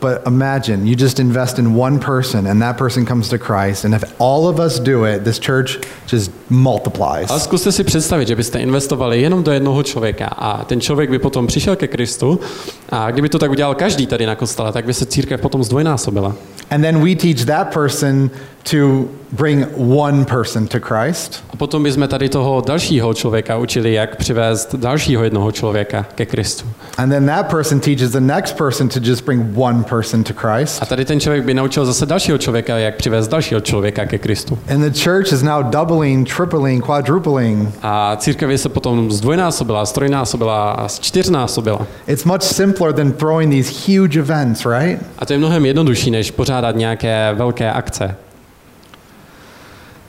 But 0.00 0.26
imagine 0.26 0.86
you 0.86 0.96
just 0.96 1.18
invest 1.18 1.58
in 1.58 1.76
one 1.76 1.98
person 1.98 2.46
and 2.46 2.62
that 2.62 2.78
person 2.78 3.06
comes 3.06 3.28
to 3.28 3.38
Christ. 3.38 3.84
And 3.84 3.94
if 3.94 4.04
all 4.18 4.48
of 4.48 4.58
us 4.58 4.80
do 4.80 5.04
it, 5.04 5.24
this 5.24 5.38
church 5.38 5.78
just 6.06 6.30
multiplies. 6.50 7.30
Ale 7.30 7.40
zkuste 7.40 7.72
si 7.72 7.84
představit, 7.84 8.28
že 8.28 8.36
byste 8.36 8.58
investovali 8.58 9.20
jenom 9.22 9.42
do 9.42 9.52
jednoho 9.52 9.82
člověka 9.82 10.26
a 10.26 10.64
ten 10.64 10.80
člověk 10.80 11.10
by 11.10 11.18
potom 11.18 11.46
přišel 11.46 11.76
ke 11.76 11.88
Kristu 11.88 12.40
a 12.88 13.10
kdyby 13.10 13.28
to 13.28 13.38
tak 13.38 13.50
udělal 13.50 13.74
každý 13.74 14.06
tady 14.06 14.26
na 14.26 14.34
kostele, 14.34 14.72
tak 14.72 14.84
by 14.84 14.94
se 14.94 15.06
církev 15.06 15.40
potom 15.40 15.64
zdvojnásobila. 15.64 16.34
And 16.70 16.82
then 16.82 17.04
we 17.04 17.14
teach 17.14 17.44
that 17.44 17.74
person 17.74 18.30
to 18.62 19.08
bring 19.32 19.66
one 19.76 20.24
person 20.24 20.66
to 20.66 20.78
Christ. 20.80 21.44
A 21.50 21.56
potom 21.56 21.82
bychom 21.82 22.08
tady 22.08 22.28
toho 22.28 22.62
dalšího 22.66 23.14
člověka 23.14 23.56
učili, 23.56 23.92
jak 23.92 24.16
přivést 24.16 24.74
dalšího 24.74 25.24
jednoho 25.24 25.52
člověka 25.52 26.06
ke 26.14 26.26
Kristu. 26.26 26.64
And 26.98 27.10
then 27.10 27.26
that 27.26 27.50
person 27.50 27.80
teaches 27.80 28.10
the 28.10 28.20
next 28.20 28.56
person 28.56 28.88
to 28.88 29.00
just 29.02 29.24
bring 29.24 29.58
one 29.58 29.82
person 29.82 30.24
to 30.24 30.32
Christ. 30.36 30.82
A 30.82 30.86
tady 30.86 31.04
ten 31.04 31.20
člověk 31.20 31.44
by 31.44 31.54
naučil 31.54 31.86
zase 31.86 32.06
dalšího 32.06 32.38
člověka, 32.38 32.78
jak 32.78 32.96
přivést 32.96 33.28
dalšího 33.28 33.60
člověka 33.60 34.06
ke 34.06 34.18
Kristu. 34.18 34.58
And 34.74 34.92
the 34.92 35.00
church 35.04 35.32
is 35.32 35.42
now 35.42 35.62
doubling, 35.62 36.34
tripling, 36.36 36.84
quadrupling. 36.84 37.68
A 37.82 38.16
církev 38.16 38.60
se 38.60 38.68
potom 38.68 39.12
zdvojnásobila, 39.12 39.86
strojnásobila 39.86 40.70
a 40.70 40.88
čtyřnásobila. 40.88 41.86
It's 42.06 42.24
much 42.24 42.42
simpler 42.42 42.92
than 42.92 43.12
throwing 43.12 43.52
these 43.52 43.72
huge 43.86 44.18
events, 44.18 44.66
right? 44.66 45.02
A 45.18 45.26
to 45.26 45.32
je 45.32 45.38
mnohem 45.38 45.66
jednodušší, 45.66 46.10
než 46.10 46.30
pořádat 46.30 46.76
nějaké 46.76 47.34
velké 47.34 47.72
akce. 47.72 48.16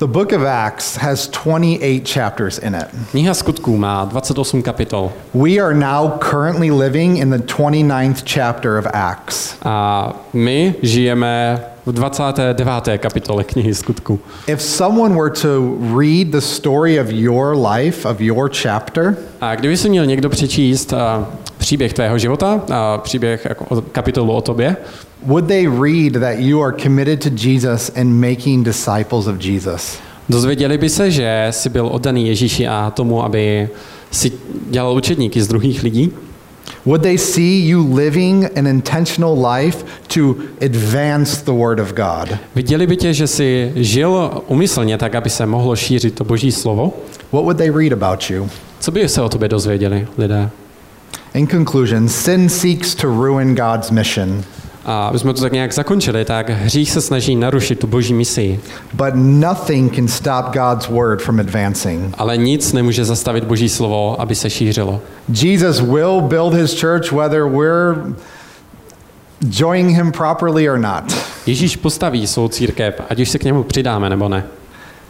The 0.01 0.07
book 0.07 0.33
of 0.33 0.41
Acts 0.43 0.95
has 0.95 1.27
28 1.27 2.07
chapters 2.07 2.57
in 2.57 2.75
it. 2.75 2.87
Kniha 3.11 3.33
skutků 3.33 3.77
má 3.77 4.05
28 4.05 4.63
kapitol. 4.63 5.11
We 5.33 5.59
are 5.59 5.73
now 5.73 6.09
currently 6.19 6.71
living 6.71 7.17
in 7.17 7.29
the 7.29 7.37
29th 7.37 8.23
chapter 8.25 8.77
of 8.77 8.87
Acts. 8.93 9.55
A 9.65 10.13
my 10.33 10.75
žijeme 10.81 11.61
v 11.85 11.91
29. 11.91 12.97
kapitole 12.97 13.43
knihy 13.43 13.75
skutků. 13.75 14.19
If 14.47 14.61
someone 14.61 15.15
were 15.15 15.29
to 15.41 15.77
read 15.99 16.31
the 16.31 16.41
story 16.41 16.99
of 17.01 17.11
your 17.11 17.55
life, 17.55 18.09
of 18.09 18.21
your 18.21 18.49
chapter, 18.63 19.15
A 19.41 19.55
kdyby 19.55 19.77
si 19.77 19.89
měl 19.89 20.05
někdo 20.05 20.29
přečíst 20.29 20.93
příběh 21.61 21.93
tvého 21.93 22.17
života, 22.17 22.61
a 22.73 22.97
příběh 22.97 23.45
jako 23.45 23.65
o- 23.69 23.81
kapitolu 23.81 24.33
o 24.33 24.41
tobě, 24.41 24.75
would 25.25 25.45
they 25.47 25.67
read 25.67 26.13
that 26.13 26.35
you 26.39 26.63
are 26.63 26.75
committed 26.83 27.23
to 27.23 27.29
Jesus 27.47 27.91
and 27.95 28.07
making 28.29 28.65
disciples 28.65 29.27
of 29.27 29.45
Jesus? 29.45 29.97
dozvěděli 30.29 30.77
by 30.77 30.89
se, 30.89 31.11
že 31.11 31.47
jsi 31.51 31.69
byl 31.69 31.87
oddaný 31.87 32.27
Ježíši 32.27 32.67
a 32.67 32.91
tomu, 32.95 33.23
aby 33.23 33.69
si 34.11 34.31
dělal 34.69 34.95
učedníky 34.95 35.41
z 35.41 35.47
druhých 35.47 35.83
lidí? 35.83 36.11
Would 36.85 37.01
they 37.01 37.17
see 37.17 37.67
you 37.67 37.95
living 37.95 38.57
an 38.57 38.67
intentional 38.67 39.47
life 39.53 39.85
to 40.13 40.35
advance 40.65 41.45
the 41.45 41.51
Word 41.51 41.79
of 41.79 41.93
God? 41.93 42.37
Viděli 42.55 42.87
by 42.87 42.97
tě, 42.97 43.13
že 43.13 43.27
jsi 43.27 43.71
žil 43.75 44.41
umyslně 44.47 44.97
tak, 44.97 45.15
aby 45.15 45.29
se 45.29 45.45
mohlo 45.45 45.75
šířit 45.75 46.15
to 46.15 46.23
boží 46.23 46.51
slovo? 46.51 46.93
What 47.31 47.43
would 47.43 47.57
they 47.57 47.71
read 47.71 47.93
about 47.93 48.29
you? 48.29 48.49
Co 48.79 48.91
by 48.91 49.09
se 49.09 49.21
o 49.21 49.29
tobě 49.29 49.49
dozvěděli 49.49 50.07
lidé? 50.17 50.49
In 51.33 51.47
conclusion, 51.47 52.09
sin 52.09 52.49
seeks 52.49 52.95
to 52.95 53.07
ruin 53.07 53.55
God's 53.55 53.91
mission, 53.91 54.43
A 54.85 55.07
aby 55.07 55.19
jsme 55.19 55.33
to 55.33 55.41
tak 55.41 55.51
nějak 55.53 55.73
zakončili, 55.73 56.25
tak 56.25 56.49
hřích 56.49 56.91
se 56.91 57.01
snaží 57.01 57.35
narušit 57.35 57.79
tu 57.79 57.87
boží 57.87 58.13
misi, 58.13 58.59
but 58.93 59.13
nothing 59.15 59.95
can 59.95 60.07
stop 60.07 60.45
God's 60.53 60.87
Word 60.87 61.21
from 61.21 61.39
advancing. 61.39 62.15
ale 62.17 62.37
nic 62.37 62.73
nemůže 62.73 63.05
zastavit 63.05 63.43
boží 63.43 63.69
slovo, 63.69 64.21
aby 64.21 64.35
se 64.35 64.49
šířilo. 64.49 65.01
Jesus 65.41 65.79
will 65.79 66.21
build 66.21 66.53
his 66.53 66.81
church 66.81 67.11
whether 67.11 67.43
we're 67.47 67.95
joining 69.49 69.97
him 69.97 70.11
properly 70.11 70.69
or 70.69 70.79
not. 70.79 71.03
Ježíš 71.45 71.75
postaví 71.75 72.27
svou 72.27 72.47
církev, 72.47 73.01
ať 73.09 73.19
už 73.19 73.29
se 73.29 73.39
k 73.39 73.43
němu 73.43 73.63
přidáme 73.63 74.09
nebo 74.09 74.29
ne. 74.29 74.43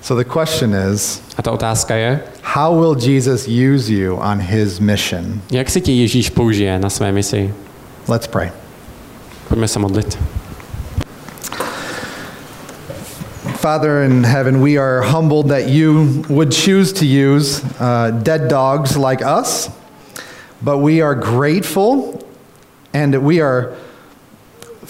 So 0.02 0.16
the 0.16 0.26
question 0.26 0.74
is 0.74 1.22
A 1.38 1.42
ta 1.42 1.52
otázka 1.52 1.96
je, 1.96 2.20
how 2.42 2.74
will 2.74 2.96
Jesus 2.96 3.48
use 3.48 3.90
you 3.90 4.16
on 4.16 4.40
his 4.40 4.80
mission? 4.80 5.42
jak 5.52 5.70
si 5.70 5.82
tě 5.82 5.92
Ježíš 5.92 6.30
použije 6.30 6.80
na 6.80 6.90
své 6.90 7.12
misi? 7.12 7.54
Let's 8.08 8.28
pray. 8.28 8.52
Pojďme 9.48 9.68
se 9.68 9.80
modlit. 9.80 10.18
Father 13.58 14.02
in 14.02 14.24
heaven, 14.24 14.60
we 14.62 14.78
are 14.78 15.02
humbled 15.02 15.48
that 15.50 15.68
you 15.68 16.24
would 16.30 16.52
choose 16.52 16.92
to 16.94 17.06
use 17.06 17.62
uh, 17.80 18.10
dead 18.24 18.48
dogs 18.48 18.98
like 18.98 19.22
us, 19.22 19.70
but 20.62 20.80
we 20.80 21.02
are 21.02 21.14
grateful 21.14 22.20
and 22.94 23.16
we 23.22 23.40
are 23.40 23.74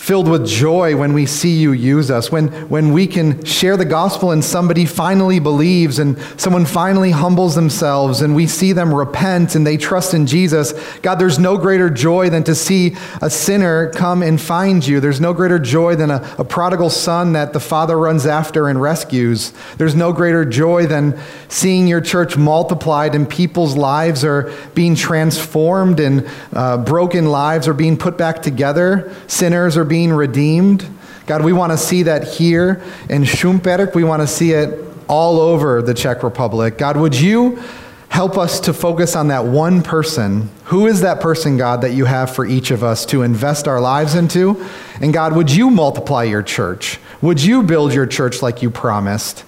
filled 0.01 0.27
with 0.27 0.47
joy 0.47 0.95
when 0.95 1.13
we 1.13 1.27
see 1.27 1.51
you 1.59 1.73
use 1.73 2.09
us, 2.09 2.31
when, 2.31 2.47
when 2.69 2.91
we 2.91 3.05
can 3.05 3.45
share 3.45 3.77
the 3.77 3.85
gospel 3.85 4.31
and 4.31 4.43
somebody 4.43 4.83
finally 4.83 5.37
believes 5.37 5.99
and 5.99 6.17
someone 6.41 6.65
finally 6.65 7.11
humbles 7.11 7.53
themselves 7.53 8.23
and 8.23 8.35
we 8.35 8.47
see 8.47 8.73
them 8.73 8.91
repent 8.91 9.53
and 9.53 9.65
they 9.65 9.77
trust 9.77 10.15
in 10.15 10.25
Jesus. 10.25 10.73
God, 11.03 11.19
there's 11.19 11.37
no 11.37 11.55
greater 11.55 11.87
joy 11.87 12.31
than 12.31 12.43
to 12.45 12.55
see 12.55 12.95
a 13.21 13.29
sinner 13.29 13.91
come 13.91 14.23
and 14.23 14.41
find 14.41 14.85
you. 14.85 14.99
There's 14.99 15.21
no 15.21 15.35
greater 15.35 15.59
joy 15.59 15.95
than 15.95 16.09
a, 16.09 16.35
a 16.39 16.43
prodigal 16.43 16.89
son 16.89 17.33
that 17.33 17.53
the 17.53 17.59
father 17.59 17.95
runs 17.95 18.25
after 18.25 18.69
and 18.69 18.81
rescues. 18.81 19.53
There's 19.77 19.93
no 19.93 20.11
greater 20.13 20.45
joy 20.45 20.87
than 20.87 21.19
seeing 21.47 21.87
your 21.87 22.01
church 22.01 22.35
multiplied 22.35 23.13
and 23.13 23.29
people's 23.29 23.77
lives 23.77 24.25
are 24.25 24.51
being 24.73 24.95
transformed 24.95 25.99
and 25.99 26.27
uh, 26.53 26.79
broken 26.79 27.27
lives 27.27 27.67
are 27.67 27.75
being 27.75 27.97
put 27.97 28.17
back 28.17 28.41
together. 28.41 29.15
Sinners 29.27 29.77
are 29.77 29.90
being 29.91 30.13
redeemed. 30.13 30.87
God, 31.25 31.43
we 31.43 31.51
want 31.51 31.73
to 31.73 31.77
see 31.77 32.03
that 32.03 32.25
here 32.25 32.81
in 33.09 33.23
Schumperk. 33.23 33.93
We 33.93 34.05
want 34.05 34.21
to 34.21 34.27
see 34.27 34.53
it 34.53 34.85
all 35.09 35.41
over 35.41 35.81
the 35.81 35.93
Czech 35.93 36.23
Republic. 36.23 36.77
God, 36.77 36.95
would 36.95 37.13
you 37.13 37.61
help 38.07 38.37
us 38.37 38.61
to 38.61 38.73
focus 38.73 39.17
on 39.17 39.27
that 39.27 39.43
one 39.43 39.83
person? 39.83 40.49
Who 40.67 40.87
is 40.87 41.01
that 41.01 41.19
person, 41.19 41.57
God, 41.57 41.81
that 41.81 41.91
you 41.91 42.05
have 42.05 42.33
for 42.33 42.45
each 42.45 42.71
of 42.71 42.85
us 42.85 43.05
to 43.07 43.21
invest 43.21 43.67
our 43.67 43.81
lives 43.81 44.15
into? 44.15 44.65
And 45.01 45.11
God, 45.13 45.35
would 45.35 45.51
you 45.51 45.69
multiply 45.69 46.23
your 46.23 46.41
church? 46.41 46.97
Would 47.21 47.43
you 47.43 47.61
build 47.61 47.93
your 47.93 48.07
church 48.07 48.41
like 48.41 48.61
you 48.61 48.69
promised? 48.69 49.43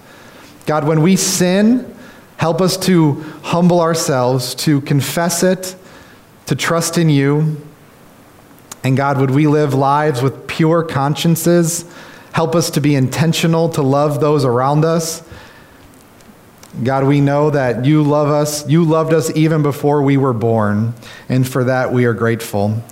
God, 0.66 0.86
when 0.86 1.00
we 1.00 1.16
sin, 1.16 1.96
help 2.36 2.60
us 2.60 2.76
to 2.80 3.12
humble 3.44 3.80
ourselves, 3.80 4.54
to 4.56 4.82
confess 4.82 5.42
it, 5.42 5.74
to 6.44 6.54
trust 6.54 6.98
in 6.98 7.08
you. 7.08 7.56
And 8.84 8.96
God, 8.96 9.18
would 9.18 9.30
we 9.30 9.46
live 9.46 9.74
lives 9.74 10.22
with 10.22 10.46
pure 10.46 10.82
consciences? 10.82 11.84
Help 12.32 12.54
us 12.54 12.70
to 12.70 12.80
be 12.80 12.94
intentional 12.94 13.70
to 13.70 13.82
love 13.82 14.20
those 14.20 14.44
around 14.44 14.84
us. 14.84 15.22
God, 16.82 17.04
we 17.04 17.20
know 17.20 17.50
that 17.50 17.84
you 17.84 18.02
love 18.02 18.28
us. 18.28 18.68
You 18.68 18.84
loved 18.84 19.12
us 19.12 19.34
even 19.36 19.62
before 19.62 20.02
we 20.02 20.16
were 20.16 20.32
born. 20.32 20.94
And 21.28 21.48
for 21.48 21.64
that, 21.64 21.92
we 21.92 22.04
are 22.04 22.12
grateful. 22.12 22.82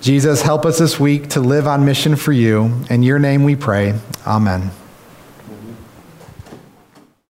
Jesus, 0.00 0.42
help 0.42 0.66
us 0.66 0.78
this 0.78 0.98
week 0.98 1.30
to 1.30 1.40
live 1.40 1.68
on 1.68 1.84
mission 1.84 2.16
for 2.16 2.32
you. 2.32 2.82
In 2.90 3.04
your 3.04 3.20
name 3.20 3.44
we 3.44 3.54
pray. 3.54 3.98
Amen. 4.26 4.72